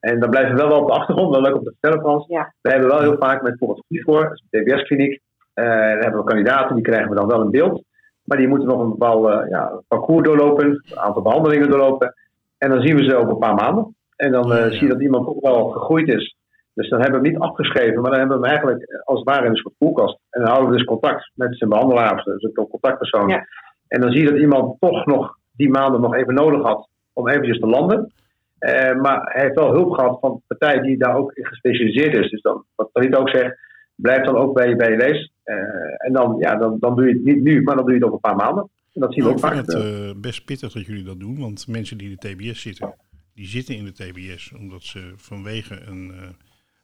En 0.00 0.20
dan 0.20 0.30
blijven 0.30 0.54
we 0.54 0.60
wel, 0.60 0.68
wel 0.68 0.80
op 0.80 0.86
de 0.86 0.92
achtergrond, 0.92 1.34
wel 1.34 1.42
leuk 1.42 1.56
om 1.56 1.64
te 1.64 1.74
vertellen 1.80 2.00
Frans. 2.00 2.26
Ja. 2.26 2.52
We 2.60 2.70
hebben 2.70 2.88
wel 2.88 3.00
heel 3.00 3.16
vaak 3.18 3.42
met 3.42 3.58
bijvoorbeeld 3.58 3.86
voor, 3.88 4.40
de 4.50 4.62
TBS-kliniek, 4.62 5.12
uh, 5.12 5.64
daar 5.64 5.98
hebben 5.98 6.20
we 6.20 6.26
kandidaten, 6.26 6.74
die 6.74 6.84
krijgen 6.84 7.08
we 7.08 7.14
dan 7.14 7.28
wel 7.28 7.42
in 7.42 7.50
beeld. 7.50 7.84
Maar 8.26 8.38
die 8.38 8.48
moeten 8.48 8.68
nog 8.68 8.80
een 8.80 8.90
bepaald 8.90 9.28
uh, 9.28 9.50
ja, 9.50 9.82
parcours 9.88 10.26
doorlopen, 10.26 10.66
een 10.66 10.98
aantal 10.98 11.22
behandelingen 11.22 11.70
doorlopen. 11.70 12.14
En 12.58 12.70
dan 12.70 12.80
zien 12.80 12.96
we 12.96 13.04
ze 13.04 13.16
over 13.16 13.30
een 13.30 13.38
paar 13.38 13.54
maanden. 13.54 13.94
En 14.16 14.32
dan 14.32 14.52
uh, 14.52 14.64
zie 14.64 14.82
je 14.82 14.88
dat 14.88 15.02
iemand 15.02 15.26
ook 15.26 15.40
wel 15.40 15.68
gegroeid 15.68 16.08
is. 16.08 16.36
Dus 16.74 16.88
dan 16.88 17.00
hebben 17.00 17.20
we 17.20 17.26
hem 17.26 17.36
niet 17.36 17.48
afgeschreven, 17.48 18.00
maar 18.00 18.10
dan 18.10 18.20
hebben 18.20 18.40
we 18.40 18.46
hem 18.46 18.52
eigenlijk 18.52 19.02
als 19.04 19.18
het 19.18 19.28
ware 19.28 19.44
in 19.44 19.50
een 19.50 19.56
soort 19.56 19.74
koelkast. 19.78 20.18
En 20.30 20.40
dan 20.40 20.50
houden 20.50 20.70
we 20.70 20.76
dus 20.76 20.86
contact 20.86 21.30
met 21.34 21.58
zijn 21.58 21.70
behandelaar, 21.70 22.24
dus 22.24 22.42
een 22.42 22.68
contactpersoon. 22.70 23.28
Ja. 23.28 23.46
En 23.88 24.00
dan 24.00 24.10
zie 24.10 24.22
je 24.22 24.30
dat 24.30 24.40
iemand 24.40 24.80
toch 24.80 25.06
nog 25.06 25.38
die 25.52 25.70
maanden 25.70 26.00
nog 26.00 26.14
even 26.14 26.34
nodig 26.34 26.62
had 26.62 26.88
om 27.12 27.28
eventjes 27.28 27.58
te 27.58 27.66
landen. 27.66 28.12
Uh, 28.60 28.94
maar 28.94 29.30
hij 29.32 29.42
heeft 29.42 29.54
wel 29.54 29.72
hulp 29.72 29.90
gehad 29.90 30.18
van 30.20 30.30
een 30.30 30.42
partij 30.46 30.80
die 30.80 30.98
daar 30.98 31.16
ook 31.16 31.32
in 31.32 31.46
gespecialiseerd 31.46 32.16
is. 32.16 32.30
Dus 32.30 32.42
dan, 32.42 32.64
wat 32.74 32.88
Talit 32.92 33.16
ook 33.16 33.28
zegt, 33.28 33.58
blijf 33.96 34.24
dan 34.24 34.36
ook 34.36 34.54
bij, 34.54 34.76
bij 34.76 34.90
je 34.90 34.96
lees. 34.96 35.32
Uh, 35.44 35.56
en 35.96 36.12
dan, 36.12 36.36
ja, 36.38 36.54
dan, 36.56 36.76
dan 36.80 36.96
doe 36.96 37.06
je 37.06 37.12
het 37.12 37.24
niet 37.24 37.42
nu, 37.42 37.62
maar 37.62 37.76
dan 37.76 37.84
doe 37.84 37.94
je 37.94 38.00
het 38.00 38.08
over 38.10 38.20
een 38.24 38.30
paar 38.36 38.46
maanden. 38.46 38.68
En 38.92 39.00
dat 39.00 39.12
zien 39.14 39.24
we 39.24 39.30
Nou, 39.30 39.42
ook 39.42 39.50
ik 39.50 39.64
vaak. 39.66 39.70
vind 39.70 39.84
het 39.84 40.14
uh, 40.16 40.20
best 40.20 40.44
pittig 40.44 40.72
dat 40.72 40.86
jullie 40.86 41.04
dat 41.04 41.20
doen, 41.20 41.38
want 41.38 41.68
mensen 41.68 41.98
die 41.98 42.10
in 42.10 42.16
de 42.20 42.28
TBS 42.34 42.60
zitten, 42.62 42.94
die 43.34 43.46
zitten 43.46 43.76
in 43.76 43.84
de 43.84 43.92
TBS 43.92 44.52
omdat 44.58 44.82
ze 44.82 45.12
vanwege 45.16 45.80
een, 45.80 46.12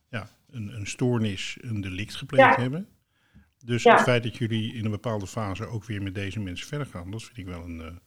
ja, 0.08 0.26
een, 0.50 0.70
een 0.76 0.86
stoornis 0.86 1.58
een 1.60 1.80
delict 1.80 2.14
gepleegd 2.14 2.56
Ja. 2.56 2.62
hebben. 2.62 2.86
Dus 3.64 3.82
Ja. 3.82 3.92
het 3.92 4.02
feit 4.02 4.22
dat 4.22 4.36
jullie 4.36 4.74
in 4.74 4.84
een 4.84 4.90
bepaalde 4.90 5.26
fase 5.26 5.66
ook 5.66 5.84
weer 5.84 6.02
met 6.02 6.14
deze 6.14 6.40
mensen 6.40 6.66
verder 6.66 6.86
gaan, 6.86 7.10
dat 7.10 7.22
vind 7.22 7.38
ik 7.38 7.46
wel 7.46 7.62
een 7.64 8.00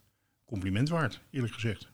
compliment 0.45 0.89
waard, 0.89 1.21
eerlijk 1.31 1.53
gezegd. 1.53 1.91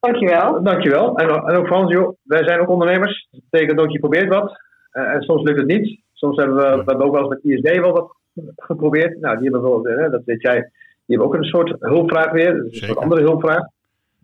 Dankjewel. 0.00 0.62
Dankjewel. 0.62 1.16
En, 1.16 1.28
en 1.28 1.56
ook 1.56 1.66
Frans, 1.66 1.92
joh, 1.92 2.16
wij 2.22 2.44
zijn 2.44 2.60
ook 2.60 2.68
ondernemers. 2.68 3.28
Dat 3.30 3.40
betekent 3.50 3.78
ook 3.80 3.90
je 3.90 3.98
probeert 3.98 4.28
wat. 4.28 4.60
Uh, 4.92 5.02
en 5.12 5.22
soms 5.22 5.42
lukt 5.42 5.58
het 5.58 5.66
niet. 5.66 6.00
Soms 6.16 6.36
hebben 6.36 6.56
we, 6.56 6.62
we 6.62 6.84
hebben 6.84 7.06
ook 7.06 7.12
wel 7.12 7.20
eens 7.20 7.42
met 7.42 7.52
ISD 7.52 7.80
wel 7.80 7.92
wat 7.92 8.16
geprobeerd. 8.56 9.20
Nou, 9.20 9.34
die 9.34 9.50
hebben 9.50 9.62
wel, 9.62 9.88
uh, 9.88 10.10
dat 10.10 10.22
weet 10.24 10.42
jij, 10.42 10.60
die 10.60 11.16
hebben 11.16 11.26
ook 11.26 11.34
een 11.34 11.44
soort 11.44 11.76
hulpvraag 11.78 12.30
weer. 12.30 12.52
Dus 12.52 12.62
een 12.62 12.70
Zeker. 12.70 12.86
soort 12.86 12.98
andere 12.98 13.22
hulpvraag. 13.22 13.64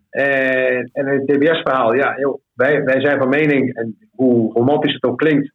En, 0.09 0.89
en 0.93 1.05
het 1.07 1.27
TBS-verhaal, 1.27 1.93
ja, 1.93 2.19
joh, 2.19 2.41
wij, 2.53 2.83
wij 2.83 3.01
zijn 3.01 3.19
van 3.19 3.29
mening, 3.29 3.75
en 3.75 3.97
hoe 4.11 4.53
romantisch 4.53 4.93
het 4.93 5.03
ook 5.03 5.17
klinkt, 5.17 5.53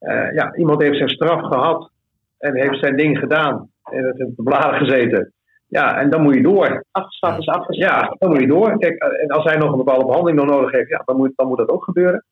uh, 0.00 0.32
ja, 0.32 0.54
iemand 0.56 0.82
heeft 0.82 0.96
zijn 0.96 1.08
straf 1.08 1.40
gehad 1.40 1.90
en 2.38 2.56
heeft 2.56 2.78
zijn 2.78 2.96
ding 2.96 3.18
gedaan 3.18 3.70
en 3.84 4.04
heeft 4.04 4.18
in 4.18 4.32
de 4.36 4.42
bladen 4.42 4.78
gezeten. 4.78 5.32
Ja, 5.66 5.98
en 6.00 6.10
dan 6.10 6.22
moet 6.22 6.34
je 6.34 6.42
door. 6.42 6.84
Afgestapt 6.90 7.38
is 7.38 7.46
afgestapt. 7.46 7.76
Ja, 7.76 8.16
dan 8.18 8.30
moet 8.30 8.40
je 8.40 8.46
door. 8.46 8.78
Kijk, 8.78 9.02
en 9.02 9.28
als 9.28 9.44
hij 9.44 9.56
nog 9.56 9.70
een 9.70 9.84
bepaalde 9.84 10.04
behandeling 10.04 10.38
nog 10.38 10.48
nodig 10.48 10.72
heeft, 10.72 10.88
ja, 10.88 11.02
dan, 11.04 11.16
moet, 11.16 11.32
dan 11.36 11.48
moet 11.48 11.58
dat 11.58 11.68
ook 11.68 11.84
gebeuren. 11.84 12.24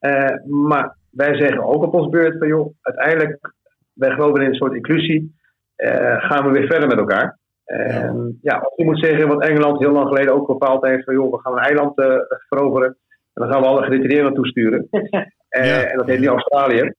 Uh, 0.00 0.44
maar 0.44 0.96
wij 1.16 1.36
zeggen 1.36 1.64
ook 1.64 1.82
op 1.82 1.94
ons 1.94 2.08
beurt 2.08 2.38
van 2.38 2.48
joh, 2.48 2.74
uiteindelijk, 2.80 3.52
wij 3.92 4.10
geloven 4.10 4.42
in 4.42 4.48
een 4.48 4.54
soort 4.54 4.74
inclusie, 4.74 5.34
uh, 5.76 6.16
gaan 6.18 6.44
we 6.46 6.50
weer 6.58 6.66
verder 6.66 6.88
met 6.88 6.98
elkaar. 6.98 7.38
En 7.64 8.38
ja, 8.42 8.54
ja 8.54 8.70
ik 8.74 8.84
moet 8.84 9.04
zeggen, 9.04 9.28
wat 9.28 9.42
Engeland 9.42 9.78
heel 9.78 9.92
lang 9.92 10.08
geleden 10.08 10.34
ook 10.34 10.46
bepaald 10.46 10.86
heeft 10.86 11.04
van 11.04 11.14
joh, 11.14 11.32
we 11.32 11.40
gaan 11.40 11.52
een 11.52 11.64
eiland 11.64 11.98
uh, 11.98 12.16
veroveren 12.48 12.88
en 13.32 13.42
dan 13.42 13.52
gaan 13.52 13.60
we 13.60 13.66
alle 13.66 13.82
gedetineerden 13.82 14.34
toesturen. 14.34 14.86
ja. 14.90 15.82
En 15.82 15.96
dat 15.96 16.06
heet 16.06 16.20
nu 16.20 16.26
Australië. 16.26 16.92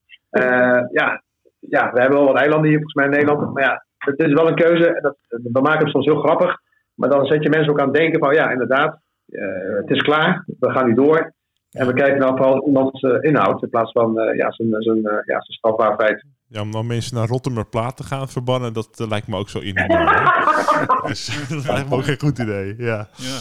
ja, 0.92 1.22
ja, 1.58 1.92
we 1.92 2.00
hebben 2.00 2.18
wel 2.18 2.26
wat 2.32 2.40
eilanden 2.40 2.68
hier 2.68 2.78
volgens 2.78 2.94
mij 2.94 3.04
in 3.04 3.10
Nederland, 3.10 3.54
maar 3.54 3.62
ja, 3.62 3.84
het 3.98 4.18
is 4.18 4.32
wel 4.32 4.48
een 4.48 4.54
keuze. 4.54 4.94
En 4.94 5.02
dat, 5.02 5.16
we 5.28 5.60
maken 5.60 5.82
het 5.84 5.90
soms 5.90 6.06
heel 6.06 6.20
grappig. 6.20 6.56
Maar 6.94 7.08
dan 7.08 7.26
zet 7.26 7.42
je 7.42 7.48
mensen 7.48 7.70
ook 7.70 7.80
aan 7.80 7.88
het 7.88 7.96
denken 7.96 8.18
van 8.18 8.34
ja, 8.34 8.50
inderdaad, 8.50 9.00
uh, 9.28 9.76
het 9.76 9.90
is 9.90 10.02
klaar. 10.02 10.44
We 10.58 10.70
gaan 10.70 10.86
nu 10.86 10.94
door. 10.94 11.32
En 11.78 11.86
we 11.86 11.92
kijken 11.92 12.20
dan 12.20 12.36
vooral 12.36 12.66
iemands 12.66 13.02
uh, 13.02 13.22
inhoud 13.22 13.62
in 13.62 13.68
plaats 13.68 13.92
van 13.92 14.20
uh, 14.20 14.36
ja, 14.36 14.52
zijn, 14.52 14.82
zijn, 14.82 15.00
ja, 15.02 15.22
zijn 15.24 15.42
strafbaar 15.44 15.96
feit. 15.96 16.24
Ja, 16.46 16.60
om 16.60 16.72
dan 16.72 16.86
mensen 16.86 17.16
naar 17.16 17.28
Rotterdamplaat 17.28 17.96
te 17.96 18.02
gaan 18.02 18.28
verbannen, 18.28 18.72
dat 18.72 19.04
lijkt 19.08 19.26
me 19.26 19.36
ook 19.36 19.48
zo 19.48 19.58
in. 19.58 19.74
dus, 21.08 21.46
dat 21.48 21.66
lijkt 21.66 21.88
me 21.88 21.96
ook 21.96 22.04
geen 22.04 22.18
goed 22.18 22.38
idee. 22.38 22.74
Ja. 22.76 23.08
Ja. 23.16 23.38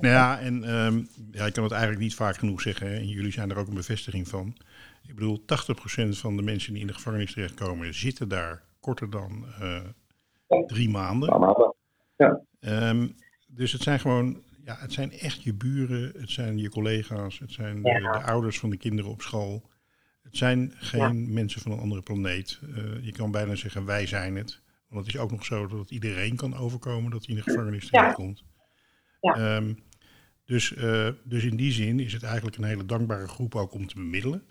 Nou 0.00 0.14
ja, 0.14 0.38
en 0.38 0.74
um, 0.74 1.08
ja, 1.32 1.46
ik 1.46 1.52
kan 1.52 1.62
het 1.62 1.72
eigenlijk 1.72 2.02
niet 2.02 2.14
vaak 2.14 2.36
genoeg 2.36 2.60
zeggen. 2.60 2.86
Hè, 2.86 2.94
en 2.94 3.08
jullie 3.08 3.32
zijn 3.32 3.50
er 3.50 3.58
ook 3.58 3.68
een 3.68 3.74
bevestiging 3.74 4.28
van. 4.28 4.54
Ik 5.08 5.14
bedoel, 5.14 5.40
80% 5.40 5.44
van 6.08 6.36
de 6.36 6.42
mensen 6.42 6.72
die 6.72 6.80
in 6.80 6.86
de 6.86 6.94
gevangenis 6.94 7.32
terechtkomen, 7.32 7.94
zitten 7.94 8.28
daar 8.28 8.62
korter 8.80 9.10
dan 9.10 9.44
uh, 9.62 9.76
drie 10.66 10.90
maanden. 10.90 11.74
Ja. 12.16 12.40
Um, 12.60 13.14
dus 13.46 13.72
het 13.72 13.82
zijn 13.82 14.00
gewoon, 14.00 14.42
ja, 14.64 14.76
het 14.78 14.92
zijn 14.92 15.12
echt 15.12 15.42
je 15.42 15.54
buren, 15.54 16.12
het 16.20 16.30
zijn 16.30 16.58
je 16.58 16.68
collega's, 16.68 17.38
het 17.38 17.52
zijn 17.52 17.82
de, 17.82 17.82
de 17.82 18.22
ouders 18.22 18.58
van 18.58 18.70
de 18.70 18.76
kinderen 18.76 19.10
op 19.10 19.22
school. 19.22 19.70
Het 20.22 20.36
zijn 20.36 20.72
geen 20.76 21.32
mensen 21.32 21.60
van 21.60 21.72
een 21.72 21.78
andere 21.78 22.02
planeet. 22.02 22.60
Uh, 22.62 23.04
je 23.04 23.12
kan 23.12 23.30
bijna 23.30 23.54
zeggen, 23.54 23.84
wij 23.84 24.06
zijn 24.06 24.36
het. 24.36 24.62
Want 24.88 25.06
het 25.06 25.14
is 25.14 25.20
ook 25.20 25.30
nog 25.30 25.44
zo 25.44 25.66
dat 25.66 25.78
het 25.78 25.90
iedereen 25.90 26.36
kan 26.36 26.56
overkomen 26.56 27.10
dat 27.10 27.26
hij 27.26 27.34
in 27.34 27.42
de 27.42 27.50
gevangenis 27.50 27.88
terechtkomt. 27.88 28.44
Ja. 29.20 29.56
Um, 29.56 29.82
dus, 30.44 30.70
uh, 30.70 31.08
dus 31.24 31.44
in 31.44 31.56
die 31.56 31.72
zin 31.72 32.00
is 32.00 32.12
het 32.12 32.22
eigenlijk 32.22 32.56
een 32.56 32.64
hele 32.64 32.84
dankbare 32.84 33.28
groep 33.28 33.54
ook 33.54 33.72
om 33.72 33.86
te 33.86 33.94
bemiddelen. 33.94 34.42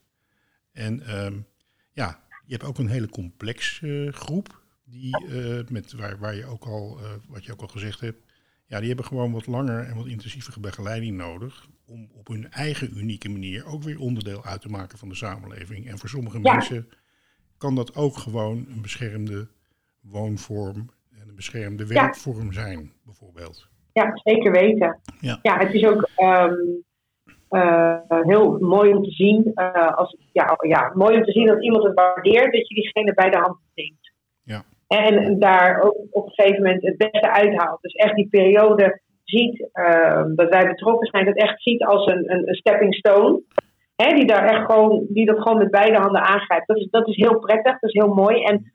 En 0.72 1.24
um, 1.26 1.46
ja, 1.92 2.24
je 2.46 2.52
hebt 2.52 2.64
ook 2.64 2.78
een 2.78 2.90
hele 2.90 3.10
complex 3.10 3.80
uh, 3.84 4.12
groep, 4.12 4.62
die, 4.86 5.26
met 5.70 5.94
waar, 5.94 6.20
waar 6.20 6.36
je 6.36 6.46
ook 6.46 6.66
al, 6.66 7.00
wat 7.28 7.46
je 7.46 7.52
ook 7.52 7.62
al 7.62 7.68
gezegd 7.68 8.00
hebt, 8.00 8.33
ja, 8.66 8.78
die 8.80 8.88
hebben 8.88 9.06
gewoon 9.06 9.32
wat 9.32 9.48
langer 9.48 9.80
en 9.86 9.96
wat 9.96 10.08
intensievere 10.08 10.60
begeleiding 10.60 11.18
nodig 11.18 11.68
om 11.86 12.10
op 12.14 12.28
hun 12.28 12.52
eigen 12.52 12.98
unieke 12.98 13.30
manier 13.30 13.66
ook 13.66 13.84
weer 13.84 14.00
onderdeel 14.00 14.44
uit 14.46 14.62
te 14.62 14.70
maken 14.70 14.98
van 14.98 15.10
de 15.10 15.16
samenleving. 15.16 15.88
En 15.88 15.98
voor 15.98 16.10
sommige 16.10 16.40
Ja. 16.42 16.54
mensen 16.54 16.90
kan 17.58 17.76
dat 17.76 17.96
ook 17.96 18.18
gewoon 18.18 18.66
een 18.70 18.82
beschermde 18.82 19.48
woonvorm 20.02 20.90
en 21.20 21.30
een 21.30 21.36
beschermde 21.36 21.84
Ja. 21.88 21.94
werkvorm 21.94 22.54
zijn, 22.54 22.92
bijvoorbeeld. 23.06 23.68
Ja, 23.94 24.12
zeker 24.24 24.52
weten. 24.52 25.00
Ja. 25.20 25.40
het 25.42 25.74
is 25.74 25.86
ook 25.86 26.10
ehm, 26.16 26.54
eh, 27.50 27.98
heel 28.10 28.60
mooi 28.60 28.94
om 28.94 29.04
te 29.04 29.12
zien. 29.12 29.52
eh, 29.56 29.96
als, 29.96 30.18
ja, 30.32 30.58
ja, 30.68 30.92
mooi 30.96 31.18
om 31.18 31.24
te 31.24 31.32
zien 31.32 31.48
dat 31.48 31.64
iemand 31.64 31.84
het 31.84 31.94
waardeert 31.94 32.54
dat 32.54 32.68
je 32.68 32.76
diegene 32.76 33.14
bij 33.14 33.30
de 33.30 33.38
hand 33.38 33.58
neemt. 33.76 34.03
En 35.02 35.40
daar 35.40 35.82
ook 35.82 35.96
op 36.12 36.26
een 36.26 36.34
gegeven 36.34 36.64
moment 36.64 36.82
het 36.84 36.98
beste 36.98 37.32
uithaalt. 37.32 37.82
Dus 37.82 37.94
echt 37.94 38.16
die 38.16 38.28
periode 38.30 39.02
ziet, 39.24 39.70
ehm, 39.72 40.36
dat 40.36 40.50
wij 40.50 40.68
betrokken 40.68 41.08
zijn, 41.08 41.26
dat 41.26 41.36
echt 41.36 41.62
ziet 41.62 41.84
als 41.86 42.06
een, 42.06 42.32
een, 42.32 42.48
een 42.48 42.56
stepping 42.56 42.96
stone. 42.96 43.42
Hè, 43.96 44.16
die, 44.16 44.26
daar 44.26 44.46
echt 44.46 44.66
gewoon, 44.66 45.06
die 45.10 45.26
dat 45.26 45.42
gewoon 45.42 45.58
met 45.58 45.72
beide 45.72 45.98
handen 45.98 46.22
aangrijpt. 46.22 46.68
Dat 46.68 46.78
is, 46.78 46.88
dat 46.90 47.08
is 47.08 47.16
heel 47.16 47.40
prettig, 47.40 47.80
dat 47.80 47.90
is 47.94 48.02
heel 48.02 48.14
mooi. 48.14 48.44
En 48.44 48.72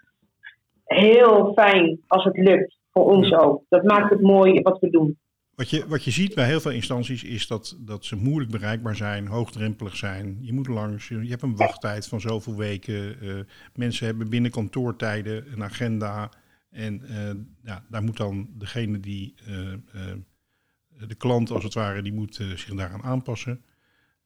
heel 0.84 1.52
fijn 1.54 2.00
als 2.06 2.24
het 2.24 2.36
lukt. 2.36 2.76
Voor 2.92 3.04
ons 3.04 3.32
ook. 3.34 3.62
Dat 3.68 3.82
maakt 3.82 4.10
het 4.10 4.20
mooi 4.20 4.60
wat 4.60 4.78
we 4.78 4.90
doen. 4.90 5.18
Wat 5.58 5.70
je, 5.70 5.86
wat 5.86 6.04
je 6.04 6.10
ziet 6.10 6.34
bij 6.34 6.46
heel 6.46 6.60
veel 6.60 6.70
instanties 6.70 7.24
is 7.24 7.46
dat, 7.46 7.76
dat 7.78 8.04
ze 8.04 8.16
moeilijk 8.16 8.50
bereikbaar 8.50 8.96
zijn, 8.96 9.26
hoogdrempelig 9.26 9.96
zijn. 9.96 10.38
Je 10.40 10.52
moet 10.52 10.68
langs, 10.68 11.08
je, 11.08 11.22
je 11.22 11.28
hebt 11.28 11.42
een 11.42 11.56
wachttijd 11.56 12.06
van 12.06 12.20
zoveel 12.20 12.56
weken. 12.56 13.24
Uh, 13.24 13.40
mensen 13.74 14.06
hebben 14.06 14.28
binnen 14.28 14.50
kantoortijden 14.50 15.52
een 15.52 15.62
agenda. 15.62 16.30
En 16.70 17.02
uh, 17.04 17.30
ja, 17.62 17.84
daar 17.88 18.02
moet 18.02 18.16
dan 18.16 18.48
degene 18.54 19.00
die, 19.00 19.34
uh, 19.48 19.72
de 21.06 21.14
klant 21.14 21.50
als 21.50 21.64
het 21.64 21.74
ware, 21.74 22.02
die 22.02 22.12
moet 22.12 22.34
zich 22.34 22.74
daaraan 22.74 23.02
aanpassen. 23.02 23.64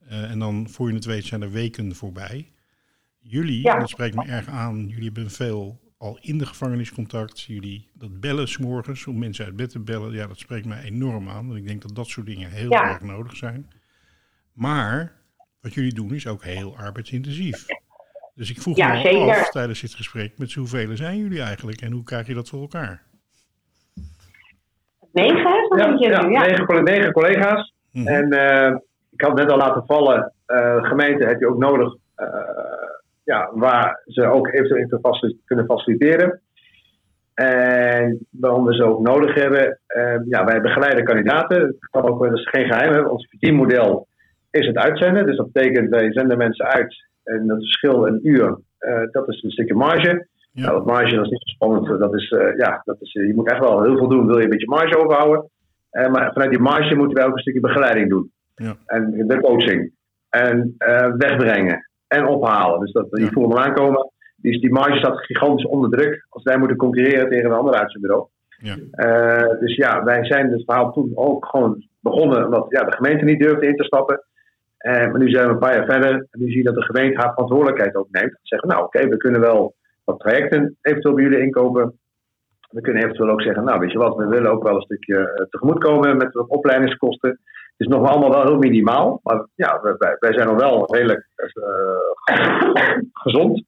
en 0.07 0.39
dan 0.39 0.69
voor 0.69 0.87
je 0.89 0.95
het 0.95 1.05
weet 1.05 1.25
zijn 1.25 1.41
er 1.41 1.51
weken 1.51 1.95
voorbij. 1.95 2.51
Jullie, 3.19 3.61
Ja. 3.61 3.79
dat 3.79 3.89
spreekt 3.89 4.15
me 4.15 4.25
erg 4.25 4.47
aan, 4.47 4.87
jullie 4.87 5.05
hebben 5.05 5.31
veel 5.31 5.92
al 6.03 6.17
in 6.21 6.37
de 6.37 6.45
gevangeniscontact. 6.45 7.41
Jullie 7.41 7.89
dat 7.93 8.19
bellen 8.19 8.47
s'morgens 8.47 9.07
om 9.07 9.19
mensen 9.19 9.45
uit 9.45 9.55
bed 9.55 9.69
te 9.69 9.79
bellen. 9.79 10.11
Ja, 10.13 10.27
dat 10.27 10.37
spreekt 10.39 10.65
mij 10.65 10.83
enorm 10.83 11.29
aan. 11.29 11.47
Want 11.47 11.59
ik 11.59 11.67
denk 11.67 11.81
dat 11.81 11.95
dat 11.95 12.07
soort 12.07 12.25
dingen 12.25 12.49
heel 12.49 12.69
Ja. 12.71 12.89
erg 12.89 13.01
nodig 13.01 13.35
zijn. 13.35 13.71
Maar 14.53 15.11
wat 15.61 15.73
jullie 15.73 15.93
doen 15.93 16.13
is 16.13 16.27
ook 16.27 16.43
heel 16.43 16.77
arbeidsintensief. 16.77 17.65
Dus 18.35 18.49
ik 18.49 18.61
vroeg 18.61 18.77
Ja, 18.77 18.87
me 18.93 19.09
al 19.09 19.31
af 19.31 19.49
tijdens 19.49 19.81
dit 19.81 19.93
gesprek, 19.93 20.37
met 20.37 20.51
zoveel 20.51 20.97
zijn 20.97 21.17
jullie 21.17 21.41
eigenlijk 21.41 21.81
en 21.81 21.91
hoe 21.91 22.03
krijg 22.03 22.27
je 22.27 22.33
dat 22.33 22.49
voor 22.49 22.61
elkaar? 22.61 23.01
Negen, 25.11 25.37
hè? 25.43 25.81
Ja, 25.83 25.97
ja. 26.29 26.41
Negen, 26.45 26.65
colle- 26.65 26.81
negen 26.81 27.11
collega's. 27.11 27.73
Mhm. 27.91 28.07
En 28.07 28.31
eh, 28.31 28.75
ik 29.11 29.21
had 29.21 29.35
net 29.35 29.51
al 29.51 29.57
laten 29.57 29.85
vallen, 29.85 30.33
eh, 30.45 30.83
gemeente 30.83 31.25
heb 31.25 31.39
je 31.39 31.47
ook 31.47 31.57
nodig 31.57 31.95
eh, 32.15 32.27
ja, 33.23 33.49
waar 33.53 34.01
ze 34.05 34.25
ook 34.25 34.47
eventueel 34.47 34.81
in 34.81 34.87
te 34.87 35.37
kunnen 35.45 35.65
faciliteren. 35.65 36.41
En 37.33 38.27
waarom 38.29 38.65
we 38.65 38.73
ze 38.73 38.83
ook 38.83 39.01
nodig 39.01 39.35
hebben, 39.35 39.79
eh, 39.87 40.15
ja, 40.25 40.45
wij 40.45 40.61
begeleiden 40.61 41.03
kandidaten. 41.03 41.61
Het 41.61 41.89
kan 41.89 42.09
ook, 42.09 42.23
dat 42.23 42.37
is 42.37 42.49
geen 42.49 42.65
geheim, 42.65 42.93
hè. 42.93 43.01
ons 43.01 43.27
verdienmodel 43.29 44.07
is 44.51 44.67
het 44.67 44.77
uitzenden. 44.77 45.25
Dus 45.25 45.37
dat 45.37 45.51
betekent, 45.51 45.89
wij 45.89 46.11
zenden 46.11 46.37
mensen 46.37 46.65
uit 46.65 46.95
en 47.23 47.47
dat 47.47 47.57
verschil 47.57 48.07
een 48.07 48.19
uur, 48.27 48.59
eh, 48.77 49.01
dat 49.11 49.27
is 49.29 49.43
een 49.43 49.51
stukje 49.51 49.75
marge. 49.75 50.27
Ja. 50.51 50.63
Nou, 50.63 50.77
dat 50.77 50.85
marge 50.85 51.15
dat 51.15 51.25
is 51.25 51.31
niet 51.31 51.41
zo 51.41 51.53
spannend. 51.53 51.99
Dat 51.99 52.13
is, 52.13 52.29
eh, 52.29 52.57
ja, 52.57 52.81
dat 52.85 53.01
is, 53.01 53.11
je 53.11 53.33
moet 53.35 53.49
echt 53.49 53.59
wel 53.59 53.83
heel 53.83 53.97
veel 53.97 54.07
doen, 54.07 54.25
wil 54.25 54.37
je 54.37 54.43
een 54.43 54.49
beetje 54.49 54.67
marge 54.67 54.97
overhouden. 54.97 55.49
Eh, 55.89 56.11
maar 56.11 56.31
vanuit 56.31 56.51
die 56.51 56.59
marge 56.59 56.95
moeten 56.95 57.17
we 57.17 57.27
ook 57.27 57.33
een 57.33 57.41
stukje 57.41 57.59
begeleiding 57.59 58.09
doen. 58.09 58.31
Ja. 58.55 58.75
En 58.85 59.27
de 59.27 59.39
coaching. 59.39 59.91
En 60.29 60.75
eh, 60.77 61.11
wegbrengen. 61.17 61.89
En 62.13 62.27
ophalen. 62.27 62.79
Dus 62.79 62.91
dat, 62.91 63.11
die 63.11 63.31
voelen 63.31 63.57
hem 63.57 63.67
aankomen. 63.67 64.11
Die, 64.35 64.59
die 64.59 64.71
marge 64.71 64.97
staat 64.97 65.25
gigantisch 65.25 65.65
onder 65.65 65.89
druk. 65.89 66.25
Als 66.29 66.43
wij 66.43 66.57
moeten 66.57 66.77
concurreren 66.77 67.29
tegen 67.29 67.45
een 67.45 67.57
ander 67.57 67.73
uitzendbureau. 67.73 68.27
Ja. 68.57 68.75
Eh, 68.91 69.59
dus 69.59 69.75
ja, 69.75 70.03
wij 70.03 70.25
zijn 70.25 70.51
het 70.51 70.63
verhaal 70.65 70.91
toen 70.91 71.11
ook 71.15 71.45
gewoon 71.45 71.85
begonnen. 71.99 72.45
Omdat 72.45 72.65
ja, 72.69 72.83
de 72.83 72.95
gemeente 72.95 73.25
niet 73.25 73.39
durfde 73.39 73.67
in 73.67 73.75
te 73.75 73.83
stappen. 73.83 74.23
Eh, 74.77 75.11
maar 75.11 75.19
nu 75.19 75.29
zijn 75.29 75.45
we 75.45 75.53
een 75.53 75.59
paar 75.59 75.75
jaar 75.75 75.85
verder. 75.85 76.13
En 76.13 76.39
nu 76.39 76.47
zie 76.47 76.57
je 76.57 76.63
dat 76.63 76.75
de 76.75 76.83
gemeente 76.83 77.19
haar 77.19 77.31
verantwoordelijkheid 77.31 77.95
ook 77.95 78.07
neemt. 78.11 78.39
Zeggen, 78.41 78.69
nou 78.69 78.83
oké, 78.83 79.07
we 79.07 79.17
kunnen 79.17 79.41
wel 79.41 79.75
wat 80.03 80.19
trajecten 80.19 80.77
eventueel 80.81 81.15
bij 81.15 81.23
jullie 81.23 81.41
inkopen. 81.41 81.99
We 82.69 82.81
kunnen 82.81 83.03
eventueel 83.03 83.29
ook 83.29 83.41
zeggen, 83.41 83.63
nou 83.63 83.79
weet 83.79 83.91
je 83.91 83.97
wat, 83.97 84.15
we 84.15 84.27
willen 84.27 84.51
ook 84.51 84.63
wel 84.63 84.75
een 84.75 84.81
stukje 84.81 85.17
eh, 85.17 85.45
tegemoetkomen 85.49 86.17
met 86.17 86.33
wat 86.33 86.47
opleidingskosten. 86.47 87.39
Het 87.77 87.87
is 87.87 87.97
nog 87.97 88.09
allemaal 88.09 88.29
wel 88.31 88.43
heel 88.43 88.57
minimaal, 88.57 89.19
maar 89.23 89.47
ja, 89.55 89.79
wij- 89.81 90.15
wij, 90.19 90.33
zijn 90.33 90.47
nog 90.47 90.59
wel 90.61 90.95
redelijk 90.95 91.27
eh, 91.35 92.95
gezond. 93.13 93.63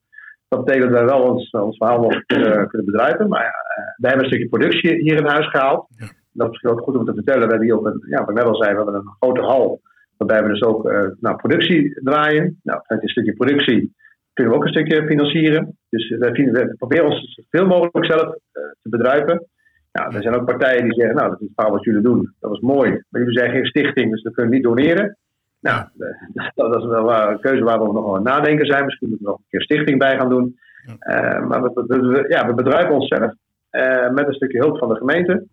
Dat 0.48 0.66
betekent 0.66 0.92
dat 0.92 1.00
wij 1.00 1.10
wel 1.10 1.22
ons, 1.32 1.50
ons 1.50 1.78
verhaal 1.78 2.00
nog 2.02 2.26
kunnen, 2.26 2.68
kunnen 2.68 2.86
bedrijven. 2.92 3.28
Maar 3.30 3.42
ja, 3.42 3.48
eh, 3.50 3.84
wij 3.98 4.10
hebben 4.10 4.20
een 4.20 4.32
stukje 4.34 4.50
productie 4.50 4.96
hier 4.96 5.18
in 5.18 5.26
huis 5.26 5.48
gehaald. 5.50 5.88
Ja. 5.90 6.06
Dat 6.32 6.46
is 6.46 6.52
misschien 6.52 6.70
ook 6.72 6.82
goed 6.82 6.96
om 6.98 7.06
te 7.06 7.14
vertellen. 7.14 7.42
We 7.44 7.48
hebben 7.50 7.68
hier 7.68 7.78
ook 7.78 7.86
een, 7.86 8.04
ja, 8.10 8.20
wat 8.20 8.30
ik 8.30 8.36
net 8.36 8.46
al 8.46 8.56
zei, 8.56 8.70
we 8.72 8.76
hebben 8.84 8.96
een 8.96 9.16
grote 9.20 9.42
hal. 9.42 9.82
Waarbij 10.18 10.44
we 10.44 10.50
dus 10.50 10.62
ook 10.64 10.90
eh, 10.90 11.08
nou, 11.20 11.36
productie 11.36 12.00
draaien. 12.04 12.60
Nou, 12.64 12.80
vanuit 12.84 13.04
een 13.04 13.10
stukje 13.10 13.34
productie 13.34 13.94
kunnen 14.34 14.54
we 14.54 14.60
ook 14.60 14.66
een 14.66 14.74
stukje 14.74 15.06
financieren. 15.06 15.78
Dus 15.90 16.10
we 16.10 16.76
proberen 16.78 17.06
ons 17.06 17.34
zoveel 17.50 17.68
mogelijk 17.68 18.06
zelf 18.06 18.36
te 18.82 18.90
bedrijven. 18.90 19.48
Nou, 19.96 20.16
er 20.16 20.22
zijn 20.22 20.36
ook 20.36 20.46
partijen 20.46 20.84
die 20.84 20.94
zeggen, 20.94 21.16
nou, 21.16 21.30
dat 21.30 21.42
is 21.42 21.48
het 21.56 21.70
wat 21.70 21.84
jullie 21.84 22.02
doen. 22.02 22.34
Dat 22.40 22.50
was 22.52 22.60
mooi. 22.60 22.90
Maar 23.10 23.22
jullie 23.22 23.38
zijn 23.38 23.52
geen 23.52 23.66
stichting, 23.66 24.12
dus 24.12 24.22
we 24.22 24.32
kunnen 24.32 24.54
niet 24.54 24.64
doneren. 24.64 25.18
Nou, 25.60 25.88
dat 26.56 26.76
is 26.78 26.86
wel 26.86 27.14
een 27.30 27.40
keuze 27.40 27.64
waar 27.64 27.80
we 27.80 27.92
nog 27.92 28.16
aan 28.16 28.24
nadenken 28.24 28.66
zijn. 28.66 28.86
Misschien 28.86 29.10
moeten 29.10 29.26
we 29.26 29.32
nog 29.32 29.40
een 29.42 29.50
keer 29.50 29.62
stichting 29.62 30.00
bij 30.00 30.18
gaan 30.18 30.30
doen. 30.30 30.56
Eh, 31.00 31.48
maar 31.48 31.62
we, 31.64 31.84
we- 31.88 32.08
we- 32.08 32.26
ja, 32.28 32.48
we 32.48 32.54
bedrijven 32.54 32.94
onszelf 32.94 33.34
eh, 33.70 34.10
met 34.10 34.28
een 34.28 34.34
stukje 34.34 34.60
hulp 34.60 34.78
van 34.78 34.90
de 34.90 34.96
gemeente. 34.96 35.46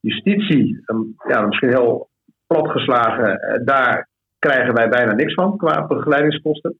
Justitie, 0.00 0.80
ja, 1.28 1.46
misschien 1.46 1.68
heel 1.68 2.08
platgeslagen, 2.46 3.40
eh, 3.40 3.64
daar 3.64 4.08
krijgen 4.38 4.74
wij 4.74 4.88
bijna 4.88 5.12
niks 5.14 5.34
van 5.34 5.56
qua 5.56 5.86
begeleidingskosten. 5.86 6.78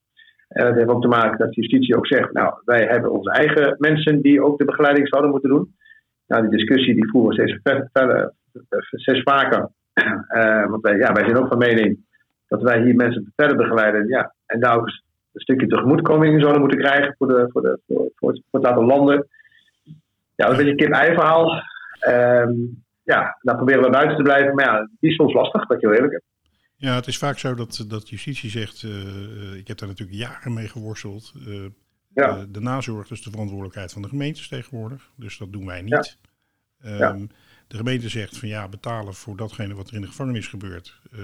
En 0.48 0.64
dat 0.66 0.74
heeft 0.74 0.88
ook 0.88 1.02
te 1.02 1.08
maken 1.08 1.38
dat 1.38 1.54
justitie 1.54 1.96
ook 1.96 2.06
zegt, 2.06 2.32
nou, 2.32 2.54
wij 2.64 2.86
hebben 2.86 3.12
onze 3.12 3.30
eigen 3.30 3.74
mensen 3.78 4.20
die 4.22 4.42
ook 4.44 4.58
de 4.58 4.64
begeleiding 4.64 5.08
zouden 5.08 5.30
moeten 5.30 5.50
doen. 5.50 5.74
Nou, 6.30 6.48
die 6.48 6.58
discussie 6.58 6.94
die 6.94 7.10
voeren 7.10 7.36
we 7.36 7.60
steeds, 8.98 9.22
vaker. 9.22 9.68
Eh, 10.28 10.66
want 10.66 10.82
wij, 10.82 10.96
ja, 10.96 11.12
wij 11.12 11.24
zijn 11.24 11.36
ook 11.36 11.48
van 11.48 11.58
mening 11.58 11.98
dat 12.48 12.62
wij 12.62 12.82
hier 12.82 12.94
mensen 12.94 13.32
verder 13.36 13.56
begeleiden. 13.56 14.08
Ja, 14.08 14.34
en 14.46 14.60
daar 14.60 14.76
ook 14.76 14.86
een 14.86 15.40
stukje 15.40 15.66
tegemoetkoming 15.66 16.40
zouden 16.40 16.60
moeten 16.60 16.78
krijgen 16.78 17.14
voor, 17.18 17.28
de, 17.28 17.48
voor, 17.52 17.62
de, 17.62 17.80
voor, 17.86 18.10
voor, 18.14 18.32
het, 18.32 18.42
voor 18.50 18.84
landen. 18.84 19.28
Ja, 20.34 20.46
dat 20.46 20.50
is 20.50 20.58
een 20.58 20.64
beetje 20.64 20.70
een 20.70 20.76
kip-ei-verhaal. 20.76 21.62
Ehm, 22.00 22.52
ja, 23.02 23.38
daar 23.42 23.56
proberen 23.56 23.82
we 23.82 23.90
buiten 23.90 24.16
te 24.16 24.22
blijven. 24.22 24.54
Maar 24.54 24.64
ja, 24.64 24.88
die 25.00 25.10
is 25.10 25.16
soms 25.16 25.32
lastig, 25.32 25.66
dat 25.66 25.80
je 25.80 25.86
heel 25.86 25.96
eerlijk. 25.96 26.22
Ja, 26.76 26.94
het 26.94 27.06
is 27.06 27.18
vaak 27.18 27.38
zo 27.38 27.54
dat, 27.54 27.84
dat 27.88 28.08
justitie 28.08 28.50
zegt, 28.50 28.82
eh, 28.82 28.90
eh, 28.90 29.54
ik 29.58 29.68
heb 29.68 29.78
daar 29.78 29.88
natuurlijk 29.88 30.18
jaren 30.18 30.54
mee 30.54 30.68
geworsteld. 30.68 31.32
Ja. 32.14 32.36
eh, 32.38 32.42
de 32.48 32.60
nazorg 32.60 33.10
is 33.10 33.22
de 33.22 33.30
verantwoordelijkheid 33.30 33.92
van 33.92 34.02
de 34.02 34.08
gemeentes 34.08 34.48
tegenwoordig, 34.48 35.10
dus 35.16 35.38
dat 35.38 35.52
doen 35.52 35.66
wij 35.66 35.82
niet. 35.82 36.18
Ehm. 36.80 37.26
De 37.66 37.76
gemeente 37.76 38.08
zegt 38.08 38.36
van 38.38 38.48
ja, 38.48 38.68
betalen 38.68 39.14
voor 39.14 39.36
datgene 39.36 39.74
wat 39.74 39.88
er 39.88 39.94
in 39.94 40.00
de 40.00 40.06
gevangenis 40.06 40.46
gebeurt, 40.46 41.00
eh, 41.12 41.18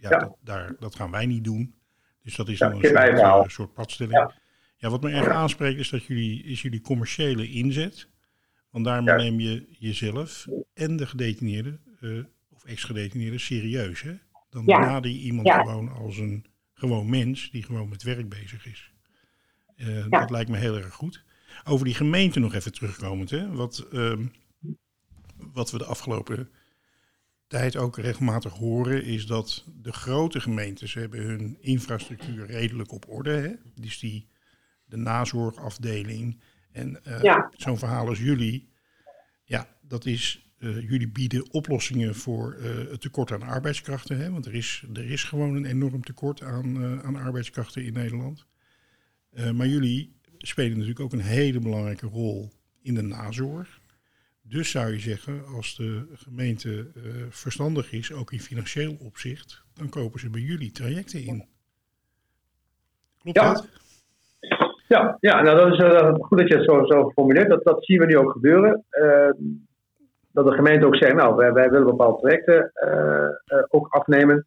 ja, 0.00 0.10
Ja. 0.10 0.18
Dat, 0.18 0.36
daar, 0.42 0.74
dat 0.78 0.94
gaan 0.94 1.10
wij 1.10 1.26
niet 1.26 1.44
doen. 1.44 1.74
Dus 2.22 2.36
dat 2.36 2.48
is 2.48 2.58
dan 2.58 2.72
een 2.84 3.16
soort, 3.16 3.52
soort 3.52 3.72
padstelling. 3.72 4.32
Ja. 4.76 4.90
Wat 4.90 5.02
me 5.02 5.10
erg 5.10 5.28
aanspreekt 5.28 5.78
is 5.78 5.88
dat 5.88 6.04
jullie, 6.04 6.42
is 6.44 6.62
jullie 6.62 6.80
commerciële 6.80 7.50
inzet. 7.50 8.08
Want 8.70 8.84
daarmee 8.84 9.14
neem 9.16 9.40
je 9.40 9.66
jezelf 9.78 10.46
en 10.74 10.96
de 10.96 11.06
gedetineerde, 11.06 11.78
of 12.50 12.64
ex-gedetineerde, 12.64 13.38
serieus. 13.38 14.02
Hè? 14.02 14.14
Dan 14.50 14.62
Ja. 14.66 14.78
benader 14.80 15.10
je 15.10 15.18
iemand 15.18 15.50
gewoon 15.50 15.88
als 15.88 16.18
een 16.18 16.46
gewoon 16.72 17.10
mens 17.10 17.50
die 17.50 17.62
gewoon 17.62 17.88
met 17.88 18.02
werk 18.02 18.28
bezig 18.28 18.66
is. 18.66 18.92
Eh, 19.78 19.96
Ja. 20.08 20.08
Dat 20.20 20.30
lijkt 20.30 20.50
me 20.50 20.56
heel 20.56 20.76
erg 20.76 20.94
goed. 20.94 21.24
Over 21.64 21.84
die 21.84 21.94
gemeente 21.94 22.38
nog 22.40 22.54
even 22.54 22.72
terugkomend. 22.72 23.30
Hè? 23.30 23.48
Wat, 23.52 23.86
ehm, 23.92 24.26
wat 25.36 25.70
we 25.70 25.78
de 25.78 25.84
afgelopen 25.84 26.50
tijd 27.46 27.76
ook 27.76 27.96
regelmatig 27.98 28.52
horen, 28.52 29.04
is 29.04 29.26
dat 29.26 29.64
de 29.82 29.92
grote 29.92 30.40
gemeentes 30.40 30.94
hebben 30.94 31.20
hun 31.20 31.56
infrastructuur 31.60 32.46
redelijk 32.46 32.92
op 32.92 33.08
orde. 33.08 33.30
Hè? 33.30 33.52
Dus 33.74 33.98
die, 33.98 34.28
de 34.84 34.96
nazorgafdeling. 34.96 36.40
En 36.72 37.04
eh, 37.04 37.22
Ja. 37.22 37.50
zo'n 37.56 37.78
verhaal 37.78 38.08
als 38.08 38.18
jullie, 38.18 38.68
ja, 39.44 39.76
dat 39.82 40.06
is. 40.06 40.42
eh, 40.58 40.80
jullie 40.90 41.08
bieden 41.08 41.52
oplossingen 41.52 42.14
voor 42.14 42.54
het 42.60 43.00
tekort 43.00 43.32
aan 43.32 43.42
arbeidskrachten. 43.42 44.18
Hè? 44.18 44.30
Want 44.30 44.46
er 44.46 44.54
is, 44.54 44.84
er 44.94 45.10
is 45.10 45.24
gewoon 45.24 45.54
een 45.56 45.64
enorm 45.64 46.02
tekort 46.04 46.42
aan, 46.42 47.02
aan 47.02 47.16
arbeidskrachten 47.16 47.84
in 47.84 47.92
Nederland. 47.92 48.46
Eh, 49.32 49.50
maar 49.50 49.66
jullie 49.66 50.16
spelen 50.38 50.72
natuurlijk 50.72 51.00
ook 51.00 51.12
een 51.12 51.20
hele 51.20 51.60
belangrijke 51.60 52.06
rol 52.06 52.48
in 52.82 52.94
de 52.94 53.02
nazorg. 53.02 53.80
Dus 54.48 54.70
zou 54.70 54.92
je 54.92 54.98
zeggen, 54.98 55.46
als 55.56 55.76
de 55.76 56.06
gemeente 56.14 56.90
eh, 56.94 57.02
verstandig 57.28 57.92
is, 57.92 58.12
ook 58.12 58.32
in 58.32 58.40
financieel 58.40 58.96
opzicht, 59.00 59.62
dan 59.74 59.88
kopen 59.88 60.20
ze 60.20 60.30
bij 60.30 60.40
jullie 60.40 60.72
trajecten 60.72 61.24
in. 61.24 61.46
Klopt 63.18 63.38
Ja. 63.38 63.52
dat? 63.52 63.68
Ja, 64.88 65.16
ja 65.20 65.42
nou, 65.42 65.56
dat 65.56 65.72
is 65.72 65.78
eh, 65.78 66.14
goed 66.14 66.38
dat 66.38 66.48
je 66.48 66.54
het 66.54 66.64
zo, 66.64 66.84
zo 66.84 67.10
formuleert. 67.10 67.48
Dat, 67.48 67.64
dat 67.64 67.84
zien 67.84 67.98
we 67.98 68.06
nu 68.06 68.16
ook 68.16 68.32
gebeuren. 68.32 68.84
Eh, 68.90 69.30
dat 70.32 70.46
de 70.46 70.52
gemeente 70.52 70.86
ook 70.86 70.96
zegt, 70.96 71.14
nou, 71.14 71.36
wij, 71.36 71.52
wij 71.52 71.70
willen 71.70 71.86
bepaalde 71.86 72.18
projecten 72.18 72.72
ook 73.68 73.86
afnemen. 73.88 74.46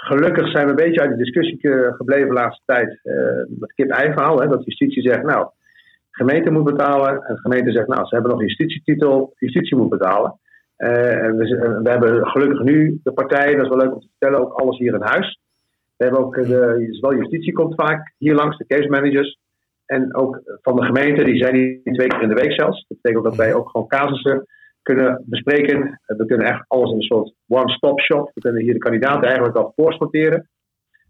Gelukkig 0.00 0.50
zijn 0.50 0.64
we 0.64 0.70
een 0.70 0.84
beetje 0.84 1.00
uit 1.00 1.10
de 1.10 1.24
discussie 1.24 1.58
gebleven 1.96 2.28
de 2.28 2.34
laatste 2.34 2.62
tijd. 2.64 3.00
eh 3.02 3.14
met 3.58 3.72
kip-ei-verhaal, 3.72 4.40
hè, 4.40 4.48
dat 4.48 4.64
justitie 4.64 5.02
zegt, 5.02 5.22
nou, 5.22 5.48
gemeente 6.10 6.50
moet 6.50 6.64
betalen. 6.64 7.22
En 7.22 7.34
de 7.34 7.40
gemeente 7.40 7.70
zegt, 7.72 7.88
nou, 7.88 8.06
ze 8.06 8.14
hebben 8.14 8.30
nog 8.30 8.40
een 8.40 8.46
justitietitel, 8.46 9.32
justitie 9.36 9.76
moet 9.76 9.88
betalen. 9.88 10.38
Eh, 10.76 11.24
en 11.24 11.36
we, 11.36 11.44
we 11.82 11.90
hebben 11.90 12.26
gelukkig 12.26 12.62
nu 12.62 13.00
de 13.02 13.12
partijen, 13.12 13.56
dat 13.56 13.62
is 13.66 13.74
wel 13.74 13.84
leuk 13.84 13.94
om 13.94 14.00
te 14.00 14.08
vertellen, 14.18 14.40
ook 14.40 14.52
alles 14.52 14.78
hier 14.78 14.94
in 14.94 15.02
huis. 15.02 15.40
We 15.96 16.04
hebben 16.04 16.22
ook, 16.22 16.34
de, 16.34 16.86
zowel 16.90 17.18
justitie 17.18 17.52
komt 17.52 17.74
vaak 17.74 18.14
hier 18.18 18.34
langs, 18.34 18.56
de 18.56 18.66
case 18.66 18.88
managers. 18.88 19.38
En 19.86 20.14
ook 20.16 20.40
van 20.62 20.76
de 20.76 20.84
gemeente, 20.84 21.24
die 21.24 21.42
zijn 21.42 21.54
hier 21.54 21.80
twee 21.82 22.08
keer 22.08 22.22
in 22.22 22.28
de 22.28 22.42
week 22.42 22.52
zelfs. 22.52 22.84
Dat 22.88 22.98
betekent 23.00 23.24
dat 23.24 23.36
wij 23.36 23.54
ook 23.54 23.70
gewoon 23.70 23.86
casussen 23.86 24.46
kunnen 24.94 25.22
bespreken. 25.26 26.00
Eh, 26.06 26.16
We 26.16 26.26
kunnen 26.26 26.46
echt 26.46 26.64
alles 26.68 26.90
in 26.90 26.96
een 26.96 27.02
soort 27.02 27.34
one-stop 27.48 28.00
shop. 28.00 28.30
We 28.34 28.40
kunnen 28.40 28.62
hier 28.62 28.72
de 28.72 28.78
kandidaten 28.78 29.22
eigenlijk 29.28 29.56
al 29.56 29.72
voorsorteren. 29.76 30.48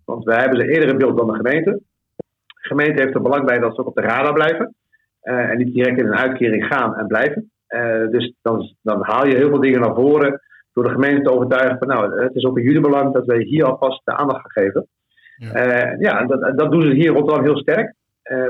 Want 0.05 0.24
wij 0.24 0.41
hebben 0.41 0.61
ze 0.61 0.68
eerder 0.72 0.89
in 0.89 0.99
beeld 0.99 1.16
dan 1.16 1.26
de 1.26 1.37
gemeente. 1.43 1.70
De 2.62 2.68
gemeente 2.74 3.03
heeft 3.03 3.14
er 3.14 3.22
belang 3.22 3.45
bij 3.47 3.59
dat 3.59 3.74
ze 3.74 3.81
ook 3.81 3.87
op 3.87 3.95
de 3.95 4.01
radar 4.03 4.33
blijven. 4.33 4.74
eh, 5.20 5.51
en 5.51 5.57
niet 5.59 5.74
direct 5.74 5.99
in 5.99 6.07
een 6.07 6.16
uitkering 6.16 6.64
gaan 6.66 6.97
en 6.97 7.07
blijven. 7.07 7.51
Eh, 7.66 8.09
dus 8.11 8.35
dan, 8.43 8.74
dan 8.83 8.99
haal 9.03 9.26
je 9.26 9.37
heel 9.37 9.49
veel 9.49 9.61
dingen 9.61 9.81
naar 9.81 9.95
voren 9.95 10.41
door 10.72 10.85
de 10.85 10.91
gemeente 10.91 11.22
te 11.22 11.33
overtuigen 11.33 11.79
van 11.79 11.89
nou, 11.89 12.22
het 12.22 12.35
is 12.35 12.45
ook 12.45 12.59
in 12.59 12.64
jullie 12.64 12.81
belang 12.81 13.12
dat 13.12 13.26
wij 13.26 13.39
hier 13.43 13.64
alvast 13.64 14.01
de 14.05 14.12
aandacht 14.16 14.41
gaan 14.41 14.64
geven. 14.64 14.89
Ja. 15.99 16.24
Dat, 16.26 16.59
dat 16.59 16.70
doen 16.70 16.83
ze 16.83 16.93
hier 16.93 17.07
in 17.07 17.14
Rotterdam 17.14 17.45
heel 17.45 17.57
sterk. 17.59 17.95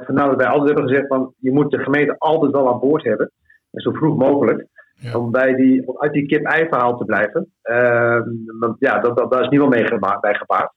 Vandaar 0.05 0.29
dat 0.29 0.37
wij 0.37 0.47
altijd 0.47 0.67
hebben 0.69 0.89
gezegd 0.89 1.07
van 1.09 1.35
je 1.39 1.53
moet 1.53 1.71
de 1.71 1.79
gemeente 1.79 2.15
altijd 2.19 2.53
wel 2.53 2.69
aan 2.73 2.81
boord 2.81 3.05
hebben. 3.05 3.31
En 3.71 3.81
zo 3.81 3.93
vroeg 3.93 4.17
mogelijk. 4.17 4.67
Ja. 5.01 5.19
Om 5.19 5.31
bij 5.31 5.55
die, 5.55 5.87
om 5.87 5.99
uit 5.99 6.13
die 6.13 6.27
kip-ei 6.27 6.69
verhaal 6.69 6.99
te 6.99 7.05
blijven. 7.05 7.53
Eh, 7.63 8.21
want 8.59 8.77
ja, 8.79 8.99
dat, 8.99 9.17
dat, 9.17 9.31
daar 9.31 9.43
is 9.43 9.49
niemand 9.49 9.71
mee 9.71 9.87
geba- 9.87 10.21
bij 10.21 10.35
gebaard. 10.35 10.73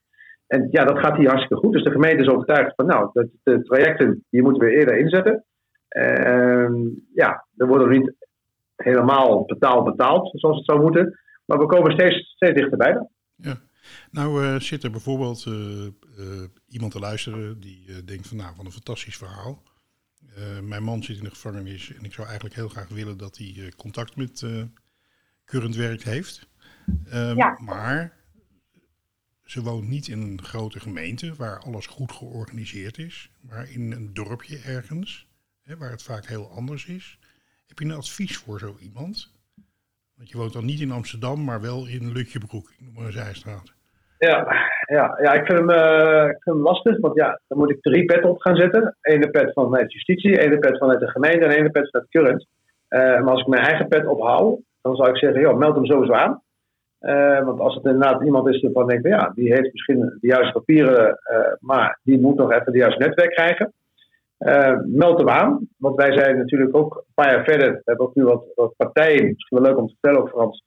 En 0.47 0.67
ja, 0.71 0.83
dat 0.83 0.99
gaat 0.99 1.17
hier 1.17 1.27
hartstikke 1.27 1.63
goed. 1.63 1.73
Dus 1.73 1.83
de 1.83 1.91
gemeente 1.91 2.23
is 2.23 2.29
overtuigd 2.29 2.75
van, 2.75 2.85
nou, 2.85 3.09
de, 3.13 3.29
de 3.43 3.61
trajecten, 3.63 4.25
die 4.29 4.41
moeten 4.41 4.63
we 4.63 4.75
eerder 4.75 4.97
inzetten. 4.97 5.45
Ehm, 5.87 6.73
ja, 7.13 7.45
er 7.57 7.67
wordt 7.67 7.83
nog 7.85 7.97
niet 7.97 8.13
helemaal 8.75 9.45
betaald 9.45 9.85
betaald, 9.85 10.39
zoals 10.39 10.57
het 10.57 10.65
zou 10.65 10.81
moeten. 10.81 11.19
Maar 11.45 11.57
we 11.57 11.65
komen 11.65 11.91
steeds, 11.91 12.31
steeds 12.35 12.59
dichterbij 12.59 12.93
dan. 12.93 13.09
Ja. 13.35 13.55
Nou 14.11 14.43
uh, 14.43 14.59
zit 14.59 14.83
er 14.83 14.91
bijvoorbeeld 14.91 15.45
uh, 15.47 15.53
uh, 15.53 16.43
iemand 16.67 16.91
te 16.91 16.99
luisteren 16.99 17.59
die 17.59 18.03
denkt 18.05 18.27
van 18.27 18.37
nou, 18.37 18.53
wat 18.57 18.65
een 18.65 18.71
fantastisch 18.71 19.17
verhaal. 19.17 19.63
Mijn 20.61 20.83
man 20.83 21.03
zit 21.03 21.17
in 21.17 21.23
de 21.23 21.29
gevangenis 21.29 21.93
en 21.93 22.03
ik 22.03 22.13
zou 22.13 22.27
eigenlijk 22.27 22.55
heel 22.55 22.69
graag 22.69 22.87
willen 22.87 23.17
dat 23.17 23.37
hij 23.37 23.73
contact 23.77 24.15
met 24.15 24.45
current 25.45 25.75
werk 25.75 26.03
heeft. 26.03 26.49
Ehm, 27.05 27.37
ja. 27.37 27.57
Maar 27.61 28.21
ze 29.43 29.61
woont 29.61 29.87
niet 29.87 30.07
in 30.07 30.21
een 30.21 30.43
grote 30.43 30.79
gemeente 30.79 31.35
waar 31.35 31.59
alles 31.59 31.85
goed 31.85 32.11
georganiseerd 32.11 32.97
is, 32.97 33.31
maar 33.41 33.69
in 33.69 33.91
een 33.91 34.13
dorpje 34.13 34.57
ergens, 34.57 35.27
hè, 35.61 35.77
waar 35.77 35.91
het 35.91 36.03
vaak 36.03 36.25
heel 36.25 36.51
anders 36.51 36.85
is. 36.85 37.19
Heb 37.67 37.79
je 37.79 37.85
een 37.85 37.91
advies 37.91 38.37
voor 38.37 38.59
zo 38.59 38.77
iemand? 38.79 39.33
Want 40.15 40.29
je 40.29 40.37
woont 40.37 40.53
dan 40.53 40.65
niet 40.65 40.79
in 40.79 40.91
Amsterdam, 40.91 41.43
maar 41.43 41.61
wel 41.61 41.87
in 41.87 42.11
Lutjebroek, 42.11 42.71
ik 42.71 42.81
noem 42.81 42.93
maar 42.93 43.05
een 43.05 43.11
zijstraat. 43.11 43.73
Ja, 44.17 44.45
ja, 44.91 45.17
ja 45.21 45.33
ik, 45.33 45.45
vind 45.45 45.59
hem, 45.59 45.69
uh, 45.69 46.23
ik 46.23 46.41
vind 46.43 46.55
hem 46.55 46.61
lastig, 46.61 46.99
want 46.99 47.15
ja, 47.15 47.39
dan 47.47 47.57
moet 47.57 47.69
ik 47.69 47.81
drie 47.81 48.05
petten 48.05 48.29
op 48.29 48.41
gaan 48.41 48.55
zetten. 48.55 48.97
Ene 49.01 49.29
pet 49.29 49.53
vanuit 49.53 49.91
justitie, 49.91 50.39
ene 50.39 50.57
pet 50.57 50.77
vanuit 50.77 50.99
de 50.99 51.09
gemeente 51.09 51.45
en 51.45 51.51
ene 51.51 51.69
pet 51.69 51.89
vanuit 51.89 52.09
current. 52.09 52.47
Uh, 52.89 52.99
maar 52.99 53.31
als 53.31 53.41
ik 53.41 53.47
mijn 53.47 53.63
eigen 53.63 53.87
pet 53.87 54.05
ophoud, 54.05 54.59
dan 54.81 54.95
zou 54.95 55.09
ik 55.09 55.17
zeggen, 55.17 55.41
joh, 55.41 55.57
meld 55.57 55.75
hem 55.75 55.85
sowieso 55.85 56.13
aan. 56.13 56.41
Uh, 57.01 57.45
want 57.45 57.59
als 57.59 57.75
het 57.75 57.85
inderdaad 57.85 58.23
iemand 58.23 58.47
is 58.47 58.61
waarvan 58.61 58.89
ik 58.89 59.03
denk, 59.03 59.15
ja, 59.15 59.31
die 59.35 59.53
heeft 59.53 59.71
misschien 59.71 59.99
de 59.99 60.27
juiste 60.27 60.51
papieren, 60.51 61.19
maar 61.59 61.99
die 62.03 62.19
moet 62.19 62.35
nog 62.35 62.51
even 62.51 62.71
de 62.71 62.77
juiste 62.77 62.99
netwerk 62.99 63.31
krijgen. 63.31 63.73
Meld 64.85 65.17
hem 65.17 65.29
aan, 65.29 65.67
want 65.77 65.95
wij 65.95 66.13
zijn 66.13 66.37
natuurlijk 66.37 66.75
ook 66.75 66.95
een 66.95 67.13
paar 67.13 67.33
jaar 67.33 67.43
verder. 67.43 67.71
We 67.71 67.81
hebben 67.83 68.05
ook 68.05 68.15
nu 68.15 68.23
wat, 68.23 68.43
wat 68.55 68.73
partijen, 68.77 69.25
misschien 69.25 69.57
wel 69.57 69.67
leuk 69.67 69.77
om 69.77 69.87
te 69.87 69.93
vertellen 69.99 70.21
ook 70.21 70.29
Frans. 70.29 70.63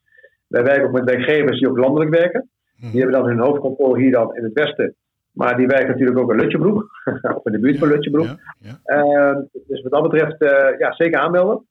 Wij 0.46 0.62
werken 0.62 0.84
ook 0.84 0.92
met 0.92 1.04
werkgevers 1.04 1.58
die 1.58 1.68
ook 1.68 1.78
landelijk 1.78 2.10
werken. 2.10 2.48
Mhm. 2.76 2.90
Die 2.90 3.00
hebben 3.00 3.20
dan 3.20 3.28
hun 3.28 3.38
hoofdkantoor 3.38 3.98
hier 3.98 4.12
dan 4.12 4.36
in 4.36 4.44
het 4.44 4.52
westen. 4.52 4.94
Maar 5.32 5.56
die 5.56 5.66
werken 5.66 5.88
natuurlijk 5.88 6.18
ook 6.18 6.32
in 6.32 6.40
Lutjebroek, 6.40 6.90
of 7.36 7.46
in 7.46 7.52
de 7.52 7.58
buurt 7.58 7.78
van 7.78 7.88
Lutjebroek. 7.88 8.26
Ja, 8.26 8.38
ja. 8.58 8.78
Uh, 8.84 9.36
dus 9.66 9.82
wat 9.82 9.92
dat 9.92 10.02
betreft, 10.10 10.42
uh, 10.42 10.78
ja, 10.78 10.92
zeker 10.92 11.20
aanmelden. 11.20 11.66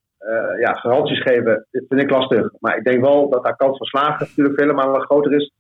ja, 0.60 0.74
garanties 0.74 1.22
geven, 1.22 1.68
dit 1.72 1.86
vind 1.88 2.02
ik 2.02 2.10
lastig. 2.10 2.52
Maar 2.60 2.78
ik 2.78 2.84
denk 2.84 3.02
wel 3.02 3.30
dat 3.30 3.44
daar 3.44 3.56
kans 3.56 3.78
van 3.78 3.88
slagen 3.88 4.28
natuurlijk 4.28 4.60
vele 4.60 4.74
malen 4.74 5.02
groter 5.02 5.34
is 5.34 5.52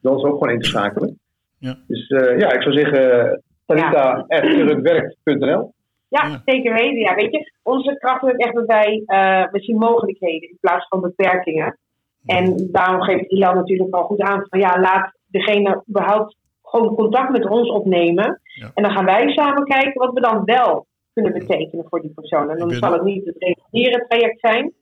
dan 0.00 0.12
ons 0.12 0.24
ook 0.24 0.38
gewoon 0.38 0.54
in 0.54 0.60
te 0.60 0.68
schakelen. 0.68 1.18
Ja. 1.58 1.76
Dus 1.86 2.08
ja, 2.38 2.52
ik 2.52 2.62
zou 2.62 2.74
zeggen, 2.74 3.42
talita.currentwerk.nl 3.66 5.74
ja, 6.08 6.42
zeker 6.44 6.74
weten. 6.74 6.98
Ja, 6.98 7.14
weet 7.14 7.32
je, 7.32 7.52
onze 7.62 7.98
kracht 7.98 8.22
is 8.22 8.36
echt 8.36 8.54
dat 8.54 8.66
wij, 8.66 9.02
uh, 9.06 9.50
we 9.50 9.60
zien 9.60 9.76
mogelijkheden 9.76 10.48
in 10.48 10.58
plaats 10.60 10.88
van 10.88 11.00
beperkingen. 11.00 11.78
En 12.26 12.68
daarom 12.72 13.00
geeft 13.00 13.30
Ilan 13.30 13.54
natuurlijk 13.54 13.94
al 13.94 14.04
goed 14.04 14.20
aan 14.20 14.46
van 14.48 14.58
ja, 14.58 14.80
laat 14.80 15.18
degene 15.26 15.82
überhaupt 15.88 16.36
gewoon 16.62 16.94
contact 16.94 17.30
met 17.30 17.48
ons 17.48 17.70
opnemen. 17.70 18.40
En 18.74 18.82
dan 18.82 18.92
gaan 18.92 19.04
wij 19.04 19.28
samen 19.28 19.64
kijken 19.64 20.00
wat 20.00 20.14
we 20.14 20.20
dan 20.20 20.44
wel 20.44 20.86
kunnen 21.12 21.32
betekenen 21.32 21.84
voor 21.88 22.00
die 22.00 22.12
persoon. 22.14 22.50
En 22.50 22.58
dan 22.58 22.70
zal 22.70 22.92
het 22.92 23.02
niet 23.02 23.24
het 23.24 23.36
reguliere 23.38 24.06
traject 24.08 24.40
zijn, 24.40 24.72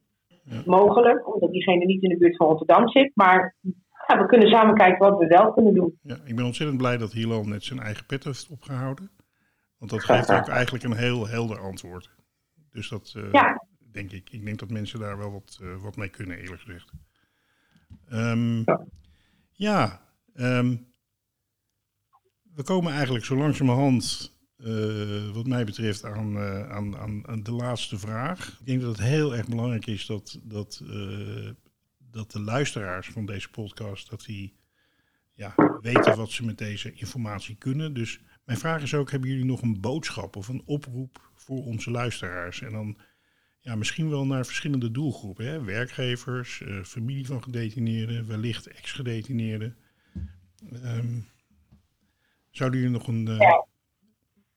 ja. 0.45 0.63
mogelijk, 0.65 1.35
omdat 1.35 1.53
diegene 1.53 1.85
niet 1.85 2.03
in 2.03 2.09
de 2.09 2.17
buurt 2.17 2.37
van 2.37 2.47
Rotterdam 2.47 2.89
zit. 2.89 3.11
Maar 3.15 3.55
ja, 4.07 4.19
we 4.19 4.27
kunnen 4.27 4.49
samen 4.49 4.75
kijken 4.75 5.11
wat 5.11 5.19
we 5.19 5.27
wel 5.27 5.53
kunnen 5.53 5.75
doen. 5.75 5.99
Ja, 6.03 6.17
ik 6.25 6.37
ben 6.37 6.45
ontzettend 6.45 6.79
blij 6.79 6.97
dat 6.97 7.13
Hilal 7.13 7.45
net 7.45 7.65
zijn 7.65 7.81
eigen 7.81 8.07
pet 8.07 8.25
heeft 8.25 8.49
opgehouden. 8.51 9.11
Want 9.79 9.91
dat 9.91 10.05
geeft 10.05 10.33
ook 10.33 10.49
eigenlijk 10.49 10.85
een 10.85 10.97
heel 10.97 11.29
helder 11.29 11.59
antwoord. 11.59 12.11
Dus 12.71 12.89
dat 12.89 13.15
uh, 13.17 13.55
denk 13.93 14.13
ik. 14.13 14.31
Ik 14.31 14.45
denk 14.45 14.59
dat 14.59 14.71
mensen 14.71 15.01
daar 15.01 15.19
wel 15.19 15.33
wat, 15.33 15.59
uh, 15.63 15.83
wat 15.83 15.97
mee 15.97 16.09
kunnen, 16.09 16.39
eerlijk 16.39 16.61
gezegd. 16.61 16.93
Um, 18.15 18.63
ja, 18.65 18.87
ja 19.53 20.01
um, 20.35 20.87
we 22.55 22.63
komen 22.63 22.93
eigenlijk 22.93 23.25
zo 23.25 23.37
langzamerhand, 23.37 24.33
uh, 24.59 25.31
wat 25.31 25.47
mij 25.47 25.65
betreft, 25.65 26.05
aan, 26.05 26.39
aan, 26.39 26.97
aan, 26.97 27.27
aan, 27.27 27.43
de 27.43 27.53
laatste 27.53 27.99
vraag. 27.99 28.57
Ik 28.61 28.67
denk 28.67 28.81
dat 28.81 28.97
het 28.97 29.07
heel 29.07 29.37
erg 29.37 29.49
belangrijk 29.49 29.87
is 29.87 30.07
dat, 30.07 30.41
dat, 30.43 30.83
dat 31.99 32.31
de 32.31 32.41
luisteraars 32.41 33.09
van 33.09 33.27
deze 33.27 33.51
podcast, 33.51 34.11
dat 34.11 34.25
die 34.25 34.57
ja, 35.35 35.55
weten 35.81 36.17
wat 36.17 36.31
ze 36.31 36.45
met 36.45 36.59
deze 36.59 36.93
informatie 36.93 37.57
kunnen. 37.57 37.95
Dus 37.95 38.21
mijn 38.45 38.59
vraag 38.59 38.83
is 38.83 38.95
ook, 38.95 39.11
hebben 39.11 39.31
jullie 39.31 39.45
nog 39.45 39.63
een 39.63 39.81
boodschap 39.81 40.37
of 40.37 40.49
een 40.49 40.63
oproep 40.65 41.31
voor 41.35 41.65
onze 41.65 41.91
luisteraars? 41.91 42.61
En 42.61 42.73
dan 42.73 42.99
ja, 43.65 43.75
misschien 43.75 44.11
wel 44.11 44.27
naar 44.27 44.45
verschillende 44.45 44.91
doelgroepen. 44.91 45.47
Hè? 45.47 45.65
Werkgevers, 45.65 46.61
uh, 46.61 46.83
familie 46.83 47.27
van 47.27 47.43
gedetineerden, 47.43 48.29
wellicht 48.29 48.67
ex-gedetineerden. 48.67 49.77
Um, 50.85 51.27
zouden 52.51 52.81
jullie 52.81 52.95
nog 52.95 53.07
een... 53.07 53.27
Uh, 53.29 53.39
ja, 53.39 53.65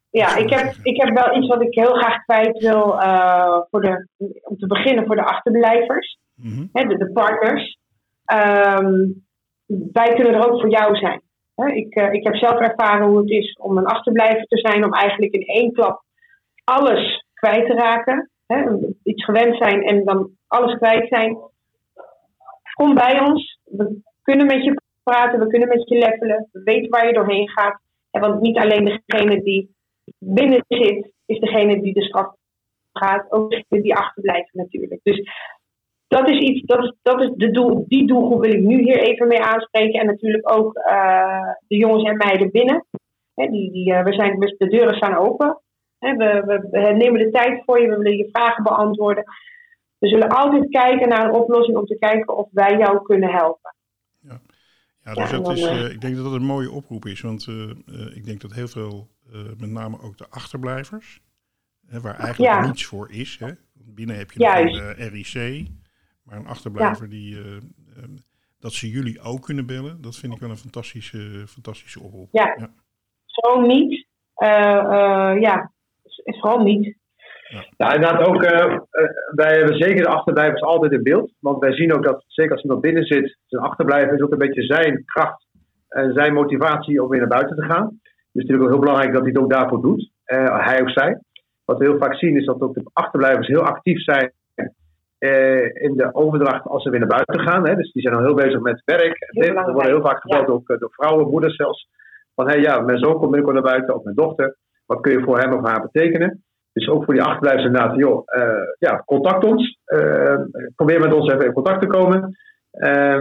ja 0.09 0.35
ik, 0.35 0.49
heb, 0.49 0.75
ik 0.83 1.01
heb 1.01 1.15
wel 1.15 1.37
iets 1.37 1.47
wat 1.47 1.61
ik 1.61 1.73
heel 1.73 1.93
graag 1.93 2.23
kwijt 2.23 2.57
wil 2.57 2.93
uh, 2.93 3.61
voor 3.69 3.81
de, 3.81 4.07
om 4.41 4.57
te 4.57 4.67
beginnen 4.67 5.05
voor 5.05 5.15
de 5.15 5.25
achterblijvers. 5.25 6.17
Mm 6.35 6.51
-hmm. 6.51 6.69
hè, 6.73 6.83
de, 6.83 6.97
de, 6.97 7.11
partners. 7.11 7.77
Um, 8.33 9.25
wij 9.93 10.13
kunnen 10.13 10.33
er 10.33 10.51
ook 10.51 10.61
voor 10.61 10.69
jou 10.69 10.95
zijn. 10.95 11.21
Ik, 11.55 11.95
uh, 11.95 12.11
ik 12.11 12.23
heb 12.23 12.35
zelf 12.35 12.59
ervaren 12.59 13.07
hoe 13.07 13.17
het 13.17 13.29
is 13.29 13.53
om 13.53 13.77
een 13.77 13.85
achterblijver 13.85 14.43
te 14.43 14.57
zijn, 14.57 14.85
om 14.85 14.93
eigenlijk 14.93 15.33
in 15.33 15.45
één 15.45 15.71
klap 15.71 16.03
alles 16.63 17.25
kwijt 17.33 17.65
te 17.65 17.73
raken. 17.73 18.31
Hè? 18.47 18.77
Iets 19.03 19.23
gewend 19.23 19.57
zijn 19.57 19.83
en 19.83 20.05
dan 20.05 20.29
alles 20.47 20.75
kwijt 20.77 21.07
zijn. 21.07 21.37
Kom 22.73 22.93
bij 22.93 23.19
ons. 23.19 23.59
We 23.63 24.01
kunnen 24.21 24.45
met 24.45 24.63
je 24.63 24.81
praten, 25.03 25.39
we 25.39 25.47
kunnen 25.47 25.67
met 25.67 25.89
je 25.89 25.97
levelen. 25.97 26.49
We 26.51 26.63
weten 26.63 26.89
waar 26.89 27.07
je 27.07 27.13
doorheen 27.13 27.49
gaat. 27.49 27.79
want 28.11 28.41
niet 28.41 28.57
alleen 28.57 29.01
degene 29.05 29.43
die 29.43 29.75
binnen 30.19 30.65
zit, 30.67 31.11
is 31.25 31.39
degene 31.39 31.81
die 31.81 31.93
de 31.93 32.03
straf 32.03 32.33
gaat. 32.93 33.31
Ook 33.31 33.51
degene 33.51 33.81
die 33.81 33.95
achterblijven 33.95 34.49
natuurlijk. 34.53 34.99
Dus 35.03 35.21
dat 36.07 36.29
is 36.29 36.39
iets, 36.39 36.65
dat 36.65 36.83
is, 36.83 36.93
dat 37.01 37.21
is 37.21 37.31
de 37.35 37.51
doel, 37.51 37.85
die 37.87 38.07
doelgroep 38.07 38.41
wil 38.41 38.53
ik 38.53 38.61
nu 38.61 38.81
hier 38.81 38.99
even 38.99 39.27
mee 39.27 39.41
aanspreken. 39.41 39.99
En 39.99 40.05
natuurlijk 40.05 40.51
ook 40.51 40.75
uh, 40.75 41.51
de 41.67 41.75
jongens 41.75 42.03
en 42.03 42.17
meiden 42.17 42.51
binnen. 42.51 42.85
Die, 43.33 43.71
die, 43.71 43.93
uh, 43.93 44.03
we 44.03 44.13
zijn, 44.13 44.39
de 44.39 44.67
deuren 44.67 44.95
staan 44.95 45.15
open. 45.15 45.61
We, 45.99 46.43
we, 46.45 46.67
we, 46.71 46.79
nemen 46.79 47.19
de 47.19 47.29
tijd 47.29 47.63
voor 47.65 47.81
je, 47.81 47.87
we 47.87 47.97
willen 47.97 48.17
je 48.17 48.29
vragen 48.31 48.63
beantwoorden. 48.63 49.23
We 49.97 50.07
zullen 50.07 50.29
altijd 50.29 50.69
kijken 50.69 51.09
naar 51.09 51.25
een 51.25 51.35
oplossing 51.35 51.77
om 51.77 51.85
te 51.85 51.97
kijken 51.97 52.37
of 52.37 52.47
wij 52.51 52.77
jou 52.77 53.01
kunnen 53.01 53.29
helpen. 53.29 53.75
Ja, 54.19 54.39
ja 55.03 55.13
dus 55.13 55.29
ja, 55.29 55.37
dat 55.37 55.51
is, 55.51 55.61
uh, 55.61 55.89
ik 55.89 56.01
denk 56.01 56.15
dat 56.15 56.23
dat 56.23 56.33
een 56.33 56.45
mooie 56.45 56.71
oproep 56.71 57.05
is. 57.05 57.21
Want 57.21 57.47
ik 58.13 58.25
denk 58.25 58.41
dat 58.41 58.53
heel 58.53 58.67
veel, 58.67 59.07
met 59.57 59.69
name 59.69 60.01
ook 60.01 60.17
de 60.17 60.29
achterblijvers, 60.29 61.21
waar 61.81 62.19
eigenlijk 62.19 62.65
niets 62.65 62.85
voor 62.85 63.11
is. 63.11 63.37
Hè? 63.39 63.51
Binnen 63.73 64.17
heb 64.17 64.31
je 64.31 64.45
een 64.45 65.09
RIC. 65.09 65.67
Maar 66.27 66.37
een 66.37 66.47
achterblijver 66.47 67.09
die, 67.09 67.37
um, 67.37 68.17
dat 68.59 68.73
ze 68.73 68.89
jullie 68.89 69.21
ook 69.21 69.41
kunnen 69.41 69.65
bellen, 69.65 70.01
dat 70.01 70.15
vind 70.15 70.33
ik 70.33 70.39
wel 70.39 70.49
een 70.49 70.57
fantastische, 70.57 71.43
fantastische 71.47 71.99
oproep. 71.99 72.29
Ja, 72.31 72.55
ja. 72.57 72.73
zo 73.25 73.61
niet. 73.61 74.07
Uh, 74.37 74.49
uh, 74.49 75.41
ja, 75.41 75.71
vooral 76.35 76.63
niet. 76.63 76.95
Ja. 77.47 77.65
Nou, 77.77 77.93
inderdaad 77.93 78.27
ook, 78.27 78.41
wij 79.35 79.57
hebben 79.57 79.77
zeker 79.77 80.03
de 80.03 80.09
achterblijvers 80.09 80.61
altijd 80.61 80.91
in 80.91 81.03
beeld. 81.03 81.31
Want 81.39 81.59
wij 81.59 81.73
zien 81.73 81.93
ook 81.93 82.03
dat, 82.03 82.23
zeker 82.27 82.51
als 82.51 82.63
iemand 82.63 82.81
binnen 82.81 83.03
zit, 83.03 83.37
zijn 83.45 83.63
achterblijver 83.63 84.13
is 84.13 84.21
ook 84.21 84.31
een 84.31 84.37
beetje 84.37 84.63
zijn 84.63 85.03
kracht 85.05 85.45
en 85.87 86.13
zijn 86.13 86.33
motivatie 86.33 87.03
om 87.03 87.09
weer 87.09 87.19
naar 87.19 87.27
buiten 87.27 87.55
te 87.55 87.65
gaan. 87.65 87.89
Dus 87.89 87.99
het 88.31 88.33
is 88.33 88.41
natuurlijk 88.41 88.63
ook 88.63 88.69
heel 88.69 88.79
belangrijk 88.79 89.13
dat 89.13 89.21
hij 89.21 89.31
het 89.31 89.41
ook 89.41 89.51
daarvoor 89.51 89.81
doet, 89.81 90.11
hij 90.25 90.81
of 90.81 90.91
zij. 90.91 91.19
Wat 91.65 91.77
we 91.77 91.85
heel 91.85 91.97
vaak 91.97 92.15
zien 92.15 92.37
is 92.37 92.45
dat 92.45 92.61
ook 92.61 92.73
de 92.73 92.89
achterblijvers 92.93 93.47
heel 93.47 93.63
actief 93.63 94.03
zijn 94.03 94.31
uh, 95.19 95.63
in 95.73 95.93
de 95.95 96.09
overdracht 96.11 96.65
als 96.65 96.83
ze 96.83 96.89
weer 96.89 96.99
naar 96.99 97.23
buiten 97.25 97.39
gaan. 97.39 97.67
Hè. 97.67 97.75
Dus 97.75 97.91
die 97.91 98.01
zijn 98.01 98.15
al 98.15 98.23
heel 98.23 98.33
bezig 98.33 98.59
met 98.59 98.81
werk. 98.85 99.17
Er 99.29 99.73
worden 99.73 99.91
heel 99.91 100.01
vaak 100.01 100.21
gebeld, 100.21 100.47
ook 100.47 100.67
door 100.67 100.91
vrouwen, 100.91 101.29
moeders 101.29 101.55
zelfs. 101.55 101.89
Van 102.35 102.45
hé, 102.47 102.53
hey, 102.53 102.61
ja, 102.61 102.79
mijn 102.79 102.97
zoon 102.97 103.17
komt 103.17 103.31
binnenkort 103.31 103.53
naar 103.53 103.71
buiten, 103.71 103.95
of 103.95 104.03
mijn 104.03 104.15
dochter. 104.15 104.57
Wat 104.87 105.01
kun 105.01 105.11
je 105.11 105.23
voor 105.23 105.39
hem 105.39 105.53
of 105.53 105.67
haar 105.67 105.89
betekenen? 105.91 106.43
Dus 106.73 106.89
ook 106.89 107.03
voor 107.05 107.13
die 107.13 107.23
achterblijvers 107.23 107.65
inderdaad, 107.65 107.97
joh, 107.97 108.23
uh, 108.25 108.43
ja, 108.79 109.03
contact 109.05 109.43
ons. 109.43 109.79
probeer 110.75 110.99
met 110.99 111.13
ons 111.13 111.31
even 111.31 111.45
in 111.45 111.53
contact 111.53 111.81
te 111.81 111.87
komen. 111.87 112.37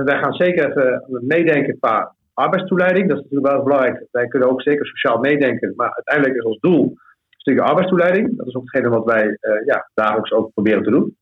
wij 0.04 0.18
gaan 0.18 0.32
zeker 0.32 0.68
even 0.68 1.04
meedenken 1.26 1.78
qua 1.78 2.14
arbeidstoeleiding. 2.34 3.08
Dat 3.08 3.16
is 3.16 3.22
natuurlijk 3.22 3.52
wel 3.52 3.62
belangrijk. 3.62 4.06
Wij 4.10 4.26
kunnen 4.26 4.50
ook 4.50 4.62
zeker 4.62 4.86
sociaal 4.86 5.18
meedenken. 5.18 5.72
Maar 5.76 5.94
uiteindelijk 5.94 6.36
is 6.36 6.44
ons 6.44 6.60
doel 6.60 6.82
een 6.82 6.96
stukje 7.28 7.62
arbeidstoeleiding. 7.62 8.36
Dat 8.36 8.46
is 8.46 8.54
ook 8.54 8.62
hetgene 8.62 8.88
wat 8.88 9.04
wij 9.04 9.38
ja, 9.64 9.90
dagelijks 9.94 10.32
ook 10.32 10.52
proberen 10.52 10.82
te 10.82 10.90
doen. 10.90 11.16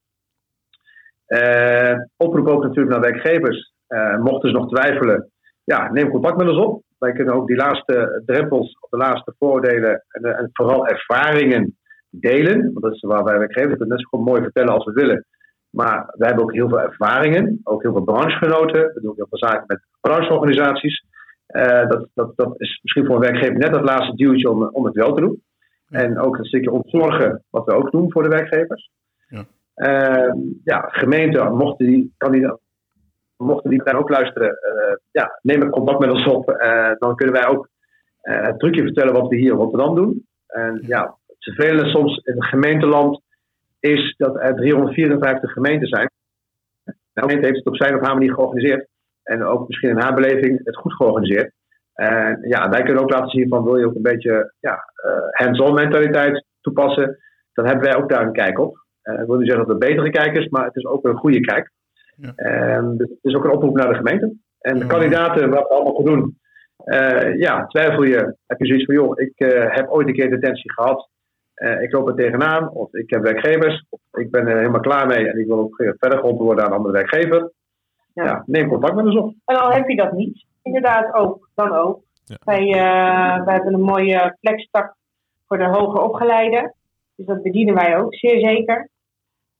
Oproep 2.16 2.48
ook 2.48 2.62
natuurlijk 2.62 2.90
naar 2.90 3.10
werkgevers. 3.12 3.72
Mochten 4.18 4.50
ze 4.50 4.56
nog 4.56 4.68
twijfelen, 4.68 5.30
ja, 5.64 5.92
neem 5.92 6.10
contact 6.10 6.36
met 6.36 6.48
ons 6.48 6.58
op. 6.58 6.82
wij 7.04 7.12
kunnen 7.12 7.34
ook 7.34 7.46
die 7.46 7.56
laatste 7.56 8.22
drempels, 8.26 8.76
de 8.90 8.96
laatste 8.96 9.34
voordelen 9.38 10.04
en, 10.08 10.22
eh, 10.22 10.38
en 10.38 10.50
vooral 10.52 10.86
ervaringen 10.86 11.76
delen. 12.10 12.60
Want 12.62 12.82
dat 12.84 12.94
is 12.94 13.00
waar 13.00 13.24
wij 13.24 13.38
werkgevers 13.38 13.78
het 13.78 13.88
net 13.88 14.06
zo 14.10 14.18
mooi 14.18 14.42
vertellen 14.42 14.72
als 14.72 14.84
we 14.84 14.92
willen. 14.92 15.26
Maar 15.70 16.14
wij 16.16 16.28
hebben 16.28 16.44
ook 16.44 16.52
heel 16.52 16.68
veel 16.68 16.80
ervaringen, 16.80 17.60
ook 17.64 17.82
heel 17.82 17.92
veel 17.92 18.04
branchegenoten. 18.04 18.80
We 18.94 19.00
doen 19.00 19.10
ook 19.10 19.16
heel 19.16 19.26
veel 19.30 19.48
zaken 19.48 19.64
met 19.66 19.80
brancheorganisaties. 20.00 21.06
Eh, 21.46 21.88
dat, 21.88 22.08
dat, 22.14 22.36
dat 22.36 22.54
is 22.60 22.80
misschien 22.82 23.06
voor 23.06 23.14
een 23.14 23.30
werkgever 23.30 23.58
net 23.58 23.72
dat 23.72 23.84
laatste 23.84 24.16
duwtje 24.16 24.50
om, 24.50 24.68
om 24.72 24.84
het 24.84 24.94
wel 24.94 25.14
te 25.14 25.20
doen. 25.20 25.42
En 25.88 26.18
ook 26.18 26.38
een 26.38 26.44
stukje 26.44 26.70
ontzorgen, 26.70 27.44
wat 27.50 27.64
we 27.64 27.72
ook 27.72 27.90
doen 27.90 28.12
voor 28.12 28.22
de 28.22 28.28
werkgevers. 28.28 28.90
Ja. 29.28 29.44
Ehm, 29.74 30.38
ja, 30.64 30.80
gemeenten, 30.80 31.56
mochten 31.56 31.86
die, 31.86 32.14
kan 32.16 32.32
die, 32.32 32.58
mochten 33.44 33.70
die 33.70 33.82
daar 33.84 33.98
ook 33.98 34.08
luisteren, 34.08 34.48
eh, 34.48 34.96
ja, 35.10 35.38
neem 35.42 35.62
een 35.62 35.70
contact 35.70 35.98
met 35.98 36.10
ons 36.10 36.26
op. 36.26 36.50
Eh, 36.50 36.90
dan 36.98 37.16
kunnen 37.16 37.34
wij 37.34 37.46
ook 37.46 37.68
eh, 38.20 38.42
het 38.42 38.58
trucje 38.58 38.82
vertellen 38.82 39.12
wat 39.12 39.28
we 39.28 39.36
hier 39.36 39.50
in 39.50 39.58
Rotterdam 39.58 39.94
doen. 39.94 40.26
En 40.46 40.82
ja, 40.86 41.16
het 41.26 41.36
vervelende 41.38 41.88
soms 41.90 42.16
in 42.16 42.34
het 42.34 42.44
gemeenteland 42.44 43.20
is 43.80 44.14
dat 44.16 44.40
er 44.40 44.54
354 44.54 45.52
gemeenten 45.52 45.88
zijn. 45.88 46.10
De 46.84 47.20
gemeente 47.20 47.46
heeft 47.46 47.58
het 47.58 47.66
op 47.66 47.76
zijn 47.76 47.94
of 47.94 48.00
haar 48.00 48.14
manier 48.14 48.34
georganiseerd. 48.34 48.88
En 49.22 49.44
ook 49.44 49.68
misschien 49.68 49.90
in 49.90 50.00
haar 50.00 50.14
beleving 50.14 50.60
het 50.64 50.76
goed 50.76 50.94
georganiseerd. 50.94 51.52
En 51.94 52.38
ja, 52.48 52.68
wij 52.68 52.82
kunnen 52.82 53.02
ook 53.02 53.10
laten 53.10 53.30
zien 53.30 53.48
van 53.48 53.64
wil 53.64 53.76
je 53.76 53.86
ook 53.86 53.94
een 53.94 54.02
beetje 54.02 54.52
ja, 54.60 54.78
hands-on 55.30 55.74
mentaliteit 55.74 56.44
toepassen. 56.60 57.18
Dan 57.52 57.66
hebben 57.66 57.84
wij 57.84 57.96
ook 57.96 58.08
daar 58.08 58.26
een 58.26 58.32
kijk 58.32 58.58
op. 58.58 58.76
Ik 59.02 59.26
wil 59.26 59.36
niet 59.36 59.48
zeggen 59.48 59.66
dat 59.66 59.80
het 59.80 59.88
betere 59.88 60.10
kijk 60.10 60.36
is, 60.36 60.48
maar 60.48 60.64
het 60.64 60.76
is 60.76 60.86
ook 60.86 61.04
een 61.04 61.16
goede 61.16 61.40
kijk. 61.40 61.70
Ja. 62.16 62.32
En 62.34 62.96
dus 62.96 63.08
het 63.08 63.18
is 63.22 63.34
ook 63.34 63.44
een 63.44 63.50
oproep 63.52 63.76
naar 63.76 63.88
de 63.88 63.94
gemeente. 63.94 64.32
En 64.60 64.78
de 64.78 64.86
kandidaten, 64.86 65.50
wat 65.50 65.68
we 65.68 65.74
allemaal 65.74 65.94
gaan 65.94 66.04
doen. 66.04 66.38
eh, 66.76 67.36
ja, 67.38 67.66
twijfel 67.66 68.02
je, 68.02 68.36
heb 68.46 68.58
je 68.58 68.66
zoiets 68.66 68.84
van, 68.84 68.94
joh, 68.94 69.20
ik 69.20 69.32
eh, 69.36 69.74
heb 69.74 69.88
ooit 69.88 70.08
een 70.08 70.14
keer 70.14 70.30
detentie 70.30 70.72
gehad. 70.72 71.08
Eh, 71.54 71.80
ik 71.82 71.92
loop 71.92 72.08
er 72.08 72.14
tegenaan, 72.14 72.70
of 72.70 72.94
ik 72.94 73.10
heb 73.10 73.22
werkgevers, 73.22 73.86
of 73.88 74.00
ik 74.12 74.30
ben 74.30 74.46
er 74.46 74.56
helemaal 74.56 74.80
klaar 74.80 75.06
mee 75.06 75.28
en 75.28 75.38
ik 75.38 75.46
wil 75.46 75.58
ook 75.58 75.76
verder 75.76 76.18
geholpen 76.18 76.44
worden 76.44 76.64
aan 76.64 76.70
een 76.70 76.76
andere 76.76 76.94
werkgever. 76.94 77.52
Ja. 78.14 78.24
Ja. 78.24 78.42
neem 78.46 78.68
contact 78.68 78.94
met 78.94 79.04
ons 79.04 79.16
op. 79.16 79.34
En 79.44 79.56
al 79.56 79.70
heb 79.72 79.88
je 79.88 79.96
dat 79.96 80.12
niet, 80.12 80.44
inderdaad 80.62 81.14
ook, 81.14 81.48
dan 81.54 81.72
ook. 81.72 82.02
Ja. 82.24 82.36
Wij, 82.44 82.62
eh, 82.62 83.44
wij 83.44 83.54
hebben 83.54 83.74
een 83.74 83.80
mooie 83.80 84.36
flextak 84.40 84.94
voor 85.46 85.58
de 85.58 85.64
hoger 85.68 86.00
opgeleiden. 86.00 86.74
Dus 87.16 87.26
dat 87.26 87.42
bedienen 87.42 87.74
wij 87.74 87.98
ook, 87.98 88.14
zeer 88.14 88.40
zeker. 88.40 88.88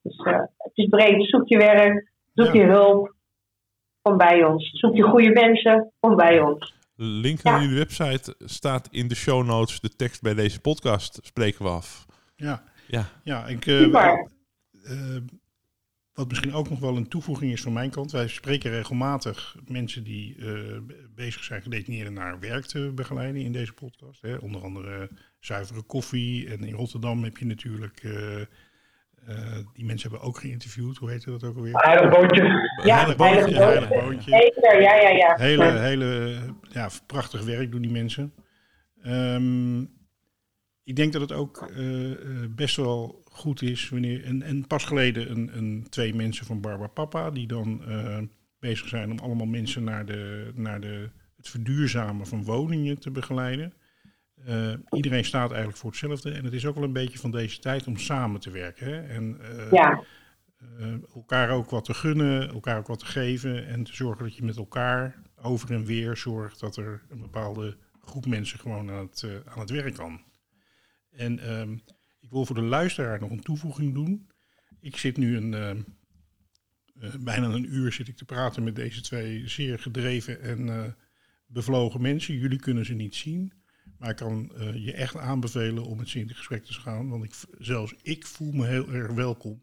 Dus 0.02 0.16
eh, 0.16 0.40
het 0.56 0.72
is 0.74 0.88
breed. 0.88 1.28
Zoek 1.28 1.48
je 1.48 1.58
werk, 1.58 2.12
zoek 2.34 2.46
Ja. 2.54 2.60
je 2.60 2.66
hulp, 2.66 3.14
kom 4.02 4.16
bij 4.16 4.44
ons. 4.44 4.70
Zoek 4.72 4.96
je 4.96 5.02
goede 5.02 5.30
mensen, 5.30 5.92
kom 6.00 6.16
bij 6.16 6.40
ons. 6.40 6.74
Link 6.96 7.40
Ja. 7.42 7.50
naar 7.50 7.60
jullie 7.62 7.76
website 7.78 8.34
staat 8.38 8.88
in 8.90 9.08
de 9.08 9.14
show 9.14 9.44
notes. 9.46 9.80
De 9.80 9.96
tekst 9.96 10.22
bij 10.22 10.34
deze 10.34 10.60
podcast 10.60 11.18
spreken 11.22 11.64
we 11.64 11.70
af. 11.70 12.06
Ja, 12.36 12.62
Ja, 12.86 13.06
ja 13.24 13.46
ik, 13.46 13.66
eh, 13.66 13.78
Super. 13.78 14.30
eh, 14.82 15.16
wat 16.12 16.28
misschien 16.28 16.52
ook 16.54 16.70
nog 16.70 16.78
wel 16.80 16.96
een 16.96 17.08
toevoeging 17.08 17.52
is 17.52 17.62
van 17.62 17.72
mijn 17.72 17.90
kant. 17.90 18.12
Wij 18.12 18.28
spreken 18.28 18.70
regelmatig 18.70 19.56
mensen 19.66 20.04
die 20.04 20.36
eh, 20.38 20.78
bezig 21.14 21.44
zijn 21.44 21.62
gedetineerden 21.62 22.12
naar 22.12 22.40
werk 22.40 22.64
te 22.64 22.92
begeleiden 22.94 23.42
in 23.42 23.52
deze 23.52 23.72
podcast. 23.72 24.22
Hè. 24.22 24.36
Onder 24.36 24.62
andere 24.62 25.10
zuivere 25.40 25.82
koffie. 25.82 26.48
En 26.48 26.64
in 26.64 26.74
Rotterdam 26.74 27.24
heb 27.24 27.36
je 27.36 27.46
natuurlijk... 27.46 28.02
eh, 29.26 29.36
die 29.72 29.84
mensen 29.84 30.10
hebben 30.10 30.28
ook 30.28 30.38
geïnterviewd. 30.38 30.96
Hoe 30.96 31.10
heette 31.10 31.30
dat 31.30 31.44
ook 31.44 31.56
alweer? 31.56 31.72
Heilig 31.74 32.10
bootje. 32.10 32.42
Ja, 32.84 32.96
Heilig 32.96 33.16
Heilig 33.16 33.16
Boontje. 33.16 33.42
Boontje. 33.44 33.62
Heilig 33.64 33.88
Boontje. 33.88 34.30
Zeker, 34.30 34.82
ja, 34.82 34.94
ja, 34.94 35.08
ja. 35.08 35.34
Hele, 35.36 35.64
hele 35.64 36.38
ja, 36.70 36.88
prachtig 37.06 37.44
werk 37.44 37.70
doen 37.70 37.82
die 37.82 37.90
mensen. 37.90 38.32
Ehm, 39.02 39.80
ik 40.84 40.96
denk 40.96 41.12
dat 41.12 41.20
het 41.20 41.32
ook 41.32 41.70
eh, 41.76 42.12
eh, 42.12 42.18
best 42.50 42.76
wel 42.76 43.22
goed 43.24 43.62
is 43.62 43.88
wanneer. 43.88 44.24
En, 44.24 44.42
en 44.42 44.66
pas 44.66 44.84
geleden 44.84 45.30
een, 45.30 45.56
een, 45.56 45.86
twee 45.88 46.14
mensen 46.14 46.46
van 46.46 46.60
Barbara 46.60 46.88
Papa, 46.88 47.30
die 47.30 47.46
dan 47.46 47.84
eh, 47.84 48.18
bezig 48.58 48.88
zijn 48.88 49.10
om 49.10 49.18
allemaal 49.18 49.46
mensen 49.46 49.84
naar, 49.84 50.06
de, 50.06 50.50
naar 50.54 50.80
de, 50.80 51.10
het 51.36 51.48
verduurzamen 51.48 52.26
van 52.26 52.44
woningen 52.44 52.98
te 52.98 53.10
begeleiden. 53.10 53.72
Eh, 54.34 54.72
iedereen 54.90 55.24
staat 55.24 55.48
eigenlijk 55.48 55.78
voor 55.78 55.90
hetzelfde. 55.90 56.30
En 56.30 56.44
het 56.44 56.52
is 56.52 56.66
ook 56.66 56.74
wel 56.74 56.84
een 56.84 56.92
beetje 56.92 57.18
van 57.18 57.30
deze 57.30 57.58
tijd 57.58 57.86
om 57.86 57.96
samen 57.96 58.40
te 58.40 58.50
werken. 58.50 58.86
Hè? 58.86 59.00
En, 59.00 59.40
eh, 59.40 59.70
Ja, 59.70 60.02
eh, 60.78 60.92
elkaar 61.14 61.50
ook 61.50 61.70
wat 61.70 61.84
te 61.84 61.94
gunnen, 61.94 62.48
elkaar 62.48 62.78
ook 62.78 62.86
wat 62.86 62.98
te 62.98 63.06
geven 63.06 63.66
en 63.66 63.84
te 63.84 63.94
zorgen 63.94 64.24
dat 64.24 64.36
je 64.36 64.44
met 64.44 64.56
elkaar 64.56 65.22
over 65.36 65.72
en 65.72 65.84
weer 65.84 66.16
zorgt 66.16 66.60
dat 66.60 66.76
er 66.76 67.02
een 67.08 67.20
bepaalde 67.20 67.76
groep 68.00 68.26
mensen 68.26 68.58
gewoon 68.58 68.90
aan 68.90 69.06
het, 69.06 69.26
aan 69.44 69.60
het 69.60 69.70
werk 69.70 69.94
kan. 69.94 70.20
En 71.10 71.38
ehm, 71.38 71.72
ik 72.20 72.30
wil 72.30 72.46
voor 72.46 72.54
de 72.54 72.62
luisteraar 72.62 73.20
nog 73.20 73.30
een 73.30 73.42
toevoeging 73.42 73.94
doen. 73.94 74.30
Ik 74.80 74.96
zit 74.96 75.16
nu 75.16 75.36
een, 75.36 75.54
ehm, 75.54 75.80
eh, 77.00 77.14
bijna 77.20 77.46
een 77.46 77.74
uur 77.74 77.92
zit 77.92 78.08
ik 78.08 78.16
te 78.16 78.24
praten 78.24 78.64
met 78.64 78.76
deze 78.76 79.00
twee 79.00 79.48
zeer 79.48 79.78
gedreven 79.78 80.40
en 80.40 80.96
bevlogen 81.46 82.00
mensen. 82.00 82.38
Jullie 82.38 82.58
kunnen 82.60 82.84
ze 82.84 82.94
niet 82.94 83.14
zien. 83.14 83.63
Maar 83.98 84.10
ik 84.10 84.16
kan 84.16 84.52
eh, 84.54 84.84
je 84.84 84.92
echt 84.92 85.16
aanbevelen 85.16 85.84
om 85.84 85.96
met 85.98 86.08
ze 86.08 86.18
in 86.18 86.34
gesprek 86.34 86.64
te 86.64 86.72
gaan. 86.72 87.08
Want 87.08 87.24
ik, 87.24 87.34
zelfs 87.58 87.94
ik 88.02 88.26
voel 88.26 88.52
me 88.52 88.66
heel 88.66 88.88
erg 88.92 89.12
welkom. 89.12 89.62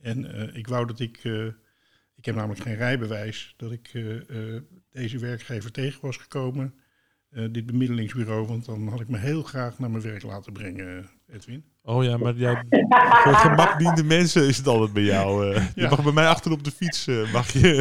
En 0.00 0.34
eh, 0.34 0.56
ik 0.56 0.66
wou 0.66 0.86
dat 0.86 1.00
ik, 1.00 1.24
eh, 1.24 1.46
ik 2.14 2.24
heb 2.24 2.34
namelijk 2.34 2.60
geen 2.60 2.74
rijbewijs, 2.74 3.54
dat 3.56 3.72
ik 3.72 3.92
deze 4.90 5.18
werkgever 5.18 5.72
tegen 5.72 6.00
was 6.00 6.16
gekomen, 6.16 6.74
dit 7.50 7.66
bemiddelingsbureau, 7.66 8.46
want 8.46 8.64
dan 8.64 8.88
had 8.88 9.00
ik 9.00 9.08
me 9.08 9.18
heel 9.18 9.42
graag 9.42 9.78
naar 9.78 9.90
mijn 9.90 10.02
werk 10.02 10.22
laten 10.22 10.52
brengen, 10.52 11.10
Edwin. 11.26 11.64
Oh 11.88 12.04
ja, 12.04 12.16
maar 12.16 12.32
jij, 12.34 12.62
voor 13.24 13.34
gemakdiende 13.34 14.04
mensen 14.04 14.46
is 14.48 14.56
het 14.56 14.66
altijd 14.66 14.92
bij 14.92 15.02
jou. 15.02 15.54
eh. 15.54 15.62
Je 15.74 15.86
mag 15.90 16.02
bij 16.02 16.12
mij 16.12 16.26
achter 16.26 16.52
op 16.52 16.64
de 16.64 16.70
fiets, 16.70 17.06
eh, 17.06 17.32
mag 17.32 17.48
je. 17.52 17.72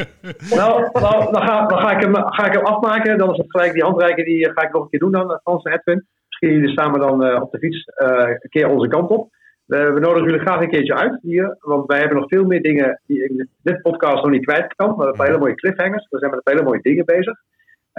Nou, 0.56 0.88
nou 0.92 1.32
dan, 1.32 1.42
ga, 1.42 1.66
dan 1.66 1.78
ga, 1.78 1.90
ik 1.96 2.00
hem, 2.02 2.14
ga 2.16 2.46
ik 2.46 2.52
hem 2.52 2.64
afmaken. 2.64 3.18
Dan 3.18 3.30
is 3.30 3.36
het 3.36 3.50
gelijk 3.50 3.72
die 3.72 3.82
handreiking 3.82 4.26
die 4.26 4.46
eh, 4.46 4.52
ga 4.54 4.62
ik 4.66 4.72
nog 4.72 4.82
een 4.82 4.88
keer 4.88 5.00
doen 5.00 5.12
dan, 5.12 5.40
Frans 5.42 5.62
en 5.64 5.72
Edwin. 5.72 6.06
Misschien 6.28 6.58
jullie 6.58 6.78
samen 6.78 7.00
dan 7.00 7.24
eh, 7.24 7.42
op 7.42 7.50
de 7.52 7.58
fiets 7.58 7.84
eh, 7.84 8.28
een 8.28 8.48
keer 8.50 8.68
onze 8.68 8.88
kant 8.88 9.10
op. 9.10 9.30
We, 9.64 9.92
we 9.92 10.00
nodigen 10.00 10.24
jullie 10.24 10.46
graag 10.46 10.60
een 10.60 10.70
keertje 10.70 10.94
uit 10.94 11.18
hier. 11.22 11.56
Want 11.60 11.86
wij 11.86 11.98
hebben 11.98 12.16
nog 12.18 12.28
veel 12.28 12.44
meer 12.44 12.62
dingen 12.62 13.00
die 13.06 13.24
ik 13.24 13.30
in 13.30 13.48
dit 13.62 13.82
podcast 13.82 14.22
nog 14.22 14.30
niet 14.30 14.44
kwijt 14.46 14.74
kan. 14.74 14.96
Maar 14.96 15.06
een 15.06 15.16
paar 15.16 15.26
hele 15.26 15.38
mooie 15.38 15.54
cliffhangers. 15.54 16.06
We 16.10 16.18
zijn 16.18 16.30
met 16.30 16.38
een 16.38 16.44
paar 16.44 16.54
hele 16.54 16.66
mooie 16.68 16.82
dingen 16.82 17.04
bezig. 17.04 17.36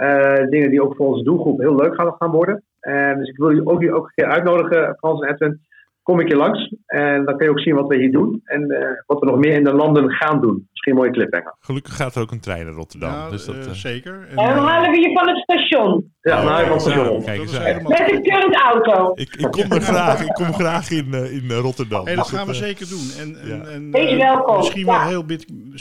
Eh, 0.00 0.48
dingen 0.50 0.70
die 0.70 0.82
ook 0.82 0.96
voor 0.96 1.06
onze 1.06 1.22
doelgroep 1.24 1.60
heel 1.60 1.74
leuk 1.74 1.94
gaan, 1.94 2.14
gaan 2.18 2.30
worden. 2.30 2.62
En 2.80 3.18
dus 3.18 3.28
ik 3.28 3.36
wil 3.36 3.48
jullie 3.48 3.68
ook, 3.70 3.94
ook 3.96 4.04
een 4.04 4.12
keer 4.14 4.26
uitnodigen, 4.26 4.96
Frans 4.98 5.20
en 5.20 5.28
Edwin. 5.32 5.60
Kom 6.02 6.18
een 6.20 6.26
keer 6.26 6.36
langs. 6.36 6.74
En 6.86 7.24
dan 7.24 7.36
kun 7.36 7.46
je 7.46 7.50
ook 7.52 7.60
zien 7.60 7.74
wat 7.74 7.88
we 7.88 7.96
hier 7.96 8.12
doen. 8.12 8.40
En 8.44 8.70
eh, 8.70 8.88
wat 9.06 9.20
we 9.20 9.26
nog 9.26 9.38
meer 9.38 9.52
in 9.52 9.64
de 9.64 9.72
landen 9.74 10.10
gaan 10.10 10.40
doen. 10.40 10.66
Misschien 10.70 10.92
een 10.92 10.98
mooie 10.98 11.10
cliffhanger. 11.10 11.56
Gelukkig 11.60 11.96
gaat 11.96 12.14
er 12.14 12.22
ook 12.22 12.30
een 12.30 12.40
trein 12.40 12.64
naar 12.64 12.74
Rotterdam. 12.74 13.10
Ja, 13.10 13.30
dus 13.30 13.44
dat, 13.44 13.54
eh, 13.54 13.64
eh, 13.64 13.70
zeker. 13.70 14.14
En, 14.14 14.36
en 14.36 14.54
dan 14.56 14.64
eh, 14.64 14.70
halen 14.70 14.90
we 14.90 15.00
je 15.00 15.12
van 15.18 15.28
het 15.28 15.38
station. 15.38 16.12
Ja, 16.20 16.38
Oh, 16.38 16.44
nou, 16.44 16.56
kijk 16.56 16.66
van 16.66 16.74
aan, 16.74 16.80
station. 16.80 17.22
kijk 17.24 17.40
eens 17.40 17.58
helemaal 17.58 17.90
Met 17.90 18.10
een 18.12 18.22
current 18.22 18.56
auto. 18.56 19.12
Ik, 19.14 19.34
ik 19.34 19.50
kom 19.50 19.70
er 19.72 19.80
graag, 19.80 20.22
ik 20.24 20.32
kom 20.32 20.52
graag 20.52 20.90
in, 20.90 21.14
eh, 21.14 21.32
in 21.32 21.50
eh, 21.50 21.58
Rotterdam. 21.58 22.04
Hey, 22.04 22.14
dat 22.14 22.24
Dus 22.28 22.34
gaan 22.38 22.46
we 22.46 22.52
eh, 22.52 22.58
zeker 22.58 22.88
doen. 22.88 23.06
En, 23.20 23.40
en, 23.40 23.48
Ja. 23.58 23.64
en, 23.70 23.90
Wees 23.90 24.10
eh, 24.10 24.18
welkom, 24.18 24.56
Misschien, 24.56 24.84
ja. 24.86 24.98
wel 24.98 25.08
heel 25.08 25.24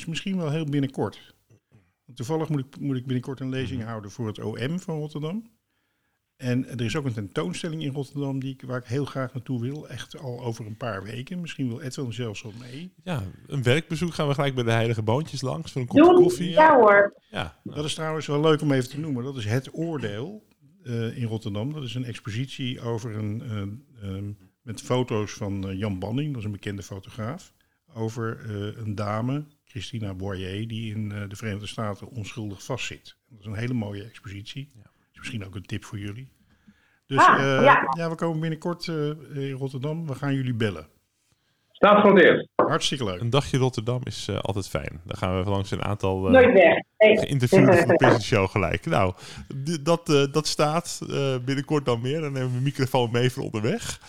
misschien 0.08 0.38
wel 0.38 0.50
heel 0.52 0.66
binnenkort. 0.70 1.38
Toevallig 2.20 2.50
moet 2.50 2.60
ik, 2.60 2.80
moet 2.80 2.96
ik 2.96 3.06
binnenkort 3.06 3.40
een 3.40 3.50
lezing 3.50 3.84
houden 3.84 4.12
voor 4.12 4.28
het 4.28 4.40
OM 4.40 4.80
van 4.80 4.98
Rotterdam. 4.98 5.52
En 6.36 6.68
er 6.68 6.82
is 6.82 6.96
ook 6.96 7.06
een 7.06 7.14
tentoonstelling 7.14 7.84
in 7.84 7.94
Rotterdam 7.94 8.40
die 8.40 8.54
ik, 8.54 8.62
waar 8.62 8.78
ik 8.78 8.86
heel 8.86 9.06
graag 9.06 9.34
naartoe 9.34 9.62
wil. 9.62 9.90
Echt 9.90 10.18
al 10.18 10.40
over 10.42 10.66
een 10.66 10.78
paar 10.78 11.04
weken. 11.04 11.42
Misschien 11.42 11.68
wil 11.68 11.82
Edwin 11.82 12.14
zelfs 12.14 12.42
wel 12.42 12.54
mee. 12.60 12.94
Ja, 13.04 13.24
een 13.48 13.64
werkbezoek 13.64 14.14
gaan 14.14 14.28
we 14.28 14.34
gelijk 14.34 14.56
bij 14.56 14.64
de 14.64 14.72
Heilige 14.72 15.02
Boontjes 15.02 15.42
langs 15.42 15.72
voor 15.72 15.82
een 15.82 15.88
kopje 15.88 16.14
koffie. 16.14 16.50
Ja 16.50 16.76
hoor. 16.76 17.14
Ja, 17.30 17.60
Dat 17.64 17.86
is 17.86 17.94
trouwens 17.94 18.28
wel 18.28 18.42
leuk 18.42 18.62
om 18.62 18.72
even 18.72 18.90
te 18.90 19.00
noemen. 19.00 19.24
Dat 19.24 19.38
is 19.38 19.46
Het 19.46 19.70
Oordeel 19.74 20.48
eh, 20.84 21.18
in 21.18 21.28
Rotterdam. 21.28 21.74
Dat 21.74 21.84
is 21.84 21.96
een 21.96 22.06
expositie 22.06 22.82
over 22.82 23.16
een, 23.16 23.42
eh, 23.42 24.10
ehm, 24.10 24.32
met 24.62 24.82
foto's 24.82 25.32
van 25.32 25.70
eh, 25.70 25.78
Jan 25.78 26.00
Banning, 26.00 26.30
dat 26.30 26.38
is 26.38 26.46
een 26.46 26.52
bekende 26.52 26.84
fotograaf. 26.84 27.54
Over 27.94 28.40
eh, 28.46 28.82
een 28.86 28.96
dame, 28.96 29.46
Christina 29.70 30.14
Boyer, 30.14 30.68
die 30.68 30.96
in 30.96 31.12
eh, 31.12 31.30
de 31.30 31.36
Verenigde 31.36 31.68
Staten 31.68 32.08
onschuldig 32.10 32.64
vastzit. 32.64 33.16
Dat 33.30 33.40
is 33.40 33.46
een 33.46 33.56
hele 33.56 33.74
mooie 33.74 34.04
expositie. 34.04 34.70
Is 35.12 35.18
misschien 35.18 35.46
ook 35.46 35.56
een 35.56 35.66
tip 35.66 35.84
voor 35.84 36.00
jullie. 36.00 36.30
Dus 37.08 37.18
Ah, 37.18 37.40
eh, 37.58 37.64
ja. 37.64 37.94
ja. 37.98 38.10
we 38.10 38.16
komen 38.16 38.40
binnenkort 38.40 38.88
eh, 38.88 38.96
in 39.34 39.52
Rotterdam. 39.52 40.08
We 40.08 40.16
gaan 40.16 40.34
jullie 40.34 40.54
bellen. 40.54 40.88
Staat 41.72 42.18
eerst. 42.18 42.48
Hartstikke 42.56 43.04
leuk. 43.04 43.20
een 43.22 43.30
dagje 43.30 43.58
Rotterdam 43.58 44.02
is 44.04 44.28
eh, 44.28 44.40
altijd 44.40 44.68
fijn. 44.70 45.02
Dan 45.06 45.18
gaan 45.18 45.44
we 45.44 45.50
langs 45.50 45.72
een 45.72 45.84
aantal 45.84 46.26
eh, 46.26 46.32
Nooit 46.32 46.54
weg. 46.54 46.82
Nee. 46.98 47.18
geïnterviewden 47.18 47.78
van 47.80 47.88
de 47.88 47.96
Prison 47.96 48.22
Show 48.22 48.50
gelijk. 48.50 48.86
Nou, 48.86 49.14
dat, 49.82 50.10
eh, 50.10 50.32
dat 50.32 50.48
staat 50.48 51.00
eh, 51.10 51.36
binnenkort 51.46 51.86
dan 51.86 52.02
meer. 52.02 52.22
Dan 52.22 52.32
nemen 52.34 52.50
we 52.52 52.58
de 52.58 52.64
microfoon 52.64 53.12
mee 53.12 53.30
voor 53.32 53.44
onderweg. 53.44 54.00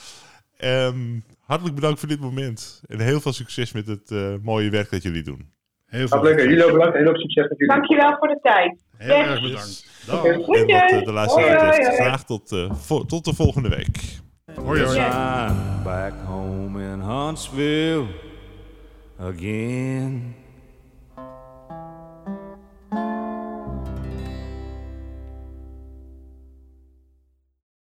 Ehm, 0.56 1.18
hartelijk 1.50 1.74
bedankt 1.74 1.98
voor 2.00 2.08
dit 2.08 2.20
moment. 2.20 2.82
En 2.86 3.00
heel 3.00 3.20
veel 3.20 3.32
succes 3.32 3.72
met 3.72 3.86
het 3.86 4.10
eh, 4.10 4.34
mooie 4.42 4.70
werk 4.70 4.90
dat 4.90 5.02
jullie 5.02 5.22
doen. 5.22 5.50
Heel 5.86 6.08
veel 6.08 6.22
lekker. 6.22 6.48
Jullie 6.48 6.64
ook 6.64 6.72
bedankt 6.72 6.96
en 6.96 7.08
ook 7.08 7.16
succes 7.16 7.48
met 7.48 7.58
jullie. 7.58 7.74
Dankjewel 7.74 8.16
voor 8.18 8.28
de 8.28 8.38
tijd. 8.42 8.84
Heel 8.96 9.16
Yes. 9.16 9.26
erg 9.26 9.42
bedankt. 9.42 9.86
Dag. 10.06 10.24
En 10.24 10.38
wat 10.46 10.56
eh, 10.56 11.04
de 11.04 11.12
luisteraar 11.12 11.46
Hoi, 11.46 11.58
hoi, 11.58 11.76
betreft, 11.76 11.96
graag 11.96 12.24
tot, 12.24 12.52
eh, 12.52 13.00
tot 13.06 13.24
de 13.24 13.34
volgende 13.34 13.68
week. 13.68 14.18
Hoi, 14.54 14.82
hoi. 14.82 14.98
Back 15.84 16.12
home 16.24 16.82
in 16.82 17.00
Huntsville 17.00 18.06
again. 19.18 20.34